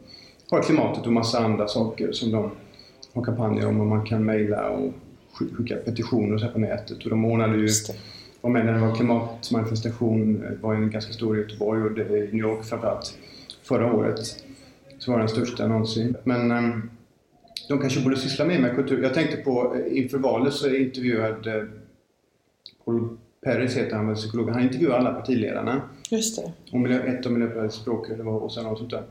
har 0.52 0.64
klimatet 0.64 1.06
och 1.06 1.14
massa 1.14 1.40
andra 1.40 1.68
saker 1.68 2.12
som 2.12 2.32
de 2.32 2.52
har 3.14 3.24
kampanjer 3.24 3.68
om 3.68 3.80
och 3.80 3.88
man 3.88 4.06
kan 4.06 4.26
mejla 4.26 4.70
och 4.70 4.94
skicka 5.58 5.76
petitioner 5.76 6.34
och 6.34 6.42
så 6.42 6.48
på 6.48 6.60
nätet. 6.60 7.04
Och 7.04 7.10
de 7.10 7.26
ordnade 7.26 7.58
ju, 7.58 7.68
var 8.42 8.50
med 8.50 8.66
när 8.66 8.74
det 8.74 8.80
var 8.80 8.96
klimatmanifestation, 8.96 10.44
var 10.62 10.76
en 10.76 10.92
ganska 10.92 11.14
stor 11.14 11.38
i 11.38 11.42
Göteborg 11.42 11.84
och 11.84 11.92
det, 11.92 12.18
i 12.18 12.30
New 12.32 12.42
York 12.42 12.66
framförallt 12.66 13.18
förra 13.64 13.94
året. 13.94 14.20
Så 15.00 15.12
var 15.12 15.20
den 15.20 15.30
största 15.30 15.68
någonsin. 15.68 16.16
Men 16.24 16.52
um, 16.52 16.90
de 17.70 17.80
kanske 17.80 18.02
borde 18.02 18.18
syssla 18.18 18.46
mer 18.46 18.60
med 18.60 18.76
kultur. 18.76 19.04
Jag 19.04 19.14
tänkte 19.14 19.38
på 19.38 19.76
eh, 19.76 19.98
inför 19.98 20.18
valet 20.18 20.54
så 20.54 20.70
intervjuade 20.70 21.58
eh, 21.58 21.64
Paul 22.86 23.18
Peres 23.44 23.78
heter 23.78 23.96
han 23.96 24.16
psykolog. 24.16 24.50
Han 24.50 24.64
intervjuade 24.64 24.98
alla 24.98 25.14
partiledarna. 25.14 25.82
Just 26.10 26.44
det. 26.72 26.78
Och 26.78 26.90
ett 26.90 27.26
av 27.26 27.32
Miljöpartiets 27.32 27.76
språkrör 27.76 28.28
och 28.28 28.54
sen 28.54 28.64
något 28.64 28.78
sånt 28.78 28.92
där. 28.92 29.04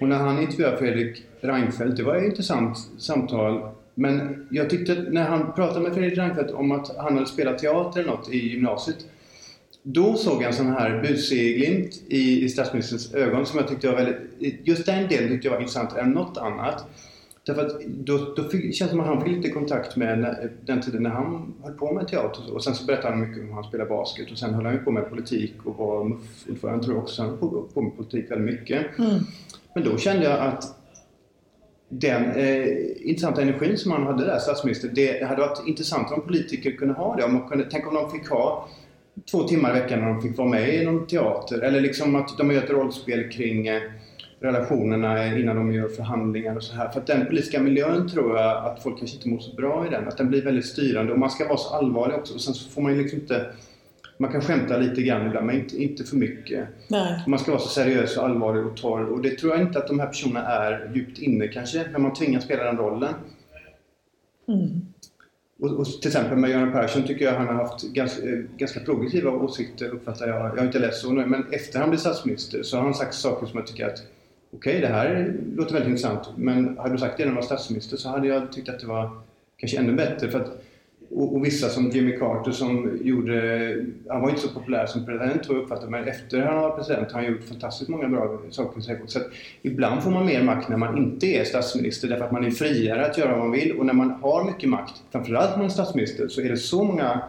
Och 0.00 0.08
när 0.08 0.16
han 0.16 0.42
intervjuade 0.42 0.76
Fredrik 0.76 1.24
Reinfeldt, 1.40 1.96
det 1.96 2.02
var 2.02 2.16
ett 2.16 2.24
intressant 2.24 2.78
samtal. 2.98 3.68
Men 3.94 4.46
jag 4.50 4.70
tyckte 4.70 4.94
när 5.10 5.28
han 5.28 5.52
pratade 5.52 5.80
med 5.80 5.94
Fredrik 5.94 6.18
Reinfeldt 6.18 6.50
om 6.50 6.72
att 6.72 6.96
han 6.96 7.14
hade 7.14 7.26
spelat 7.26 7.58
teater 7.58 8.00
eller 8.00 8.10
något 8.10 8.32
i 8.32 8.48
gymnasiet. 8.48 9.06
Då 9.82 10.14
såg 10.14 10.42
jag 10.42 10.48
en 10.48 10.52
sån 10.52 10.72
här 10.72 11.02
busig 11.02 11.56
glimt 11.56 12.02
i, 12.08 12.44
i 12.44 12.48
statsministerns 12.48 13.14
ögon 13.14 13.46
som 13.46 13.58
jag 13.58 13.68
tyckte 13.68 13.86
var 13.86 13.96
väldigt... 13.96 14.16
Just 14.64 14.86
den 14.86 15.08
delen 15.08 15.28
tyckte 15.28 15.46
jag 15.48 15.52
var 15.52 15.60
intressant 15.60 15.96
än 15.96 16.10
något 16.10 16.38
annat. 16.38 16.84
Därför 17.46 17.66
att 17.66 17.80
då, 17.86 18.34
då 18.36 18.44
fick, 18.44 18.74
känns 18.74 18.90
det 18.90 18.94
som 18.94 19.00
att 19.00 19.06
han 19.06 19.24
fick 19.24 19.36
lite 19.36 19.50
kontakt 19.50 19.96
med 19.96 20.18
när, 20.18 20.50
den 20.64 20.80
tiden 20.80 21.02
när 21.02 21.10
han 21.10 21.54
höll 21.62 21.72
på 21.72 21.92
med 21.92 22.08
teater 22.08 22.54
och 22.54 22.64
sen 22.64 22.74
så 22.74 22.84
berättade 22.84 23.14
han 23.14 23.20
mycket 23.20 23.42
om 23.42 23.48
hur 23.48 23.54
han 23.54 23.64
spelade 23.64 23.90
basket 23.90 24.30
och 24.30 24.38
sen 24.38 24.54
höll 24.54 24.64
han 24.64 24.74
ju 24.74 24.80
på 24.80 24.90
med 24.90 25.10
politik 25.10 25.54
och 25.64 25.76
var 25.76 26.04
MUF-ordförande 26.04 26.84
tror 26.84 26.96
jag 26.96 27.02
också. 27.02 27.22
Han 27.22 27.30
höll 27.30 27.38
på, 27.38 27.62
på 27.74 27.82
med 27.82 27.96
politik 27.96 28.30
väldigt 28.30 28.60
mycket. 28.60 28.98
Mm. 28.98 29.18
Men 29.74 29.84
då 29.84 29.98
kände 29.98 30.24
jag 30.24 30.40
att 30.40 30.81
den 31.94 32.30
eh, 32.30 32.66
intressanta 33.00 33.42
energin 33.42 33.78
som 33.78 33.92
han 33.92 34.06
hade 34.06 34.24
där, 34.24 34.38
statsministern, 34.38 34.90
det 34.94 35.24
hade 35.24 35.40
varit 35.40 35.66
intressant 35.66 36.12
om 36.12 36.20
politiker 36.20 36.70
kunde 36.70 36.94
ha 36.94 37.16
det. 37.16 37.24
Om 37.24 37.32
man 37.34 37.48
kunde, 37.48 37.66
tänk 37.70 37.86
om 37.86 37.94
de 37.94 38.10
fick 38.10 38.28
ha 38.28 38.68
två 39.30 39.42
timmar 39.42 39.76
i 39.76 39.80
veckan 39.80 40.00
när 40.00 40.08
de 40.08 40.22
fick 40.22 40.38
vara 40.38 40.48
med 40.48 40.74
i 40.74 40.84
någon 40.84 41.06
teater. 41.06 41.60
Eller 41.60 41.80
liksom 41.80 42.16
att 42.16 42.38
de 42.38 42.50
gör 42.50 42.62
ett 42.62 42.70
rollspel 42.70 43.30
kring 43.30 43.66
eh, 43.66 43.82
relationerna 44.40 45.38
innan 45.38 45.56
de 45.56 45.72
gör 45.72 45.88
förhandlingar 45.88 46.56
och 46.56 46.62
så 46.62 46.74
här. 46.74 46.88
För 46.88 47.00
att 47.00 47.06
den 47.06 47.26
politiska 47.26 47.60
miljön 47.60 48.08
tror 48.08 48.38
jag 48.38 48.66
att 48.66 48.82
folk 48.82 48.98
kanske 48.98 49.16
inte 49.16 49.28
mår 49.28 49.38
så 49.38 49.54
bra 49.54 49.86
i 49.86 49.90
den. 49.90 50.08
Att 50.08 50.16
den 50.16 50.28
blir 50.28 50.44
väldigt 50.44 50.66
styrande 50.66 51.12
och 51.12 51.18
man 51.18 51.30
ska 51.30 51.48
vara 51.48 51.56
så 51.56 51.74
allvarlig 51.74 52.16
också. 52.16 52.34
Och 52.34 52.40
sen 52.40 52.54
så 52.54 52.70
får 52.70 52.82
man 52.82 52.92
ju 52.92 53.02
liksom 53.02 53.20
inte... 53.20 53.46
Man 54.16 54.32
kan 54.32 54.40
skämta 54.40 54.76
lite 54.76 55.02
grann 55.02 55.26
ibland 55.26 55.46
men 55.46 55.56
inte, 55.56 55.82
inte 55.82 56.04
för 56.04 56.16
mycket. 56.16 56.68
Nej. 56.88 57.24
Man 57.26 57.38
ska 57.38 57.50
vara 57.50 57.62
så 57.62 57.68
seriös 57.68 58.16
och 58.16 58.24
allvarlig 58.24 58.66
och 58.66 58.76
torr. 58.76 59.04
Och 59.04 59.22
det 59.22 59.38
tror 59.38 59.52
jag 59.52 59.62
inte 59.62 59.78
att 59.78 59.88
de 59.88 60.00
här 60.00 60.06
personerna 60.06 60.46
är 60.46 60.90
djupt 60.94 61.18
inne 61.18 61.48
kanske. 61.48 61.86
När 61.92 61.98
man 61.98 62.12
tvingas 62.12 62.44
spela 62.44 62.64
den 62.64 62.76
rollen. 62.76 63.14
Mm. 64.48 64.80
Och, 65.60 65.70
och, 65.70 65.86
till 65.86 66.08
exempel 66.08 66.38
med 66.38 66.50
Göran 66.50 66.72
Persson 66.72 67.02
tycker 67.02 67.24
jag 67.24 67.32
han 67.32 67.46
har 67.46 67.54
haft 67.54 67.82
ganska, 67.82 68.22
ganska 68.56 68.80
progressiva 68.80 69.30
åsikter 69.30 69.88
uppfattar 69.88 70.28
jag. 70.28 70.36
Jag 70.36 70.56
har 70.56 70.64
inte 70.64 70.78
läst 70.78 71.02
så 71.02 71.12
nu 71.12 71.26
men 71.26 71.44
efter 71.52 71.78
han 71.78 71.90
blev 71.90 71.98
statsminister 71.98 72.62
så 72.62 72.76
har 72.76 72.84
han 72.84 72.94
sagt 72.94 73.14
saker 73.14 73.46
som 73.46 73.58
jag 73.58 73.66
tycker 73.66 73.86
att 73.86 74.02
okej, 74.52 74.76
okay, 74.76 74.80
det 74.80 74.86
här 74.86 75.36
låter 75.56 75.72
väldigt 75.72 75.88
intressant. 75.88 76.28
Men 76.36 76.78
hade 76.78 76.94
du 76.94 76.98
sagt 76.98 77.16
det 77.16 77.24
när 77.24 77.30
du 77.30 77.36
var 77.36 77.42
statsminister 77.42 77.96
så 77.96 78.08
hade 78.08 78.28
jag 78.28 78.52
tyckt 78.52 78.68
att 78.68 78.80
det 78.80 78.86
var 78.86 79.10
kanske 79.56 79.78
ännu 79.78 79.92
bättre. 79.92 80.30
För 80.30 80.40
att 80.40 80.62
och, 81.14 81.34
och, 81.34 81.44
vissa 81.44 81.68
som 81.68 81.90
Jimmy 81.90 82.18
Carter 82.18 82.52
som 82.52 82.98
gjorde, 83.02 83.76
han 84.08 84.20
var 84.20 84.28
inte 84.28 84.40
så 84.40 84.48
populär 84.48 84.86
som 84.86 85.06
president 85.06 85.42
tror 85.42 85.56
jag 85.56 85.64
uppfattar 85.64 85.88
men 85.88 86.08
efter 86.08 86.40
han 86.40 86.62
var 86.62 86.70
president 86.70 87.12
har 87.12 87.22
han 87.22 87.32
gjort 87.32 87.44
fantastiskt 87.44 87.90
många 87.90 88.08
bra 88.08 88.40
saker. 88.50 88.80
Så 89.06 89.18
att 89.18 89.26
ibland 89.62 90.02
får 90.02 90.10
man 90.10 90.26
mer 90.26 90.42
makt 90.42 90.68
när 90.68 90.76
man 90.76 90.98
inte 90.98 91.26
är 91.26 91.44
statsminister 91.44 92.08
därför 92.08 92.24
att 92.24 92.32
man 92.32 92.44
är 92.44 92.50
friare 92.50 93.06
att 93.06 93.18
göra 93.18 93.30
vad 93.30 93.38
man 93.38 93.50
vill 93.50 93.72
och 93.78 93.86
när 93.86 93.92
man 93.94 94.10
har 94.10 94.44
mycket 94.44 94.68
makt, 94.68 94.94
framförallt 95.12 95.50
när 95.50 95.56
man 95.56 95.66
är 95.66 95.70
statsminister, 95.70 96.28
så 96.28 96.40
är 96.40 96.48
det 96.48 96.56
så 96.56 96.84
många 96.84 97.22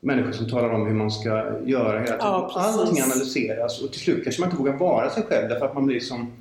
människor 0.00 0.32
som 0.32 0.48
talar 0.48 0.70
om 0.70 0.86
hur 0.86 0.94
man 0.94 1.10
ska 1.10 1.28
göra 1.64 1.92
hela 1.92 2.04
tiden. 2.04 2.18
Ja, 2.20 2.50
Allting 2.54 3.02
analyseras 3.02 3.82
och 3.82 3.92
till 3.92 4.00
slut 4.00 4.24
kanske 4.24 4.40
man 4.40 4.50
inte 4.50 4.62
vågar 4.62 4.76
vara 4.76 5.10
sig 5.10 5.22
själv 5.22 5.48
därför 5.48 5.66
att 5.66 5.74
man 5.74 5.86
blir 5.86 6.00
som 6.00 6.32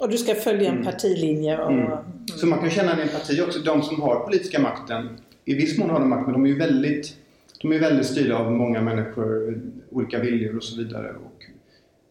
och 0.00 0.08
du 0.08 0.18
ska 0.18 0.34
följa 0.34 0.68
en 0.68 0.74
mm. 0.74 0.84
partilinje. 0.84 1.58
Och... 1.58 1.72
Mm. 1.72 1.90
Så 2.26 2.46
man 2.46 2.58
kan 2.58 2.70
känna 2.70 2.92
en 2.92 3.00
empati 3.00 3.42
också. 3.42 3.58
De 3.58 3.82
som 3.82 4.02
har 4.02 4.20
politiska 4.20 4.60
makten 4.60 5.08
i 5.48 5.54
viss 5.54 5.78
mån 5.78 5.90
har 5.90 6.00
de 6.00 6.08
makt, 6.08 6.26
men 6.26 6.32
de 6.32 6.44
är 6.44 6.48
ju 6.48 6.58
väldigt, 6.58 7.16
de 7.62 7.72
är 7.72 7.78
väldigt 7.78 8.06
styrda 8.06 8.38
av 8.38 8.52
många 8.52 8.82
människor, 8.82 9.60
olika 9.90 10.18
viljor 10.18 10.56
och 10.56 10.64
så 10.64 10.82
vidare. 10.82 11.08
Och 11.08 11.44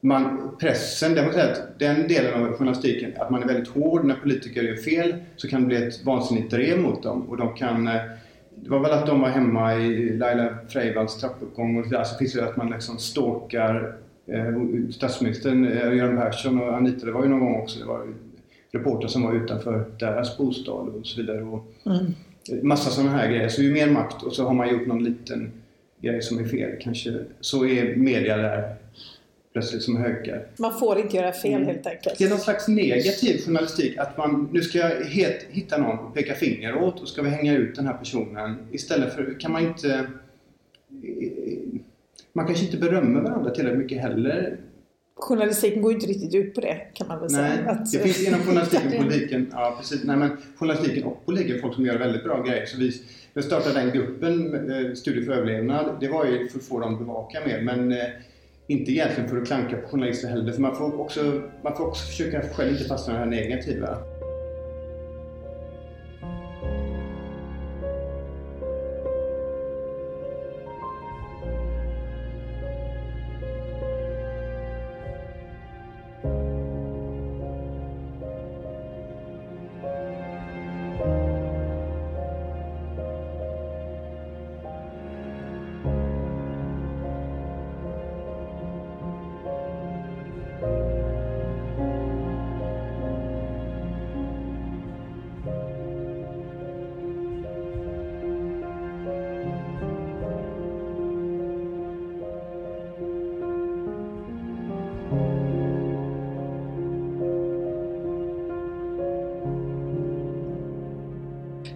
man, 0.02 0.52
pressen, 0.60 1.14
det 1.14 1.34
säga 1.34 1.52
att 1.52 1.80
den 1.80 2.08
delen 2.08 2.44
av 2.44 2.54
journalistiken, 2.54 3.12
att 3.18 3.30
man 3.30 3.44
är 3.44 3.48
väldigt 3.48 3.68
hård 3.68 4.06
när 4.06 4.16
politiker 4.16 4.62
gör 4.62 4.76
fel, 4.76 5.16
så 5.36 5.48
kan 5.48 5.62
det 5.62 5.68
bli 5.68 5.88
ett 5.88 6.06
vansinnigt 6.06 6.52
drev 6.52 6.80
mot 6.80 7.04
dem. 7.04 7.30
Och 7.30 7.38
de 7.38 7.56
kan, 7.56 7.86
det 8.56 8.70
var 8.70 8.80
väl 8.80 8.92
att 8.92 9.08
de 9.08 9.22
var 9.22 9.30
hemma 9.30 9.76
i 9.76 10.18
Laila 10.18 10.58
Freivalds 10.70 11.18
trappuppgång 11.18 11.78
och 11.78 11.90
där 11.90 12.04
så 12.04 12.18
finns 12.18 12.34
det 12.34 12.46
att 12.46 12.58
man 12.58 12.70
liksom 12.70 12.98
stalkar 12.98 13.96
eh, 14.28 14.90
statsministern, 14.92 15.68
eh, 15.68 15.94
Göran 15.96 16.18
Persson 16.18 16.62
och 16.62 16.78
Anita, 16.78 17.06
det 17.06 17.12
var 17.12 17.24
ju 17.24 17.30
någon 17.30 17.40
gång 17.40 17.62
också, 17.62 17.80
det 17.80 17.86
var 17.86 18.08
reportrar 18.72 19.08
som 19.08 19.24
var 19.24 19.34
utanför 19.34 19.86
deras 20.00 20.38
bostad 20.38 20.90
och 20.90 21.06
så 21.06 21.22
vidare. 21.22 21.44
Och, 21.44 21.66
mm 21.86 22.14
massa 22.62 22.90
sådana 22.90 23.12
här 23.12 23.32
grejer. 23.32 23.50
Så 23.50 23.62
ju 23.62 23.72
mer 23.72 23.90
makt 23.90 24.24
och 24.24 24.34
så 24.34 24.44
har 24.44 24.54
man 24.54 24.70
gjort 24.70 24.88
någon 24.88 25.04
liten 25.04 25.52
grej 26.02 26.22
som 26.22 26.40
är 26.40 26.44
fel 26.44 26.72
kanske, 26.82 27.14
så 27.40 27.66
är 27.66 27.96
media 27.96 28.38
där 28.38 28.76
plötsligt 29.54 29.84
som 29.84 29.98
hökar. 29.98 30.48
Man 30.60 30.80
får 30.80 31.00
inte 31.00 31.18
göra 31.18 31.32
fel 31.32 31.54
mm. 31.54 31.68
helt 31.68 31.88
enkelt. 31.88 32.18
Det 32.18 32.26
är 32.26 32.30
någon 32.30 32.40
slags 32.40 32.68
negativ 32.68 33.42
journalistik 33.46 33.98
att 33.98 34.18
man, 34.18 34.50
nu 34.52 34.62
ska 34.62 34.78
jag 34.78 35.06
helt, 35.06 35.46
hitta 35.50 35.78
någon 35.78 36.00
och 36.00 36.14
peka 36.14 36.34
finger 36.34 36.76
åt 36.76 37.02
och 37.02 37.08
ska 37.08 37.22
vi 37.22 37.30
hänga 37.30 37.54
ut 37.54 37.76
den 37.76 37.86
här 37.88 37.94
personen. 37.94 38.56
Istället 38.72 39.14
för, 39.14 39.40
kan 39.40 39.52
man 39.52 39.64
inte 39.64 40.08
man 42.34 42.48
kanske 42.48 42.66
inte 42.66 42.78
berömmer 42.78 43.22
varandra 43.22 43.52
tillräckligt 43.52 43.84
mycket 43.84 44.02
heller 44.02 44.58
journalistiken 45.20 45.82
går 45.82 45.92
ju 45.92 45.96
inte 45.96 46.08
riktigt 46.08 46.36
ut 46.36 46.56
på 46.56 46.62
det 46.62 46.82
kan 46.94 47.08
man 47.08 47.20
väl 47.20 47.32
Nej, 47.32 47.58
säga. 47.58 47.72
Att, 47.72 47.92
det 47.92 48.00
finns 48.00 48.28
inom 48.28 48.40
journalistiken 48.40 48.88
och 48.94 49.04
politiken, 49.04 49.50
ja 49.52 49.76
precis, 49.80 50.04
nej 50.04 50.18
men 50.18 50.38
journalistiken 50.56 51.04
och 51.04 51.26
politiken 51.26 51.62
folk 51.62 51.76
som 51.76 51.86
gör 51.86 51.98
väldigt 51.98 52.24
bra 52.24 52.44
grejer. 52.44 52.66
Så 52.66 52.78
vi, 52.78 53.02
vi 53.34 53.44
startade 53.44 53.80
den 53.80 53.92
gruppen, 53.92 54.54
eh, 54.72 54.94
Studie 54.94 55.26
för 55.26 55.32
överlevnad, 55.32 55.98
det 56.00 56.08
var 56.08 56.26
ju 56.26 56.48
för 56.48 56.60
att 56.60 56.66
få 56.66 56.80
dem 56.80 56.98
bevaka 56.98 57.40
mer 57.46 57.62
men 57.62 57.92
eh, 57.92 57.98
inte 58.68 58.92
egentligen 58.92 59.30
för 59.30 59.42
att 59.42 59.48
klanka 59.48 59.78
på 59.78 59.88
journalister 59.88 60.28
heller 60.28 60.52
för 60.52 60.62
man 60.62 60.76
får 60.76 61.00
också, 61.00 61.42
man 61.64 61.78
får 61.78 61.88
också 61.88 62.06
försöka 62.06 62.42
själv 62.54 62.72
inte 62.72 62.84
fastna 62.84 63.14
i 63.14 63.16
det 63.16 63.20
här 63.20 63.26
negativa. 63.26 63.98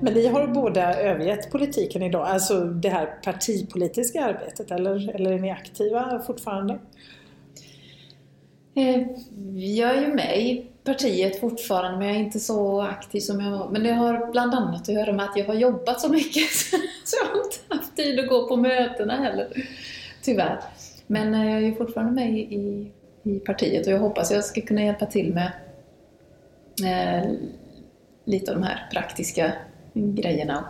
Men 0.02 0.14
ni 0.14 0.28
har 0.28 0.48
båda 0.48 1.02
övergett 1.02 1.52
politiken 1.52 2.04
idag, 2.04 2.28
alltså 2.28 2.64
det 2.64 2.90
här 2.90 3.06
partipolitiska 3.24 4.26
arbetet, 4.26 4.72
eller, 4.72 5.16
eller 5.16 5.32
är 5.32 5.40
ni 5.40 5.52
aktiva 5.52 6.22
fortfarande? 6.28 6.80
Eh, 8.76 9.02
jag 9.56 9.98
är 9.98 10.02
ju 10.02 10.14
med 10.14 10.40
i 10.40 10.68
partiet 10.84 11.40
fortfarande 11.40 11.98
men 11.98 12.08
jag 12.08 12.16
är 12.18 12.20
inte 12.20 12.40
så 12.40 12.82
aktiv 12.82 13.20
som 13.20 13.40
jag 13.40 13.52
var. 13.52 13.70
Men 13.70 13.84
det 13.84 13.92
har 13.92 14.32
bland 14.32 14.54
annat 14.54 14.82
att 14.82 14.96
göra 14.96 15.14
med 15.14 15.26
att 15.26 15.38
jag 15.38 15.46
har 15.46 15.54
jobbat 15.54 16.02
så 16.02 16.10
mycket 16.10 16.52
så 17.06 17.18
jag 17.22 17.30
har 17.30 17.44
inte 17.46 17.58
haft 17.70 17.96
tid 17.96 18.20
att 18.20 18.30
gå 18.30 18.48
på 18.48 18.56
mötena 18.56 19.16
heller. 19.16 19.48
Tyvärr. 20.22 20.60
Men 21.08 21.34
eh, 21.34 21.54
jag 21.54 21.64
är 21.64 21.72
fortfarande 21.72 22.14
med 22.14 22.32
i, 22.34 22.92
i 23.24 23.40
partiet 23.40 23.88
och 23.88 23.94
jag 23.94 24.00
hoppas 24.00 24.32
jag 24.32 24.46
ska 24.46 24.62
kunna 24.62 24.84
hjälpa 24.84 25.06
till 25.06 25.34
med 25.34 25.52
eh, 26.84 27.32
lite 28.26 28.52
av 28.52 28.58
de 28.58 28.64
här 28.64 28.90
praktiska 28.92 29.54
grejerna 29.94 30.66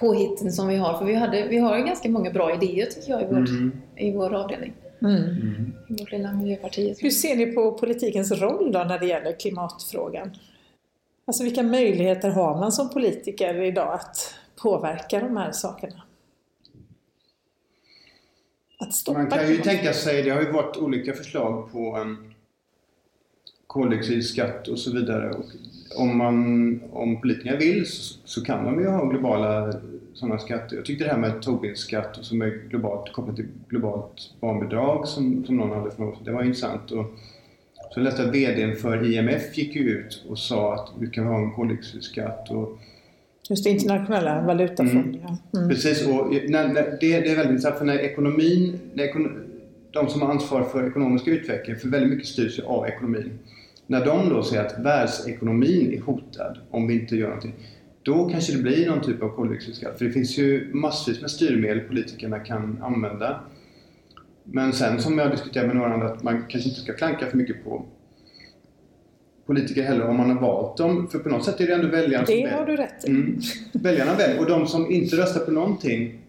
påhitten 0.00 0.52
som 0.52 0.68
vi 0.68 0.76
har. 0.76 0.98
För 0.98 1.04
vi, 1.04 1.14
hade, 1.14 1.48
vi 1.48 1.58
har 1.58 1.78
ju 1.78 1.84
ganska 1.84 2.08
många 2.08 2.30
bra 2.30 2.54
idéer 2.54 2.86
tycker 2.86 3.10
jag 3.10 3.22
i 3.22 3.26
vår, 3.26 3.36
mm. 3.36 3.72
i 3.96 4.12
vår 4.12 4.34
avdelning. 4.34 4.72
Mm. 5.02 5.72
I 5.88 5.92
vårt 5.92 6.12
lilla 6.12 6.32
miljöparti. 6.32 6.96
Hur 7.00 7.10
ser 7.10 7.36
ni 7.36 7.46
på 7.46 7.72
politikens 7.72 8.32
roll 8.32 8.72
då 8.72 8.78
när 8.78 8.98
det 8.98 9.06
gäller 9.06 9.40
klimatfrågan? 9.40 10.30
Alltså 11.26 11.44
vilka 11.44 11.62
möjligheter 11.62 12.30
har 12.30 12.60
man 12.60 12.72
som 12.72 12.90
politiker 12.90 13.62
idag 13.62 13.94
att 13.94 14.34
påverka 14.62 15.20
de 15.20 15.36
här 15.36 15.52
sakerna? 15.52 16.02
Att 18.80 18.94
stoppa 18.94 19.18
Man 19.18 19.30
kan 19.30 19.48
ju 19.48 19.56
tänka 19.56 19.92
sig, 19.92 20.22
det 20.22 20.30
har 20.30 20.42
ju 20.42 20.52
varit 20.52 20.76
olika 20.76 21.12
förslag 21.12 21.72
på 21.72 21.96
um, 21.96 22.27
koldioxidskatt 23.68 24.68
och 24.68 24.78
så 24.78 24.92
vidare. 24.92 25.30
Och 25.30 25.44
om, 25.96 26.18
man, 26.18 26.80
om 26.92 27.20
politikerna 27.20 27.56
vill 27.56 27.86
så, 27.86 28.18
så, 28.24 28.44
kan 28.44 28.64
de 28.64 28.80
ju 28.80 28.88
ha 28.88 29.08
globala 29.08 29.72
sådana 30.14 30.38
skatter. 30.38 30.76
Jag 30.76 30.84
tyckte 30.84 31.04
det 31.04 31.10
här 31.10 31.18
med 31.18 31.42
Tobin-skatt 31.42 32.18
som 32.20 32.42
är 32.42 32.68
globalt 32.68 33.12
kopplat 33.12 33.36
till 33.36 33.48
globalt 33.68 34.34
barnbidrag 34.40 35.08
som, 35.08 35.44
som 35.44 35.56
någon 35.56 35.78
hade 35.78 35.90
för 35.90 36.02
något 36.02 36.24
det 36.24 36.32
var 36.32 36.42
intressant. 36.42 36.90
Och, 36.90 37.06
så 37.90 38.00
läste 38.00 38.22
jag 38.22 38.32
VDn 38.32 38.76
för 38.76 39.12
IMF 39.12 39.58
gick 39.58 39.76
ut 39.76 40.24
och 40.28 40.38
sa 40.38 40.74
att 40.74 40.92
vi 40.98 41.06
kan 41.06 41.26
ha 41.26 41.38
en 41.38 41.52
koldioxidskatt. 41.52 42.50
Och, 42.50 42.78
Just 43.50 43.64
det, 43.64 43.70
internationella 43.70 44.42
valutafonden. 44.42 45.14
Mm. 45.14 45.36
Mm. 45.54 45.68
Precis, 45.68 46.06
och 46.06 46.32
när, 46.48 46.68
när, 46.68 46.74
det, 46.74 46.96
det, 47.00 47.14
är 47.14 47.36
väldigt 47.36 47.50
intressant 47.50 47.78
för 47.78 47.84
när 47.84 47.98
ekonomin, 47.98 48.80
när 48.94 49.12
de 49.90 50.08
som 50.08 50.22
har 50.22 50.30
ansvar 50.30 50.62
för 50.62 50.88
ekonomisk 50.88 51.26
utveckling, 51.26 51.76
för 51.76 51.88
väldigt 51.88 52.10
mycket 52.10 52.26
styrs 52.26 52.58
av 52.58 52.86
ekonomin. 52.86 53.38
När 53.90 54.04
de 54.04 54.28
då 54.28 54.42
säger 54.42 54.64
att 54.64 54.78
världsekonomin 54.78 55.92
är 55.92 56.00
hotad 56.00 56.58
om 56.70 56.86
vi 56.86 57.02
inte 57.02 57.16
gör 57.16 57.26
någonting, 57.26 57.54
då 58.02 58.28
kanske 58.28 58.52
det 58.52 58.62
blir 58.62 58.88
någon 58.88 59.00
typ 59.00 59.22
av 59.22 59.28
koldioxidskatt. 59.28 59.98
För 59.98 60.04
det 60.04 60.10
finns 60.10 60.38
ju 60.38 60.70
massvis 60.74 61.20
med 61.20 61.30
styrmedel 61.30 61.80
politikerna 61.80 62.38
kan 62.38 62.82
använda. 62.82 63.40
Men 64.44 64.72
sen 64.72 65.00
som 65.00 65.18
jag 65.18 65.30
diskuterat 65.30 65.66
med 65.66 65.76
några 65.76 65.94
andra, 65.94 66.08
att 66.08 66.22
man 66.22 66.44
kanske 66.48 66.68
inte 66.68 66.80
ska 66.80 66.92
klanka 66.92 67.26
för 67.26 67.36
mycket 67.36 67.64
på 67.64 67.84
politiker 69.46 69.82
heller 69.82 70.08
om 70.08 70.16
man 70.16 70.30
har 70.30 70.40
valt 70.40 70.76
dem. 70.76 71.08
För 71.08 71.18
på 71.18 71.28
något 71.28 71.44
sätt 71.44 71.60
är 71.60 71.66
det 71.66 71.74
ändå 71.74 71.88
väljarna 71.88 72.26
som 72.26 72.34
Det 72.34 72.48
har 72.48 72.66
du 72.66 72.76
rätt 72.76 73.04
i. 73.04 73.10
Mm. 73.10 73.40
Väljarna 73.72 74.14
väljer. 74.14 74.40
Och 74.40 74.46
de 74.46 74.66
som 74.66 74.90
inte 74.90 75.16
röstar 75.16 75.40
på 75.40 75.50
någonting, 75.50 76.20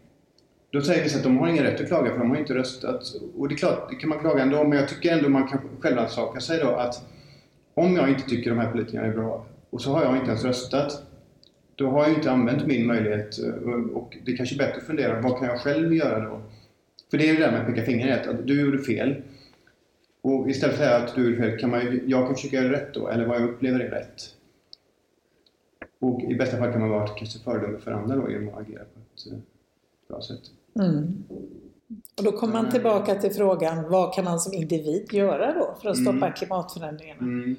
då 0.71 0.81
säger 0.81 1.03
vi 1.03 1.15
att 1.15 1.23
de 1.23 1.37
har 1.37 1.47
ingen 1.47 1.63
rätt 1.63 1.81
att 1.81 1.87
klaga 1.87 2.11
för 2.11 2.19
de 2.19 2.29
har 2.29 2.37
inte 2.37 2.53
röstat. 2.53 3.03
Och 3.37 3.47
det 3.49 3.55
är 3.55 3.57
klart, 3.57 3.89
det 3.89 3.95
kan 3.95 4.09
man 4.09 4.19
klaga 4.19 4.43
ändå, 4.43 4.63
men 4.63 4.79
jag 4.79 4.89
tycker 4.89 5.17
ändå 5.17 5.29
man 5.29 5.47
kan 5.47 5.59
självansaka 5.79 6.39
sig 6.39 6.59
då 6.59 6.69
att 6.69 7.09
om 7.79 7.95
jag 7.95 8.09
inte 8.09 8.29
tycker 8.29 8.49
de 8.49 8.59
här 8.59 8.71
politikerna 8.71 9.05
är 9.05 9.13
bra 9.13 9.45
och 9.69 9.81
så 9.81 9.91
har 9.91 10.03
jag 10.03 10.15
inte 10.15 10.27
ens 10.27 10.43
röstat, 10.43 11.03
då 11.75 11.89
har 11.89 12.07
jag 12.07 12.13
inte 12.13 12.31
använt 12.31 12.67
min 12.67 12.87
möjlighet 12.87 13.39
eh, 13.39 13.53
och 13.93 14.17
det 14.25 14.31
är 14.31 14.37
kanske 14.37 14.55
är 14.55 14.57
bättre 14.57 14.77
att 14.77 14.83
fundera, 14.83 15.21
vad 15.21 15.39
kan 15.39 15.47
jag 15.47 15.59
själv 15.59 15.93
göra 15.93 16.29
då? 16.29 16.41
För 17.11 17.17
det 17.17 17.29
är 17.29 17.33
det 17.33 17.39
där 17.39 17.51
med 17.51 17.61
att 17.61 17.67
peka 17.67 17.85
fingret, 17.85 18.27
att 18.27 18.47
du 18.47 18.61
gjorde 18.61 18.77
fel. 18.77 19.15
Och 20.21 20.49
istället 20.49 20.75
för 20.75 20.83
att 20.83 20.89
säga 20.89 21.03
att 21.03 21.15
du 21.15 21.23
gjorde 21.23 21.37
fel, 21.37 21.59
kan 21.59 21.69
man, 21.69 22.01
jag 22.05 22.25
kan 22.25 22.35
försöka 22.35 22.55
göra 22.55 22.71
rätt 22.71 22.93
då, 22.93 23.07
eller 23.07 23.25
vad 23.25 23.41
jag 23.41 23.49
upplever 23.49 23.79
är 23.79 23.89
rätt. 23.89 24.35
Och 25.99 26.21
i 26.21 26.35
bästa 26.35 26.57
fall 26.57 26.71
kan 26.71 26.81
man 26.81 26.89
vara 26.89 27.07
kanske 27.07 27.39
föredöme 27.39 27.77
för 27.79 27.91
andra 27.91 28.15
då 28.15 28.31
genom 28.31 28.49
att 28.49 28.59
agera 28.59 28.83
på 28.83 28.99
ett 28.99 29.31
eh, 29.31 29.39
bra 30.07 30.21
sätt. 30.21 30.41
Mm. 30.79 31.23
Och 32.17 32.23
då 32.23 32.31
kommer 32.31 32.53
man 32.53 32.71
tillbaka 32.71 33.15
till 33.15 33.31
frågan, 33.31 33.89
vad 33.89 34.13
kan 34.13 34.25
man 34.25 34.39
som 34.39 34.53
individ 34.53 35.13
göra 35.13 35.53
då 35.53 35.75
för 35.81 35.89
att 35.89 35.97
stoppa 35.97 36.17
mm. 36.17 36.33
klimatförändringarna? 36.33 37.21
Mm. 37.21 37.55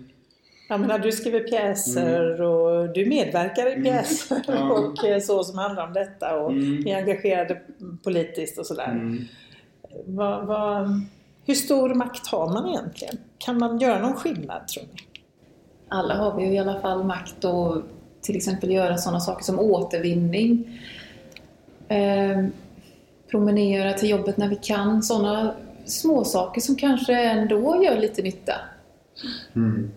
Jag 0.68 0.80
menar, 0.80 0.98
du 0.98 1.12
skriver 1.12 1.40
pjäser 1.40 2.34
mm. 2.34 2.46
och 2.46 2.92
du 2.92 3.06
medverkar 3.06 3.66
i 3.66 3.72
mm. 3.72 3.84
pjäser 3.84 4.44
mm. 4.48 4.70
och 4.70 5.04
eh, 5.04 5.20
så 5.20 5.44
som 5.44 5.58
handlar 5.58 5.86
om 5.86 5.92
detta 5.92 6.40
och 6.40 6.52
mm. 6.52 6.86
är 6.86 6.96
engagerad 6.96 7.56
politiskt 8.02 8.58
och 8.58 8.66
sådär. 8.66 8.90
Mm. 8.90 9.24
Vad, 10.06 10.46
vad, 10.46 11.00
hur 11.44 11.54
stor 11.54 11.94
makt 11.94 12.26
har 12.26 12.48
man 12.48 12.68
egentligen? 12.68 13.16
Kan 13.38 13.58
man 13.58 13.78
göra 13.78 14.00
någon 14.00 14.14
skillnad 14.14 14.68
tror 14.68 14.84
ni? 14.84 15.02
Alla 15.88 16.14
har 16.14 16.36
vi 16.36 16.46
ju 16.46 16.52
i 16.52 16.58
alla 16.58 16.80
fall 16.80 17.04
makt 17.04 17.44
att 17.44 17.84
till 18.20 18.36
exempel 18.36 18.70
göra 18.70 18.98
sådana 18.98 19.20
saker 19.20 19.44
som 19.44 19.58
återvinning. 19.58 20.80
Eh, 21.88 22.44
promenera 23.30 23.92
till 23.92 24.10
jobbet 24.10 24.36
när 24.36 24.48
vi 24.48 24.56
kan. 24.56 25.02
Sådana 25.02 25.54
små 25.84 26.24
saker 26.24 26.60
som 26.60 26.76
kanske 26.76 27.14
ändå 27.14 27.84
gör 27.84 27.96
lite 27.96 28.22
nytta. 28.22 28.54
Mm. 29.56 29.90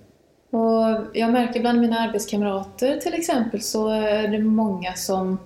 Och 0.49 1.05
jag 1.13 1.31
märker 1.31 1.59
bland 1.59 1.81
mina 1.81 1.99
arbetskamrater 1.99 2.97
till 2.97 3.13
exempel 3.13 3.61
så 3.61 3.89
är 3.89 4.27
det 4.27 4.39
många 4.39 4.93
som 4.93 5.37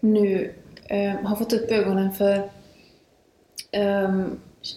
nu 0.00 0.54
eh, 0.84 1.14
har 1.24 1.36
fått 1.36 1.52
upp 1.52 1.70
ögonen 1.70 2.12
för 2.12 2.36
eh, 3.70 4.26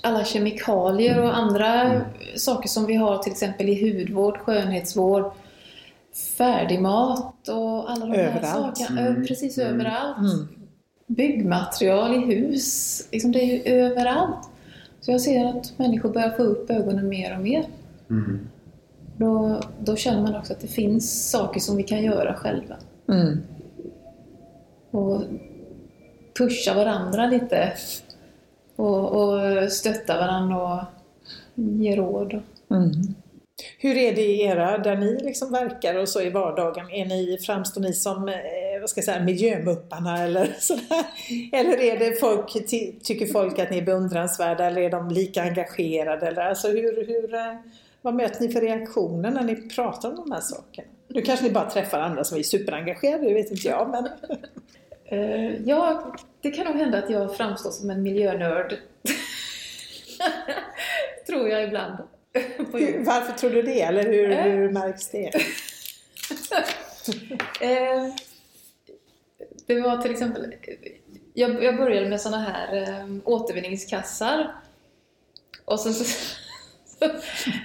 alla 0.03 0.23
kemikalier 0.23 1.21
och 1.21 1.37
andra 1.37 1.81
mm. 1.81 2.01
saker 2.37 2.69
som 2.69 2.85
vi 2.85 2.95
har 2.95 3.17
till 3.17 3.31
exempel 3.31 3.69
i 3.69 3.91
hudvård, 3.91 4.37
skönhetsvård, 4.37 5.31
färdigmat 6.37 7.47
och 7.47 7.91
alla 7.91 8.05
de 8.05 8.13
överallt. 8.13 8.45
här 8.45 8.85
sakerna. 8.85 9.01
Mm. 9.01 9.25
Precis 9.25 9.57
mm. 9.57 9.73
överallt. 9.73 10.49
Byggmaterial 11.09 12.13
i 12.13 12.35
hus, 12.35 13.07
liksom 13.11 13.31
det 13.31 13.39
är 13.39 13.45
ju 13.45 13.61
överallt. 13.63 14.49
Så 15.01 15.11
jag 15.11 15.21
ser 15.21 15.45
att 15.45 15.79
människor 15.79 16.09
börjar 16.09 16.29
få 16.29 16.43
upp 16.43 16.71
ögonen 16.71 17.09
mer 17.09 17.35
och 17.37 17.43
mer. 17.43 17.65
Mm. 18.09 18.39
Då, 19.17 19.61
då 19.79 19.95
känner 19.95 20.21
man 20.21 20.35
också 20.35 20.53
att 20.53 20.59
det 20.59 20.67
finns 20.67 21.31
saker 21.31 21.59
som 21.59 21.77
vi 21.77 21.83
kan 21.83 22.03
göra 22.03 22.33
själva. 22.33 22.75
Mm. 23.07 23.37
Och 24.91 25.21
pusha 26.37 26.73
varandra 26.73 27.25
lite. 27.25 27.73
Och, 28.75 29.11
och 29.11 29.71
stötta 29.71 30.19
varandra 30.19 30.57
och 30.57 30.83
ge 31.55 31.95
råd. 31.95 32.41
Mm. 32.71 32.91
Hur 33.79 33.97
är 33.97 34.15
det 34.15 34.21
i 34.21 34.41
era, 34.41 34.77
där 34.77 34.97
ni 34.97 35.17
liksom 35.23 35.51
verkar 35.51 35.95
och 35.95 36.09
så 36.09 36.21
i 36.21 36.29
vardagen? 36.29 36.89
Är 36.91 37.05
ni, 37.05 37.37
framstår 37.37 37.81
ni 37.81 37.93
som 37.93 38.29
eh, 38.89 38.89
vad 38.89 38.89
ska 38.89 38.99
jag 38.99 39.05
säga, 39.05 39.23
miljömupparna 39.23 40.23
eller 40.23 40.55
sådär? 40.59 41.05
Eller 41.51 41.79
är 41.79 41.99
det 41.99 42.19
folk, 42.19 42.53
tycker 43.03 43.25
folk 43.25 43.59
att 43.59 43.71
ni 43.71 43.77
är 43.77 43.85
beundransvärda 43.85 44.65
eller 44.65 44.81
är 44.81 44.89
de 44.89 45.09
lika 45.09 45.41
engagerade? 45.41 46.27
Eller, 46.27 46.41
alltså 46.41 46.67
hur, 46.67 47.07
hur, 47.07 47.33
eh, 47.33 47.55
vad 48.01 48.13
möter 48.13 48.41
ni 48.41 48.51
för 48.51 48.61
reaktioner 48.61 49.31
när 49.31 49.43
ni 49.43 49.55
pratar 49.55 50.09
om 50.09 50.15
de 50.15 50.31
här 50.31 50.41
sakerna? 50.41 50.87
Nu 51.07 51.21
kanske 51.21 51.45
ni 51.45 51.51
bara 51.51 51.69
träffar 51.69 51.99
andra 51.99 52.23
som 52.23 52.37
är 52.37 52.43
superengagerade, 52.43 53.27
det 53.27 53.33
vet 53.33 53.51
inte 53.51 53.67
jag. 53.67 53.89
Men... 53.89 54.07
Uh, 55.19 55.61
ja, 55.65 56.13
det 56.41 56.51
kan 56.51 56.65
nog 56.65 56.75
hända 56.75 56.97
att 56.97 57.09
jag 57.09 57.35
framstår 57.35 57.71
som 57.71 57.89
en 57.89 58.03
miljönörd. 58.03 58.73
tror 61.27 61.49
jag 61.49 61.63
ibland. 61.63 61.97
Varför 62.99 63.33
tror 63.33 63.49
du 63.49 63.61
det? 63.61 63.81
Eller 63.81 64.03
hur, 64.03 64.29
uh, 64.29 64.37
hur 64.37 64.71
märks 64.71 65.09
det? 65.09 65.31
Det 69.75 69.81
var 69.81 69.97
till 69.97 70.11
exempel, 70.11 70.53
jag, 71.33 71.63
jag 71.63 71.77
började 71.77 72.09
med 72.09 72.21
sådana 72.21 72.43
här 72.43 73.05
återvinningskassar. 73.25 74.55
Och 75.65 75.79
sen 75.79 75.93
så 75.93 76.05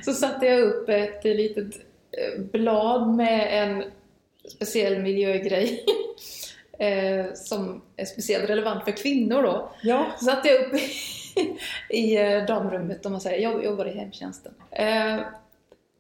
så 0.05 0.13
satte 0.13 0.47
jag 0.47 0.61
upp 0.61 0.89
ett 0.89 1.25
litet 1.25 1.75
eh, 2.13 2.41
blad 2.41 3.09
med 3.09 3.63
en 3.63 3.85
speciell 4.49 5.03
miljögrej 5.03 5.85
eh, 6.79 7.35
som 7.35 7.83
är 7.97 8.05
speciellt 8.05 8.51
relevant 8.51 8.85
för 8.85 8.93
kvinnor 8.93 9.43
då. 9.43 9.71
Ja. 9.83 10.07
Så 10.19 10.25
satte 10.25 10.49
jag 10.49 10.61
upp 10.61 10.81
i 11.91 12.17
eh, 12.17 12.47
damrummet, 12.47 13.07
om 13.07 13.13
man 13.13 13.21
säger. 13.21 13.43
Jag 13.43 13.65
jobbar 13.65 13.87
i 13.87 13.99
hemtjänsten. 13.99 14.55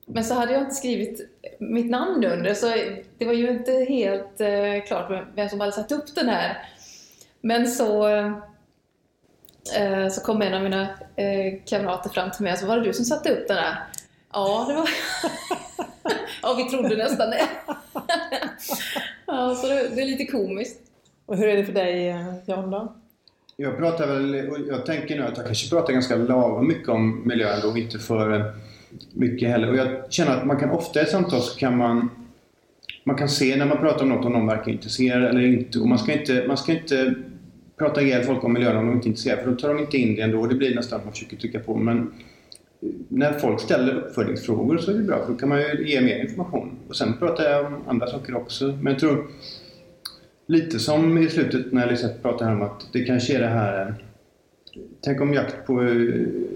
Men 0.06 0.24
så 0.24 0.34
hade 0.34 0.52
jag 0.52 0.62
inte 0.62 0.74
skrivit 0.74 1.20
mitt 1.58 1.90
namn 1.90 2.24
under, 2.24 2.54
så 2.54 2.74
det 3.18 3.24
var 3.24 3.32
ju 3.32 3.50
inte 3.50 3.72
helt 3.72 4.40
klart 4.86 5.26
vem 5.34 5.48
som 5.48 5.60
hade 5.60 5.72
satt 5.72 5.92
upp 5.92 6.14
den 6.14 6.28
här. 6.28 6.68
Men 7.40 7.66
så 7.66 8.08
Eh, 9.72 10.08
så 10.08 10.20
kom 10.20 10.42
en 10.42 10.54
av 10.54 10.62
mina 10.62 10.82
eh, 11.16 11.54
kamrater 11.66 12.10
fram 12.10 12.30
till 12.30 12.42
mig 12.42 12.52
och 12.52 12.58
sa, 12.58 12.66
var 12.66 12.76
det 12.76 12.84
du 12.84 12.92
som 12.92 13.04
satte 13.04 13.32
upp 13.32 13.48
den 13.48 13.56
där? 13.56 13.76
Ja, 14.32 14.66
det 14.68 14.74
var 14.74 14.88
Ja, 16.42 16.54
vi 16.56 16.64
trodde 16.64 16.96
nästan 16.96 17.30
det. 17.30 17.48
ja, 19.26 19.54
så 19.54 19.66
det, 19.66 19.88
det, 19.94 20.02
är 20.02 20.06
lite 20.06 20.26
komiskt. 20.26 20.80
Och 21.26 21.36
hur 21.36 21.48
är 21.48 21.56
det 21.56 21.64
för 21.64 21.72
dig, 21.72 22.08
eh, 22.08 22.34
John 22.46 22.70
då? 22.70 22.94
Jag 23.56 23.78
pratar 23.78 24.06
väl, 24.06 24.34
jag 24.68 24.86
tänker 24.86 25.16
nu 25.16 25.22
att 25.22 25.36
jag 25.36 25.46
kanske 25.46 25.70
pratar 25.70 25.92
ganska 25.92 26.16
lagom 26.16 26.68
mycket 26.68 26.88
om 26.88 27.28
miljön 27.28 27.70
och 27.70 27.78
inte 27.78 27.98
för 27.98 28.54
mycket 29.12 29.48
heller. 29.48 29.70
Och 29.70 29.76
jag 29.76 30.12
känner 30.12 30.36
att 30.36 30.46
man 30.46 30.56
kan 30.56 30.70
ofta 30.70 31.00
i 31.00 31.02
ett 31.02 31.10
samtal 31.10 31.40
så 31.40 31.58
kan 31.58 31.76
man 31.76 32.10
man 33.04 33.16
kan 33.16 33.28
se 33.28 33.56
när 33.56 33.66
man 33.66 33.78
pratar 33.78 34.02
om 34.02 34.08
något 34.08 34.24
om 34.24 34.32
någon 34.32 34.46
verkar 34.46 34.72
intresserad 34.72 35.24
eller 35.24 35.40
inte. 35.40 35.78
Och 35.78 35.88
man 35.88 35.98
ska 35.98 36.12
inte, 36.12 36.44
man 36.48 36.56
ska 36.56 36.72
inte 36.72 37.14
prata 37.78 38.02
ihjäl 38.02 38.24
folk 38.24 38.44
om 38.44 38.52
miljön 38.52 38.76
om 38.76 38.86
de 38.86 38.92
inte 38.92 39.06
är 39.06 39.10
intresserade 39.10 39.42
för 39.42 39.50
då 39.50 39.56
tar 39.56 39.68
de 39.68 39.78
inte 39.78 39.96
in 39.96 40.16
det 40.16 40.22
ändå 40.22 40.40
och 40.40 40.48
det 40.48 40.54
blir 40.54 40.74
nästan 40.74 40.98
att 40.98 41.04
man 41.04 41.12
försöker 41.12 41.36
trycka 41.36 41.58
på. 41.58 41.76
Men 41.76 42.12
när 43.08 43.32
folk 43.32 43.60
ställer 43.60 43.94
uppföljningsfrågor 43.94 44.78
så 44.78 44.90
är 44.90 44.94
det 44.94 45.02
bra 45.02 45.24
för 45.24 45.32
då 45.32 45.38
kan 45.38 45.48
man 45.48 45.60
ju 45.60 45.88
ge 45.88 46.00
mer 46.00 46.18
information. 46.18 46.70
Och 46.88 46.96
sen 46.96 47.12
pratar 47.18 47.44
jag 47.44 47.66
om 47.66 47.74
andra 47.86 48.06
saker 48.06 48.36
också. 48.36 48.64
Men 48.64 48.92
jag 48.92 48.98
tror 48.98 49.26
lite 50.46 50.78
som 50.78 51.18
i 51.18 51.28
slutet 51.28 51.72
när 51.72 51.90
Lisette 51.90 52.22
pratade 52.22 52.52
om 52.52 52.62
att 52.62 52.86
det 52.92 53.04
kanske 53.04 53.36
är 53.36 53.40
det 53.40 53.46
här 53.46 53.94
Tänk 55.00 55.20
om 55.20 55.34
jakt 55.34 55.66
på 55.66 55.82
eh, 55.82 55.96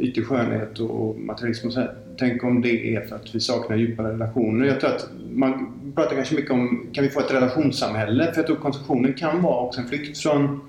ytlig 0.00 0.26
skönhet 0.26 0.78
och 0.78 1.20
materialism 1.20 1.66
och 1.66 1.72
så 1.72 1.80
här. 1.80 1.94
Tänk 2.18 2.44
om 2.44 2.62
det 2.62 2.94
är 2.94 3.00
för 3.06 3.16
att 3.16 3.34
vi 3.34 3.40
saknar 3.40 3.76
djupare 3.76 4.12
relationer. 4.12 4.66
Jag 4.66 4.80
tror 4.80 4.90
att 4.90 5.08
man 5.30 5.72
pratar 5.94 6.16
kanske 6.16 6.34
mycket 6.34 6.50
om, 6.50 6.90
kan 6.92 7.04
vi 7.04 7.10
få 7.10 7.20
ett 7.20 7.34
relationssamhälle? 7.34 8.32
För 8.32 8.36
jag 8.36 8.46
tror 8.46 8.56
konsumtionen 8.56 9.14
kan 9.14 9.42
vara 9.42 9.66
också 9.66 9.80
en 9.80 9.88
flykt 9.88 10.18
från 10.18 10.60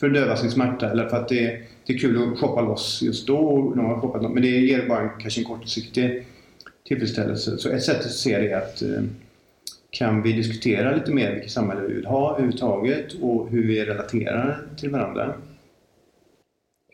för 0.00 0.06
att 0.06 0.14
döva 0.14 0.36
sin 0.36 0.50
smärta 0.50 0.90
eller 0.90 1.08
för 1.08 1.16
att 1.16 1.28
det, 1.28 1.60
det 1.86 1.92
är 1.92 1.98
kul 1.98 2.32
att 2.32 2.38
shoppa 2.38 2.60
loss 2.60 3.02
just 3.02 3.26
då. 3.26 3.72
När 3.76 3.82
man 3.82 4.00
shoppat 4.00 4.22
men 4.32 4.42
det 4.42 4.48
ger 4.48 4.88
bara 4.88 5.00
en, 5.00 5.20
kanske 5.20 5.40
en 5.40 5.44
kortsiktig 5.44 6.26
tillfredsställelse. 6.88 7.58
Så 7.58 7.68
ett 7.68 7.82
sätt 7.82 8.00
att 8.00 8.12
se 8.12 8.38
det 8.38 8.50
är 8.50 8.58
att 8.58 8.82
eh, 8.82 9.02
kan 9.90 10.22
vi 10.22 10.32
diskutera 10.32 10.94
lite 10.94 11.10
mer 11.10 11.32
vilket 11.32 11.50
samhälle 11.50 11.80
vi 11.88 11.94
vill 11.94 12.06
ha 12.06 12.32
överhuvudtaget 12.32 13.12
och 13.20 13.50
hur 13.50 13.66
vi 13.66 13.84
relaterar 13.84 14.62
till 14.76 14.90
varandra. 14.90 15.34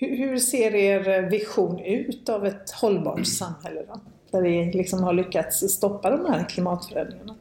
Hur 0.07 0.39
ser 0.39 0.75
er 0.75 1.31
vision 1.31 1.81
ut 1.81 2.29
av 2.29 2.47
ett 2.47 2.71
hållbart 2.71 3.27
samhälle 3.27 3.83
då? 3.89 4.01
Där 4.31 4.43
vi 4.43 4.73
liksom 4.73 5.03
har 5.03 5.13
lyckats 5.13 5.59
stoppa 5.73 6.11
de 6.11 6.33
här 6.33 6.49
klimatförändringarna? 6.49 7.35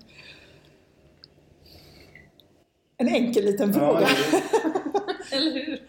En 2.97 3.07
enkel 3.07 3.45
liten 3.45 3.73
fråga. 3.73 4.01
Ja, 4.01 4.39
Eller 5.37 5.51
hur? 5.51 5.81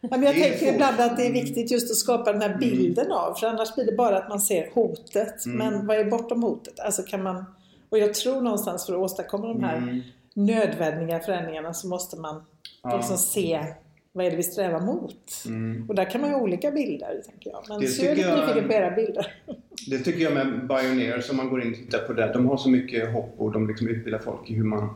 men 0.00 0.22
jag 0.22 0.34
tänker 0.34 0.74
ibland 0.74 1.00
att 1.00 1.16
det 1.16 1.26
är 1.26 1.32
viktigt 1.32 1.70
just 1.70 1.90
att 1.90 1.96
skapa 1.96 2.32
den 2.32 2.42
här 2.42 2.48
mm. 2.48 2.60
bilden 2.60 3.12
av, 3.12 3.34
för 3.34 3.46
annars 3.46 3.74
blir 3.74 3.84
det 3.84 3.96
bara 3.96 4.18
att 4.18 4.28
man 4.28 4.40
ser 4.40 4.70
hotet. 4.74 5.46
Mm. 5.46 5.58
Men 5.58 5.86
vad 5.86 5.96
är 5.96 6.04
bortom 6.04 6.42
hotet? 6.42 6.80
Alltså 6.80 7.02
kan 7.02 7.22
man, 7.22 7.44
och 7.90 7.98
jag 7.98 8.14
tror 8.14 8.40
någonstans 8.40 8.86
för 8.86 8.92
att 8.92 8.98
åstadkomma 8.98 9.46
de 9.46 9.64
här 9.64 9.76
mm. 9.76 10.00
nödvändiga 10.34 11.20
förändringarna 11.20 11.74
så 11.74 11.88
måste 11.88 12.16
man 12.16 12.42
ja. 12.82 12.96
liksom 12.96 13.18
se 13.18 13.74
vad 14.16 14.26
är 14.26 14.30
det 14.30 14.36
vi 14.36 14.42
strävar 14.42 14.80
mot? 14.80 15.44
Mm. 15.46 15.88
Och 15.88 15.94
där 15.94 16.10
kan 16.10 16.20
man 16.20 16.30
ha 16.30 16.40
olika 16.40 16.70
bilder, 16.70 17.22
tänker 17.26 17.50
jag. 17.50 17.64
Men 17.68 17.88
så 17.88 18.02
är 18.02 18.06
jag 18.06 18.16
lite 18.16 18.36
nyfiken 18.36 18.68
på 18.68 18.74
era 18.74 18.90
bilder. 18.90 19.26
Det 19.90 19.98
tycker 19.98 20.20
jag 20.20 20.32
med 20.32 20.68
Bioneer, 20.68 21.20
som 21.20 21.36
man 21.36 21.48
går 21.48 21.62
in 21.62 21.70
och 21.70 21.76
tittar 21.76 21.98
på 21.98 22.12
där. 22.12 22.32
De 22.32 22.46
har 22.46 22.56
så 22.56 22.70
mycket 22.70 23.12
hopp 23.12 23.34
och 23.36 23.52
de 23.52 23.68
liksom 23.68 23.88
utbildar 23.88 24.18
folk 24.18 24.50
i 24.50 24.54
hur 24.54 24.64
man 24.64 24.94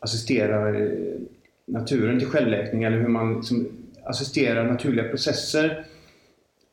assisterar 0.00 0.80
eh, 0.80 1.20
naturen 1.64 2.18
till 2.18 2.28
självläkning 2.28 2.82
eller 2.82 2.98
hur 2.98 3.08
man 3.08 3.34
liksom 3.34 3.68
assisterar 4.04 4.64
naturliga 4.64 5.08
processer 5.08 5.86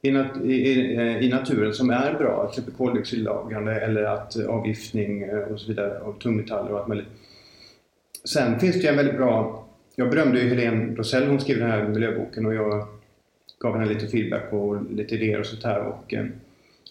i, 0.02 0.12
nat 0.12 0.42
i, 0.44 0.72
i, 1.22 1.30
naturen 1.30 1.74
som 1.74 1.90
är 1.90 2.14
bra, 2.14 2.42
till 2.42 2.60
exempel 2.60 2.74
koldioxidlagrande 2.78 3.82
eller 3.82 4.04
att 4.04 4.46
avgiftning 4.46 5.24
eh, 5.24 5.38
och 5.38 5.60
så 5.60 5.68
vidare 5.68 6.00
av 6.00 6.20
tungmetaller 6.20 6.72
och 6.72 6.80
allt 6.80 6.88
möjligt. 6.88 7.08
Sen 8.26 8.60
finns 8.60 8.76
det 8.76 8.82
ju 8.82 8.88
en 8.88 8.98
väldigt 8.98 9.18
bra, 9.18 9.67
jag 10.00 10.10
berömde 10.10 10.42
ju 10.42 10.50
Helene 10.50 10.96
Rosell, 10.96 11.28
hon 11.28 11.40
skrev 11.40 11.60
den 11.60 11.72
här 11.72 11.88
miljöboken 11.88 12.46
och 12.46 12.54
jag 12.54 12.88
gav 13.60 13.78
henne 13.78 13.94
lite 13.94 14.08
feedback 14.08 14.54
och 14.54 14.92
lite 14.92 15.16
idéer 15.16 15.40
och 15.40 15.46
sånt 15.46 15.64
här 15.64 15.80
och 15.80 16.14
eh, 16.14 16.26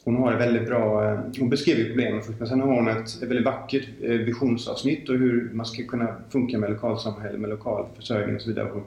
hon 0.05 0.17
har 0.17 0.35
väldigt 0.35 0.67
bra, 0.67 1.05
eh, 1.05 1.19
hon 1.39 1.51
beskriver 1.51 1.85
problemen 1.85 2.23
först 2.23 2.39
men 2.39 2.49
sen 2.49 2.61
har 2.61 2.69
hon 2.69 2.89
ett, 2.89 3.23
väldigt 3.23 3.45
vackert 3.45 3.89
eh, 4.03 4.11
visionsavsnitt 4.11 5.09
och 5.09 5.15
hur 5.15 5.51
man 5.53 5.67
ska 5.67 5.83
kunna 5.83 6.17
funka 6.31 6.59
med 6.59 6.71
lokalsamhälle, 6.71 7.39
med 7.39 7.51
lokal 7.51 7.87
försörjning 7.97 8.35
och 8.37 8.43
så 8.43 8.49
vidare. 8.49 8.83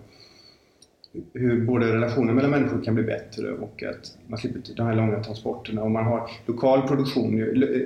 hur 1.34 1.66
både 1.66 1.94
relationen 1.94 2.36
mellan 2.36 2.52
människor 2.52 2.84
kan 2.84 2.96
bli 2.96 3.04
bättre 3.04 3.52
och 3.52 3.84
att 3.84 4.18
man 4.28 4.40
slipper 4.40 4.62
de 4.76 4.86
här 4.86 4.96
långa 4.96 5.24
transporterna 5.24 5.84
och 5.84 5.92
man 5.92 6.06
har 6.06 6.30
lokal 6.46 6.88
produktion. 6.88 7.36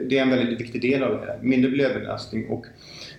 Det 0.09 0.17
är 0.17 0.21
en 0.21 0.29
väldigt 0.29 0.61
viktig 0.61 0.81
del 0.81 1.03
av 1.03 1.11
det 1.11 1.27
här. 1.27 1.39
Mindre 1.41 1.71
miljöbelastning 1.71 2.49
och 2.49 2.65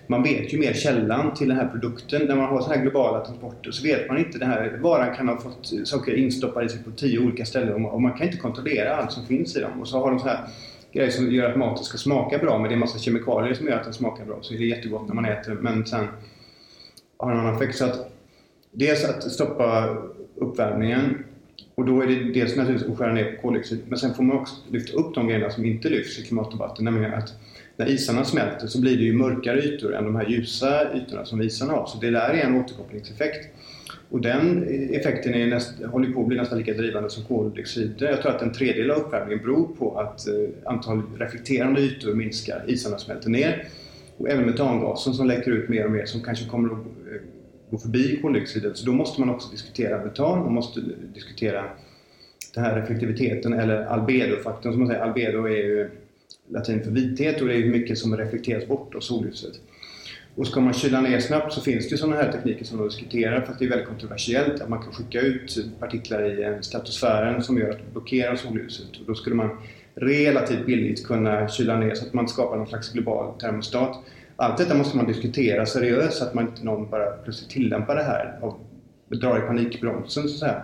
man 0.07 0.23
vet 0.23 0.53
ju 0.53 0.59
mer 0.59 0.73
källan 0.73 1.33
till 1.33 1.47
den 1.47 1.57
här 1.57 1.67
produkten. 1.67 2.25
När 2.25 2.35
man 2.35 2.45
har 2.45 2.61
så 2.61 2.69
här 2.69 2.81
globala 2.81 3.25
transporter 3.25 3.71
så 3.71 3.83
vet 3.83 4.07
man 4.07 4.17
inte 4.17 4.37
det 4.37 4.45
här. 4.45 4.77
Varan 4.81 5.15
kan 5.15 5.27
ha 5.27 5.37
fått 5.37 5.73
saker 5.83 6.15
instoppade 6.15 6.65
i 6.65 6.69
sig 6.69 6.83
på 6.83 6.91
tio 6.91 7.19
olika 7.19 7.45
ställen 7.45 7.85
och 7.85 8.01
man 8.01 8.13
kan 8.13 8.27
inte 8.27 8.37
kontrollera 8.37 8.95
allt 8.95 9.11
som 9.11 9.25
finns 9.25 9.55
i 9.55 9.59
dem. 9.59 9.81
Och 9.81 9.87
så 9.87 9.99
har 9.99 10.11
de 10.11 10.19
så 10.19 10.27
här 10.27 10.39
grejer 10.93 11.11
som 11.11 11.31
gör 11.31 11.49
att 11.49 11.57
maten 11.57 11.83
ska 11.83 11.97
smaka 11.97 12.37
bra 12.37 12.57
men 12.57 12.63
det 12.63 12.69
är 12.69 12.73
en 12.73 12.79
massa 12.79 12.99
kemikalier 12.99 13.53
som 13.53 13.67
gör 13.67 13.75
att 13.77 13.83
den 13.83 13.93
smakar 13.93 14.25
bra. 14.25 14.37
Så 14.41 14.53
det 14.53 14.59
är 14.59 14.65
jättegott 14.65 15.07
när 15.07 15.15
man 15.15 15.25
äter 15.25 15.53
men 15.53 15.85
sen 15.85 16.07
har 17.17 17.31
den 17.31 17.39
en 17.39 17.45
annan 17.45 17.55
effekt. 17.55 17.77
Så 17.77 17.85
att 17.85 18.11
dels 18.71 19.05
att 19.05 19.31
stoppa 19.31 19.97
uppvärmningen 20.35 21.23
och 21.75 21.85
då 21.85 22.01
är 22.01 22.07
det 22.07 22.15
dels 22.15 22.55
naturligtvis 22.55 22.91
att 22.91 22.97
skära 22.97 23.13
ner 23.13 23.31
på 23.31 23.41
koldioxid 23.41 23.79
men 23.87 23.99
sen 23.99 24.13
får 24.13 24.23
man 24.23 24.37
också 24.37 24.55
lyfta 24.71 24.97
upp 24.97 25.15
de 25.15 25.27
grejerna 25.27 25.49
som 25.49 25.65
inte 25.65 25.89
lyfts 25.89 26.19
i 26.19 26.23
klimatdebatten. 26.23 26.85
Nämligen 26.85 27.13
att 27.13 27.33
när 27.77 27.89
isarna 27.89 28.25
smälter 28.25 28.67
så 28.67 28.81
blir 28.81 28.97
det 28.97 29.03
ju 29.03 29.13
mörkare 29.13 29.59
ytor 29.59 29.95
än 29.95 30.03
de 30.03 30.15
här 30.15 30.29
ljusa 30.29 30.97
ytorna 30.97 31.25
som 31.25 31.41
isarna 31.41 31.73
har. 31.73 31.85
Så 31.85 31.97
det 31.97 32.09
där 32.09 32.29
är 32.29 32.43
en 32.43 32.55
återkopplingseffekt. 32.55 33.47
Och 34.09 34.21
den 34.21 34.63
effekten 34.91 35.33
är 35.33 35.47
näst, 35.47 35.83
håller 35.85 36.11
på 36.11 36.21
att 36.21 36.27
bli 36.27 36.37
nästan 36.37 36.57
lika 36.57 36.73
drivande 36.73 37.09
som 37.09 37.23
koldioxid. 37.23 37.93
Jag 37.97 38.21
tror 38.21 38.31
att 38.31 38.41
en 38.41 38.53
tredjedel 38.53 38.91
av 38.91 38.97
uppvärmningen 38.97 39.43
beror 39.43 39.67
på 39.75 39.99
att 39.99 40.27
antalet 40.65 40.65
antal 40.65 41.01
reflekterande 41.19 41.81
ytor 41.81 42.13
minskar, 42.13 42.63
isarna 42.67 42.97
smälter 42.97 43.29
ner. 43.29 43.67
Och 44.17 44.29
även 44.29 44.45
metangasen 44.45 45.13
som 45.13 45.27
läcker 45.27 45.51
ut 45.51 45.69
mer 45.69 45.85
och 45.85 45.91
mer 45.91 46.05
som 46.05 46.21
kanske 46.21 46.45
kommer 46.45 46.73
att 46.73 46.79
eh, 46.79 47.21
gå 47.69 47.77
förbi 47.77 48.19
koldioxiden. 48.21 48.75
Så 48.75 48.85
då 48.85 48.91
måste 48.91 49.19
man 49.21 49.29
också 49.29 49.51
diskutera 49.51 50.03
metan, 50.03 50.39
man 50.39 50.53
måste 50.53 50.79
diskutera 51.13 51.65
den 52.53 52.63
här 52.63 52.75
reflektiviteten 52.81 53.53
eller 53.53 53.85
albedofaktorn 53.85 54.73
som 54.73 54.79
man 54.79 54.87
säger. 54.87 55.01
Albedo 55.01 55.45
är 55.45 55.49
ju 55.49 55.89
latin 56.49 56.83
för 56.83 56.91
vithet 56.91 57.41
och 57.41 57.47
det 57.47 57.53
är 57.53 57.61
hur 57.61 57.71
mycket 57.71 57.97
som 57.97 58.17
reflekteras 58.17 58.67
bort 58.67 58.95
av 58.95 58.99
solljuset. 58.99 59.53
Och 60.35 60.47
ska 60.47 60.59
man 60.59 60.73
kyla 60.73 61.01
ner 61.01 61.19
snabbt 61.19 61.53
så 61.53 61.61
finns 61.61 61.89
det 61.89 61.97
sådana 61.97 62.15
här 62.15 62.31
tekniker 62.31 62.65
som 62.65 62.77
de 62.77 62.87
diskuterar 62.87 63.41
fast 63.41 63.59
det 63.59 63.65
är 63.65 63.69
väldigt 63.69 63.87
kontroversiellt 63.87 64.61
att 64.61 64.69
man 64.69 64.83
kan 64.83 64.93
skicka 64.93 65.21
ut 65.21 65.65
partiklar 65.79 66.23
i 66.23 66.63
stratosfären 66.63 67.43
som 67.43 67.57
gör 67.57 67.69
att 67.69 67.77
det 67.77 67.91
blockerar 67.91 68.35
solljuset. 68.35 68.97
Och 68.99 69.05
då 69.07 69.15
skulle 69.15 69.35
man 69.35 69.57
relativt 69.95 70.65
billigt 70.65 71.05
kunna 71.05 71.47
kyla 71.47 71.77
ner 71.77 71.95
så 71.95 72.05
att 72.05 72.13
man 72.13 72.27
skapar 72.27 72.57
någon 72.57 72.67
slags 72.67 72.93
global 72.93 73.39
termostat. 73.39 73.97
Allt 74.35 74.57
detta 74.57 74.75
måste 74.75 74.97
man 74.97 75.07
diskutera 75.07 75.65
seriöst 75.65 76.17
så 76.17 76.23
att 76.23 76.33
man 76.33 76.47
inte 76.47 76.65
någon 76.65 76.89
bara 76.89 77.11
plötsligt 77.11 77.49
tillämpar 77.49 77.95
det 77.95 78.03
här 78.03 78.39
och 78.41 78.59
drar 79.07 79.37
i 79.37 79.41
panikbromsen 79.41 80.29
så 80.29 80.33
att 80.33 80.39
säga. 80.39 80.63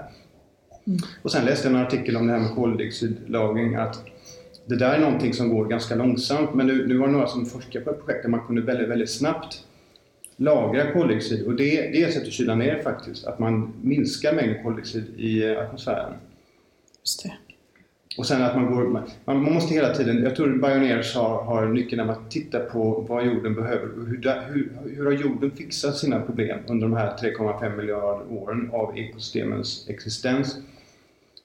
Mm. 0.87 0.99
Och 1.21 1.31
sen 1.31 1.45
läste 1.45 1.67
jag 1.67 1.75
en 1.75 1.85
artikel 1.85 2.17
om 2.17 2.27
det 2.27 2.33
här 2.33 2.39
med 2.39 2.51
koldioxidlagring 2.51 3.75
att 3.75 4.05
det 4.65 4.75
där 4.75 4.93
är 4.93 4.99
någonting 4.99 5.33
som 5.33 5.49
går 5.49 5.65
ganska 5.65 5.95
långsamt 5.95 6.53
men 6.53 6.67
nu, 6.67 6.87
nu 6.87 6.97
var 6.97 7.07
det 7.07 7.13
några 7.13 7.27
som 7.27 7.45
forskade 7.45 7.85
på 7.85 7.91
ett 7.91 8.05
projekt 8.05 8.23
där 8.23 8.29
man 8.29 8.47
kunde 8.47 8.61
väldigt, 8.61 8.89
väldigt 8.89 9.11
snabbt 9.11 9.63
lagra 10.35 10.91
koldioxid 10.91 11.45
och 11.45 11.55
det, 11.55 11.81
det 11.81 12.03
är 12.03 12.07
ett 12.07 12.13
sätt 12.13 12.23
att 12.23 12.33
kyla 12.33 12.55
ner 12.55 12.81
faktiskt, 12.83 13.25
att 13.25 13.39
man 13.39 13.73
minskar 13.81 14.33
mängden 14.33 14.63
koldioxid 14.63 15.03
i 15.17 15.55
atmosfären. 15.55 16.13
Just 17.01 17.23
det. 17.23 17.33
Och 18.17 18.25
sen 18.25 18.43
att 18.43 18.55
man 18.55 18.75
går, 18.75 18.87
man, 18.87 19.03
man 19.25 19.41
måste 19.41 19.73
hela 19.73 19.93
tiden, 19.93 20.23
jag 20.23 20.35
tror 20.35 20.47
Bioneers 20.47 21.15
har, 21.15 21.43
har 21.43 21.67
nyckeln 21.67 21.97
när 21.97 22.13
man 22.13 22.29
tittar 22.29 22.59
på 22.59 23.05
vad 23.09 23.25
jorden 23.25 23.55
behöver. 23.55 23.87
Hur, 24.07 24.53
hur, 24.53 24.71
hur 24.95 25.05
har 25.05 25.11
jorden 25.11 25.51
fixat 25.51 25.97
sina 25.97 26.21
problem 26.21 26.59
under 26.67 26.87
de 26.87 26.97
här 26.97 27.17
3,5 27.17 27.77
miljarder 27.77 28.25
åren 28.31 28.69
av 28.73 28.97
ekosystemens 28.97 29.89
existens? 29.89 30.57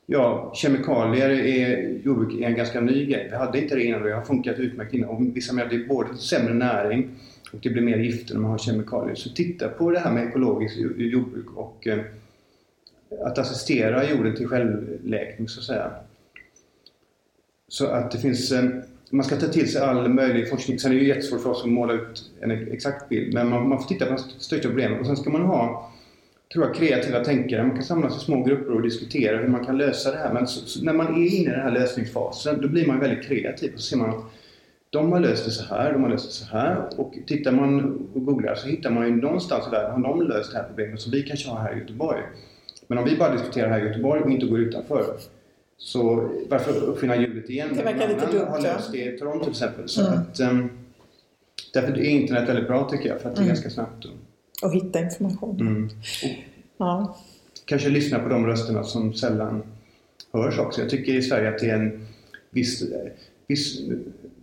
Ja, 0.08 0.52
kemikalier 0.54 1.30
i 1.30 2.00
jordbruk 2.04 2.40
är 2.40 2.46
en 2.46 2.54
ganska 2.54 2.80
ny 2.80 3.06
grej. 3.06 3.28
Vi 3.30 3.36
hade 3.36 3.60
inte 3.60 3.74
det 3.74 3.84
innan 3.84 4.02
och 4.02 4.08
det 4.08 4.14
har 4.14 4.22
funkat 4.22 4.58
utmärkt 4.58 4.94
innan. 4.94 5.08
Och 5.08 5.36
vissa 5.36 5.52
menar 5.52 5.66
att 5.66 5.70
det 5.70 5.76
är 5.76 5.88
både 5.88 6.16
sämre 6.16 6.54
näring 6.54 7.10
och 7.52 7.58
det 7.62 7.70
blir 7.70 7.82
mer 7.82 7.98
gifter 7.98 8.34
när 8.34 8.40
man 8.40 8.50
har 8.50 8.58
kemikalier. 8.58 9.14
Så 9.14 9.30
titta 9.30 9.68
på 9.68 9.90
det 9.90 9.98
här 9.98 10.12
med 10.12 10.28
ekologiskt 10.28 10.78
jordbruk 10.96 11.46
och 11.56 11.86
eh, 11.86 11.98
att 13.24 13.38
assistera 13.38 14.10
jorden 14.10 14.36
till 14.36 14.48
självläkning 14.48 15.48
så 15.48 15.60
att 15.60 15.66
säga. 15.66 15.90
Så 17.68 17.86
att 17.86 18.10
det 18.10 18.18
finns 18.18 18.52
eh, 18.52 18.64
man 19.10 19.24
ska 19.24 19.36
ta 19.36 19.46
till 19.46 19.72
sig 19.72 19.82
all 19.82 20.08
möjlig 20.08 20.50
forskning. 20.50 20.78
Sen 20.78 20.90
är 20.90 20.94
det 20.94 21.00
ju 21.00 21.08
jättesvårt 21.08 21.40
för 21.42 21.50
oss 21.50 21.62
att 21.62 21.70
måla 21.70 21.92
ut 21.92 22.30
en 22.40 22.50
exakt 22.50 23.08
bild. 23.08 23.34
Men 23.34 23.48
man, 23.48 23.68
man 23.68 23.78
får 23.78 23.88
titta 23.88 24.06
på 24.06 24.12
de 24.12 24.18
största 24.18 24.68
problemen. 24.68 25.00
Och 25.00 25.06
sen 25.06 25.16
ska 25.16 25.30
man 25.30 25.42
ha 25.42 25.92
tror 26.52 26.66
jag, 26.66 26.74
kreativa 26.74 27.24
tänkare. 27.24 27.62
Man 27.62 27.76
kan 27.76 27.84
samlas 27.84 28.16
i 28.16 28.24
små 28.24 28.42
grupper 28.42 28.74
och 28.74 28.82
diskutera 28.82 29.36
hur 29.36 29.48
man 29.48 29.64
kan 29.64 29.78
lösa 29.78 30.10
det 30.10 30.16
här. 30.16 30.32
Men 30.32 30.46
så, 30.46 30.66
så 30.66 30.84
när 30.84 30.92
man 30.92 31.06
är 31.06 31.26
inne 31.26 31.50
i 31.50 31.54
den 31.54 31.60
här 31.60 31.70
lösningsfasen 31.70 32.60
då 32.60 32.68
blir 32.68 32.86
man 32.86 33.00
väldigt 33.00 33.28
kreativ 33.28 33.72
och 33.74 33.80
så 33.80 33.86
ser 33.86 33.96
man 33.96 34.10
att 34.10 34.24
de 34.90 35.12
har 35.12 35.20
löst 35.20 35.44
det 35.44 35.50
så 35.50 35.64
här, 35.64 35.92
de 35.92 36.02
har 36.02 36.10
löst 36.10 36.26
det 36.26 36.46
så 36.46 36.56
här. 36.56 36.88
Och 36.96 37.14
tittar 37.26 37.52
man 37.52 37.98
och 38.14 38.24
googlar 38.24 38.54
så 38.54 38.68
hittar 38.68 38.90
man 38.90 39.06
ju 39.06 39.16
någonstans 39.16 39.66
i 39.66 39.70
världen 39.70 40.04
har 40.04 40.08
de 40.08 40.28
löst 40.28 40.52
det 40.52 40.58
här 40.58 40.64
problemet 40.64 41.00
som 41.00 41.12
vi 41.12 41.22
kanske 41.22 41.48
har 41.48 41.58
här 41.58 41.76
i 41.76 41.78
Göteborg. 41.78 42.22
Men 42.86 42.98
om 42.98 43.04
vi 43.04 43.16
bara 43.16 43.32
diskuterar 43.32 43.70
här 43.70 43.80
i 43.80 43.88
Göteborg 43.88 44.22
och 44.22 44.30
inte 44.30 44.46
går 44.46 44.60
utanför 44.60 45.16
så 45.78 46.30
varför 46.48 46.84
uppfinna 46.84 47.16
hjulet 47.16 47.50
igen? 47.50 47.68
Det 47.76 47.82
verkar 47.82 48.08
lite 48.08 48.26
dumt. 48.32 48.46
har 48.48 48.60
löst 48.60 48.92
det 48.92 49.14
i 49.14 49.18
Toronto 49.18 49.44
till 49.44 49.50
exempel. 49.50 49.88
Så 49.88 50.06
mm. 50.06 50.18
att, 50.18 50.40
um, 50.40 50.70
därför 51.72 51.98
är 51.98 52.04
internet 52.04 52.48
väldigt 52.48 52.66
bra 52.66 52.88
tycker 52.90 53.08
jag 53.08 53.20
för 53.20 53.28
att 53.28 53.36
det 53.36 53.40
är 53.40 53.42
mm. 53.42 53.54
ganska 53.54 53.70
snabbt. 53.70 54.04
Och, 54.04 54.10
och 54.62 54.74
hitta 54.74 55.00
information. 55.00 55.60
Mm. 55.60 55.90
Ja. 56.78 57.18
Kanske 57.64 57.88
lyssna 57.88 58.18
på 58.18 58.28
de 58.28 58.46
rösterna 58.46 58.84
som 58.84 59.14
sällan 59.14 59.62
hörs 60.32 60.58
också. 60.58 60.80
Jag 60.80 60.90
tycker 60.90 61.12
i 61.12 61.22
Sverige 61.22 61.48
att 61.48 61.58
det 61.58 61.70
är 61.70 61.74
en 61.74 62.06
viss, 62.50 62.82
viss 63.46 63.80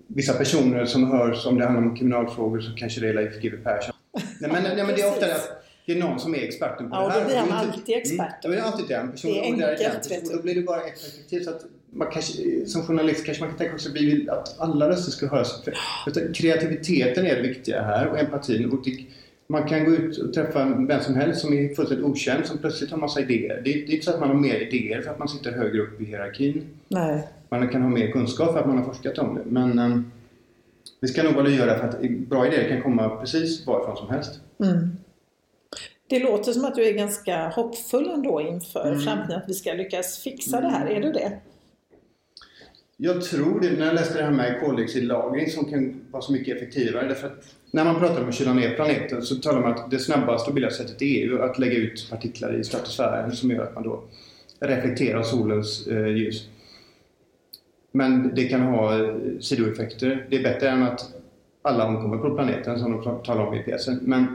vissa 0.07 0.33
personer 0.33 0.85
som 0.85 1.11
hörs 1.11 1.45
om 1.45 1.57
det 1.57 1.65
handlar 1.65 1.83
om 1.83 1.95
kriminalfrågor 1.95 2.61
så 2.61 2.75
kanske 2.75 3.01
det 3.01 3.09
är 3.09 3.13
Leif 3.13 3.41
GW 3.41 3.63
Persson. 3.63 3.95
Nej 4.13 4.51
men, 4.51 4.63
nej, 4.63 4.75
men 4.75 4.95
det 4.95 5.01
är 5.01 5.09
ofta 5.09 5.25
att 5.25 5.63
det 5.85 5.91
är 5.91 5.99
någon 5.99 6.19
som 6.19 6.35
är 6.35 6.39
experten 6.39 6.89
på 6.89 6.95
ja, 6.95 7.07
det 7.07 7.11
här. 7.11 7.19
Ja, 7.19 7.23
då 7.23 7.29
blir 7.29 7.37
han 7.37 7.51
alltid 7.51 7.95
expert. 7.95 8.45
Mm, 8.45 8.57
det 8.57 8.63
är 8.63 8.65
alltid 8.65 8.87
den 8.87 9.11
personen. 9.11 9.57
Det 9.57 9.63
är 9.63 9.71
enkelt, 9.71 10.11
vet 10.11 10.29
du. 10.29 10.35
Då 10.35 10.41
blir 10.41 10.55
det 10.55 10.61
bara 10.61 10.81
effektivt. 10.81 11.43
Så 11.43 11.49
att 11.49 11.65
man 11.91 12.07
kanske, 12.11 12.65
som 12.65 12.83
journalist 12.83 13.25
kanske 13.25 13.43
man 13.43 13.49
kan 13.49 13.57
tänka 13.57 13.77
sig 13.77 14.29
att 14.29 14.59
alla 14.59 14.89
röster 14.89 15.11
ska 15.11 15.27
höras. 15.27 15.63
För, 15.63 16.33
kreativiteten 16.33 17.25
är 17.25 17.35
det 17.35 17.41
viktiga 17.41 17.81
här 17.81 18.07
och 18.07 18.19
empatin. 18.19 18.71
Och 18.71 18.83
det, 18.83 19.05
man 19.53 19.67
kan 19.67 19.85
gå 19.85 19.91
ut 19.91 20.17
och 20.17 20.33
träffa 20.33 20.65
vem 20.65 21.01
som 21.01 21.15
helst 21.15 21.41
som 21.41 21.53
är 21.53 21.75
fullständigt 21.75 22.05
okänd 22.05 22.45
som 22.45 22.57
plötsligt 22.57 22.91
har 22.91 22.97
massa 22.97 23.21
idéer. 23.21 23.61
Det 23.63 23.73
är, 23.73 23.73
det 23.73 23.91
är 23.91 23.93
inte 23.93 24.05
så 24.05 24.11
att 24.11 24.19
man 24.19 24.29
har 24.29 24.35
mer 24.35 24.55
idéer 24.55 25.01
för 25.01 25.11
att 25.11 25.19
man 25.19 25.27
sitter 25.27 25.51
högre 25.51 25.81
upp 25.81 26.01
i 26.01 26.05
hierarkin. 26.05 26.63
Nej. 26.87 27.27
Man 27.49 27.69
kan 27.69 27.81
ha 27.81 27.89
mer 27.89 28.11
kunskap 28.11 28.53
för 28.53 28.59
att 28.59 28.67
man 28.67 28.77
har 28.77 28.85
forskat 28.85 29.17
om 29.17 29.35
det. 29.35 29.41
Men 29.45 29.79
um, 29.79 30.11
vi 30.99 31.07
ska 31.07 31.23
nog 31.23 31.33
vara 31.33 31.43
lyhörda 31.43 31.77
för 31.77 31.87
att 31.87 32.01
bra 32.01 32.47
idéer 32.47 32.69
kan 32.69 32.81
komma 32.81 33.09
precis 33.09 33.67
varifrån 33.67 33.97
som 33.97 34.09
helst. 34.09 34.39
Mm. 34.63 34.97
Det 36.07 36.19
låter 36.19 36.51
som 36.51 36.65
att 36.65 36.75
du 36.75 36.85
är 36.85 36.93
ganska 36.93 37.47
hoppfull 37.49 38.09
ändå 38.09 38.41
inför 38.41 38.87
mm. 38.87 38.99
framtiden, 38.99 39.41
att 39.41 39.49
vi 39.49 39.53
ska 39.53 39.73
lyckas 39.73 40.17
fixa 40.17 40.61
det 40.61 40.69
här. 40.69 40.87
Är 40.87 41.01
du 41.01 41.11
det? 41.11 41.39
Jag 42.97 43.21
tror 43.21 43.59
det, 43.59 43.71
när 43.71 43.85
jag 43.85 43.95
läste 43.95 44.17
det 44.17 44.23
här 44.23 44.31
med 44.31 44.59
koldioxidlagring 44.59 45.49
som 45.49 45.65
kan 45.65 46.01
vara 46.11 46.21
så 46.21 46.31
mycket 46.31 46.57
effektivare. 46.57 47.07
Därför 47.07 47.27
att 47.27 47.45
när 47.73 47.85
man 47.85 47.99
pratar 47.99 48.21
om 48.21 48.29
att 48.29 48.35
kyla 48.35 48.53
ner 48.53 48.75
planeten 48.75 49.21
så 49.21 49.35
talar 49.35 49.61
man 49.61 49.73
om 49.73 49.79
att 49.79 49.91
det 49.91 49.99
snabbaste 49.99 50.49
och 50.49 50.53
billigaste 50.53 50.83
sättet 50.83 51.01
är 51.01 51.25
ju 51.25 51.41
att 51.43 51.59
lägga 51.59 51.77
ut 51.77 52.07
partiklar 52.09 52.59
i 52.59 52.63
stratosfären 52.63 53.31
som 53.31 53.51
gör 53.51 53.63
att 53.63 53.75
man 53.75 53.83
då 53.83 54.03
reflekterar 54.59 55.23
solens 55.23 55.87
eh, 55.87 56.07
ljus. 56.07 56.47
Men 57.91 58.35
det 58.35 58.47
kan 58.47 58.61
ha 58.61 58.99
eh, 58.99 59.15
sidoeffekter. 59.39 60.27
Det 60.29 60.37
är 60.37 60.43
bättre 60.43 60.69
än 60.69 60.83
att 60.83 61.13
alla 61.61 61.85
omkommer 61.87 62.17
på 62.17 62.35
planeten 62.35 62.79
som 62.79 62.91
de 62.91 63.23
talar 63.23 63.45
om 63.45 63.53
i 63.53 63.63
pjäsen. 63.63 63.99
Men 64.01 64.25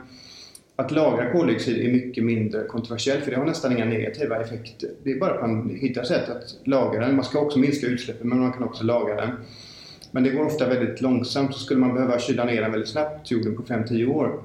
att 0.77 0.91
lagra 0.91 1.33
koldioxid 1.33 1.87
är 1.87 1.93
mycket 1.93 2.25
mindre 2.25 2.65
kontroversiellt 2.65 3.25
för 3.25 3.31
det 3.31 3.37
har 3.37 3.47
nästan 3.47 3.73
inga 3.73 3.85
negativa 3.85 4.43
effekter. 4.43 4.91
Det 5.03 5.11
är 5.11 5.19
bara 5.19 5.35
att 5.35 5.41
man 5.41 5.71
hittar 5.81 6.03
sätt 6.03 6.29
att 6.29 6.55
lagra 6.65 7.07
den. 7.07 7.17
Man 7.17 7.25
ska 7.25 7.41
också 7.41 7.59
minska 7.59 7.87
utsläppen 7.87 8.29
men 8.29 8.41
man 8.41 8.53
kan 8.53 8.63
också 8.63 8.85
lagra 8.85 9.17
den. 9.17 9.31
Men 10.11 10.23
det 10.23 10.31
går 10.31 10.45
ofta 10.45 10.69
väldigt 10.69 11.01
långsamt 11.01 11.55
så 11.55 11.61
skulle 11.61 11.81
man 11.81 11.95
behöva 11.95 12.19
kyla 12.19 12.45
ner 12.45 12.63
den 12.63 12.71
väldigt 12.71 12.91
snabbt 12.91 13.27
till 13.27 13.37
jorden 13.37 13.57
på 13.57 13.63
5-10 13.63 14.07
år. 14.07 14.41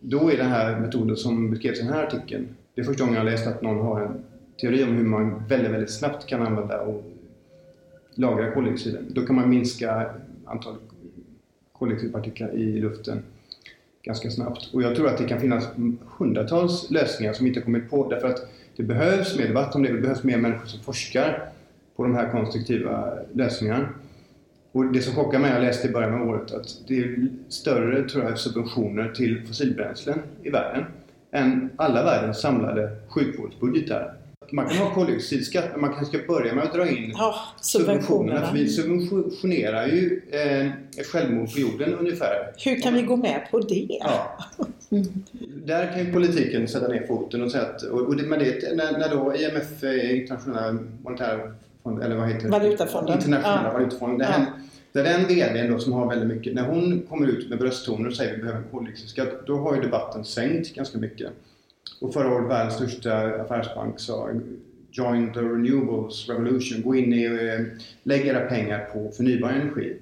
Då 0.00 0.32
är 0.32 0.36
den 0.36 0.50
här 0.50 0.80
metoden 0.80 1.16
som 1.16 1.50
beskrevs 1.50 1.78
i 1.78 1.82
den 1.82 1.92
här 1.92 2.02
artikeln, 2.02 2.48
det 2.74 2.80
är 2.80 2.84
första 2.84 3.04
gången 3.04 3.16
jag 3.16 3.24
läst 3.24 3.46
att 3.46 3.62
någon 3.62 3.86
har 3.86 4.00
en 4.00 4.24
teori 4.60 4.84
om 4.84 4.96
hur 4.96 5.04
man 5.04 5.42
väldigt, 5.48 5.70
väldigt 5.70 5.90
snabbt 5.90 6.26
kan 6.26 6.42
använda 6.42 6.80
och 6.80 7.04
lagra 8.14 8.50
koldioxiden. 8.50 9.06
Då 9.08 9.26
kan 9.26 9.36
man 9.36 9.50
minska 9.50 10.10
antalet 10.44 10.80
koldioxidpartiklar 11.72 12.54
i 12.54 12.80
luften 12.80 13.22
ganska 14.02 14.30
snabbt. 14.30 14.74
Och 14.74 14.82
jag 14.82 14.96
tror 14.96 15.08
att 15.08 15.18
det 15.18 15.24
kan 15.24 15.40
finnas 15.40 15.68
hundratals 16.18 16.90
lösningar 16.90 17.32
som 17.32 17.44
vi 17.44 17.50
inte 17.50 17.60
kommit 17.60 17.90
på 17.90 18.08
därför 18.10 18.28
att 18.28 18.48
det 18.76 18.82
behövs 18.82 19.38
mer 19.38 19.48
debatt 19.48 19.74
om 19.74 19.82
det. 19.82 19.92
Det 19.92 20.00
behövs 20.00 20.22
mer 20.22 20.36
människor 20.36 20.66
som 20.66 20.80
forskar 20.80 21.48
på 21.96 22.02
de 22.02 22.14
här 22.14 22.30
konstruktiva 22.30 23.12
lösningarna. 23.32 23.88
Och 24.74 24.84
det 24.84 25.02
som 25.02 25.14
chockar 25.14 25.38
mig, 25.38 25.52
jag 25.52 25.62
läste 25.62 25.88
i 25.88 25.90
början 25.90 26.14
av 26.14 26.28
året, 26.28 26.52
att 26.52 26.76
det 26.88 26.98
är 26.98 27.28
större 27.48 28.08
tror 28.08 28.24
jag, 28.24 28.38
subventioner 28.38 29.12
till 29.12 29.46
fossilbränslen 29.46 30.18
i 30.42 30.50
världen 30.50 30.84
än 31.32 31.70
alla 31.76 32.04
världens 32.04 32.40
samlade 32.40 32.96
sjukvårdsbudgetar. 33.08 34.14
Man 34.52 34.68
kan 34.68 34.76
ha 34.76 34.94
koldioxidskatt, 34.94 35.64
men 35.72 35.80
man 35.80 35.94
kanske 35.94 36.18
ska 36.18 36.26
börja 36.26 36.54
med 36.54 36.64
att 36.64 36.72
dra 36.72 36.88
in 36.88 37.14
Ja, 37.18 37.34
subventionerna. 37.60 38.46
För 38.46 38.54
vi 38.54 38.68
subventionerar 38.68 39.86
ju 39.86 40.20
eh, 40.30 40.70
självmord 41.04 41.54
på 41.54 41.60
jorden 41.60 41.94
ungefär. 41.94 42.52
Hur 42.64 42.80
kan 42.80 42.94
vi 42.94 43.02
gå 43.02 43.16
med 43.16 43.48
på 43.50 43.60
det? 43.60 43.98
Ja. 44.00 44.38
Där 45.64 45.92
kan 45.92 46.06
ju 46.06 46.12
politiken 46.12 46.68
sätta 46.68 46.88
ner 46.88 47.06
foten 47.06 47.42
och 47.42 47.50
säga 47.50 47.64
att... 47.64 47.82
Och, 47.82 48.00
och 48.00 48.16
det, 48.16 48.22
men 48.22 48.38
det, 48.38 48.76
när, 48.76 48.98
när 48.98 49.08
då 49.08 49.36
IMF, 49.36 49.84
eh, 49.84 50.20
internationella 50.20 50.78
monetära 51.02 51.54
eller 51.84 52.16
vad 52.16 52.28
heter 52.28 52.42
det? 52.44 52.48
Valutafonden. 52.50 53.14
Internationella 53.14 53.64
Ja. 53.64 53.72
valutafonden. 53.72 54.28
Ja. 54.32 54.46
där 54.92 55.04
den 55.04 55.26
VDn 55.28 55.72
då 55.72 55.78
som 55.78 55.92
har 55.92 56.08
väldigt 56.08 56.36
mycket, 56.36 56.54
när 56.54 56.68
hon 56.68 57.02
kommer 57.08 57.26
ut 57.26 57.50
med 57.50 57.58
brösttoner 57.58 58.08
och 58.08 58.14
säger 58.16 58.32
att 58.32 58.38
vi 58.38 58.42
behöver 58.42 58.60
en 58.60 58.68
koldioxidskatt, 58.70 59.46
då 59.46 59.56
har 59.58 59.74
ju 59.74 59.80
debatten 59.80 60.24
svängt 60.24 60.74
ganska 60.74 60.98
mycket. 60.98 61.30
Och 62.00 62.12
förra 62.14 62.34
året 62.34 62.50
världens 62.50 62.74
största 62.74 63.16
affärsbank 63.42 64.00
sa 64.00 64.28
Join 64.90 65.32
the 65.32 65.40
renewables 65.40 66.28
revolution. 66.28 66.82
Gå 66.82 66.94
in 66.94 67.12
i, 67.12 67.24
eh, 67.24 67.66
lägg 68.02 68.26
era 68.26 68.40
pengar 68.40 68.88
på 68.92 69.10
förnybar 69.16 69.48
energi 69.50 69.96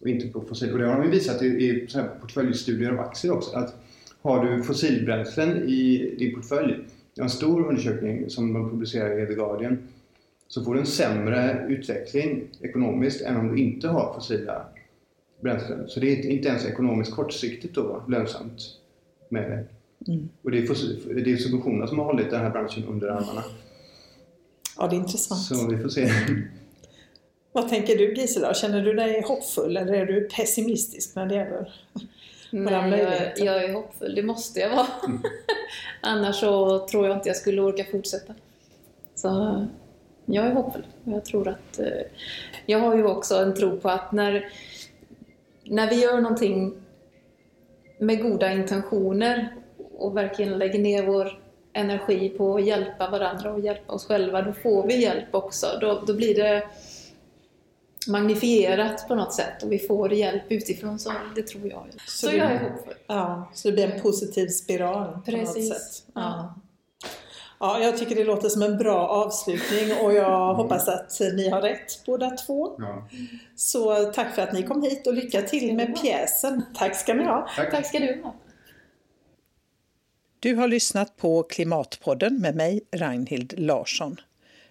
och 0.00 0.08
inte 0.08 0.28
på 0.28 0.40
fossil. 0.40 0.72
Och 0.72 0.78
det 0.78 0.86
har 0.86 1.02
de 1.02 1.10
visat 1.10 1.42
i, 1.42 1.46
i 1.46 1.88
portföljstudier 2.20 2.90
av 2.90 3.00
aktier 3.00 3.32
också. 3.32 3.56
Att 3.56 3.74
har 4.22 4.44
du 4.44 4.62
fossilbränslen 4.62 5.68
i 5.68 6.14
din 6.18 6.34
portfölj, 6.34 6.74
det 7.14 7.20
var 7.20 7.24
en 7.24 7.30
stor 7.30 7.68
undersökning 7.68 8.30
som 8.30 8.52
de 8.52 8.70
publicerar 8.70 9.22
i 9.22 9.26
The 9.26 9.34
Guardian, 9.34 9.78
så 10.50 10.64
får 10.64 10.74
du 10.74 10.80
en 10.80 10.86
sämre 10.86 11.66
utveckling 11.68 12.48
ekonomiskt 12.60 13.22
än 13.22 13.36
om 13.36 13.48
du 13.48 13.62
inte 13.62 13.88
har 13.88 14.14
fossila 14.14 14.66
bränslen. 15.40 15.88
Så 15.88 16.00
det 16.00 16.12
är 16.12 16.26
inte 16.26 16.48
ens 16.48 16.66
ekonomiskt 16.66 17.14
kortsiktigt 17.14 17.74
då 17.74 18.04
lönsamt 18.08 18.60
med 19.28 19.50
det. 19.50 19.64
Och 20.42 20.50
det 20.50 20.58
är, 20.58 20.66
fossil, 20.66 21.22
det 21.24 21.32
är 21.32 21.36
subventionerna 21.36 21.86
som 21.86 21.98
har 21.98 22.06
hållit 22.06 22.30
den 22.30 22.40
här 22.40 22.50
branschen 22.50 22.84
under 22.84 23.08
armarna. 23.08 23.44
Ja, 24.78 24.86
det 24.86 24.96
är 24.96 24.98
intressant. 24.98 25.40
Så 25.40 25.68
vi 25.68 25.78
får 25.78 25.88
se. 25.88 26.10
Vad 27.52 27.68
tänker 27.68 27.96
du 27.96 28.14
Gisela? 28.14 28.54
Känner 28.54 28.82
du 28.84 28.92
dig 28.92 29.22
hoppfull 29.26 29.76
eller 29.76 29.92
är 29.92 30.06
du 30.06 30.28
pessimistisk 30.36 31.16
när 31.16 31.26
det 31.26 31.34
gäller 31.34 31.72
Nej, 32.50 33.34
jag, 33.36 33.46
jag 33.46 33.64
är 33.64 33.74
hoppfull, 33.74 34.14
det 34.14 34.22
måste 34.22 34.60
jag 34.60 34.70
vara. 34.70 34.86
Annars 36.00 36.36
så 36.36 36.78
tror 36.86 37.06
jag 37.06 37.16
inte 37.16 37.28
jag 37.28 37.36
skulle 37.36 37.62
orka 37.62 37.84
fortsätta. 37.90 38.34
Så 39.14 39.66
jag 40.32 40.46
är 40.46 40.52
hoppfull. 40.52 40.86
Jag 41.04 41.24
tror 41.24 41.48
att... 41.48 41.78
eh, 41.78 41.86
Jag 42.66 42.78
har 42.78 42.96
ju 42.96 43.04
också 43.06 43.34
en 43.34 43.54
tro 43.54 43.80
på 43.80 43.88
att 43.88 44.12
när, 44.12 44.48
när 45.64 45.90
vi 45.90 46.02
gör 46.02 46.20
någonting 46.20 46.74
med 47.98 48.22
goda 48.22 48.52
intentioner 48.52 49.54
och 49.98 50.16
verkligen 50.16 50.58
lägger 50.58 50.78
ner 50.78 51.06
vår 51.06 51.40
energi 51.72 52.28
på 52.28 52.54
att 52.56 52.64
hjälpa 52.64 53.10
varandra 53.10 53.52
och 53.52 53.60
hjälpa 53.60 53.92
oss 53.92 54.06
själva, 54.06 54.42
då 54.42 54.52
får 54.52 54.86
vi 54.86 55.02
hjälp 55.02 55.34
också. 55.34 55.66
Då, 55.80 56.02
då 56.06 56.14
blir 56.14 56.34
det 56.34 56.62
magnifierat 58.08 59.08
på 59.08 59.14
något 59.14 59.32
sätt 59.34 59.62
och 59.62 59.72
vi 59.72 59.78
får 59.78 60.12
hjälp 60.12 60.42
utifrån, 60.48 60.98
så 60.98 61.12
det 61.36 61.42
tror 61.42 61.68
jag. 61.68 61.84
Så 62.06 62.26
Så, 62.26 62.36
jag 62.36 62.52
är 62.52 62.58
hoppfull. 62.70 62.94
Ja, 63.06 63.50
så 63.54 63.68
det 63.68 63.74
blir 63.74 63.90
en 63.90 64.00
positiv 64.00 64.46
spiral 64.48 65.06
på 65.12 65.16
något 65.16 65.24
Precis. 65.24 65.68
sätt. 65.68 66.06
Ja. 66.14 66.20
Ja. 66.20 66.54
Ja, 67.60 67.80
jag 67.82 67.98
tycker 67.98 68.14
det 68.14 68.24
låter 68.24 68.48
som 68.48 68.62
en 68.62 68.78
bra 68.78 69.08
avslutning 69.08 69.96
och 70.02 70.14
jag 70.14 70.54
hoppas 70.54 70.88
att 70.88 71.20
ni 71.20 71.48
har 71.48 71.62
rätt 71.62 72.04
båda 72.06 72.30
två. 72.30 72.74
Ja. 72.78 73.08
Så 73.56 74.04
tack 74.04 74.34
för 74.34 74.42
att 74.42 74.52
ni 74.52 74.62
kom 74.62 74.82
hit 74.82 75.06
och 75.06 75.14
lycka 75.14 75.42
till 75.42 75.74
med 75.74 76.02
pjäsen. 76.02 76.62
Tack 76.74 76.96
ska 76.96 77.14
ni 77.14 77.24
ha. 77.24 77.48
Tack. 77.56 77.70
Tack 77.70 77.86
ska 77.86 77.98
du 77.98 78.22
ha. 78.22 78.34
Du 80.40 80.54
har 80.54 80.68
lyssnat 80.68 81.16
på 81.16 81.42
Klimatpodden 81.42 82.40
med 82.40 82.56
mig, 82.56 82.80
Ragnhild 82.92 83.54
Larsson. 83.58 84.16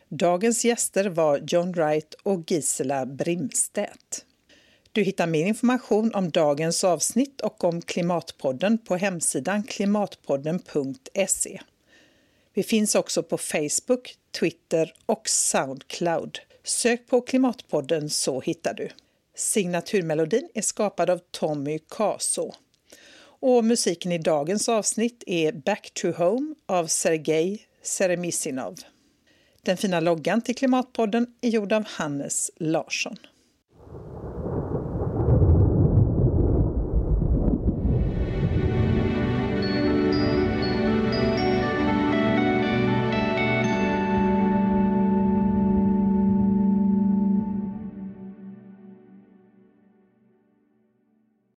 Dagens 0.08 0.66
gäster 0.66 1.10
var 1.10 1.42
John 1.48 1.72
Wright 1.72 2.14
och 2.24 2.52
Gisela 2.52 3.06
Brimstedt. 3.06 4.26
Du 4.92 5.02
hittar 5.02 5.28
mer 5.28 5.46
information 5.46 6.16
om 6.16 6.30
dagens 6.30 6.84
avsnitt 6.84 7.42
och 7.42 7.64
om 7.64 7.82
Klimatpodden 7.82 8.78
på 8.78 8.96
hemsidan 8.96 9.64
klimatpodden.se. 9.64 11.62
Vi 12.60 12.64
finns 12.64 12.96
också 12.96 13.24
på 13.24 13.38
Facebook, 13.38 14.16
Twitter 14.40 14.94
och 15.06 15.30
Soundcloud. 15.30 16.40
Sök 16.64 17.08
på 17.08 17.22
Klimatpodden 17.22 18.10
så 18.10 18.42
hittar 18.42 18.74
du. 18.74 18.90
Signaturmelodin 19.36 20.50
är 20.54 20.62
skapad 20.62 21.10
av 21.10 21.20
Tommy 21.32 21.80
Kaso. 21.90 22.52
Och 23.20 23.66
musiken 23.66 24.12
i 24.12 24.18
dagens 24.18 24.70
avsnitt 24.70 25.24
är 25.28 25.52
Back 25.52 25.92
to 25.94 26.12
Home 26.12 26.56
av 26.66 26.88
Sergej 26.88 27.66
Seremisinov. 27.82 28.76
Den 29.62 29.78
fina 29.78 30.00
loggan 30.00 30.42
till 30.42 30.56
Klimatpodden 30.56 31.28
är 31.42 31.50
gjord 31.50 31.74
av 31.74 31.84
Hannes 31.88 32.52
Larsson. 32.56 33.18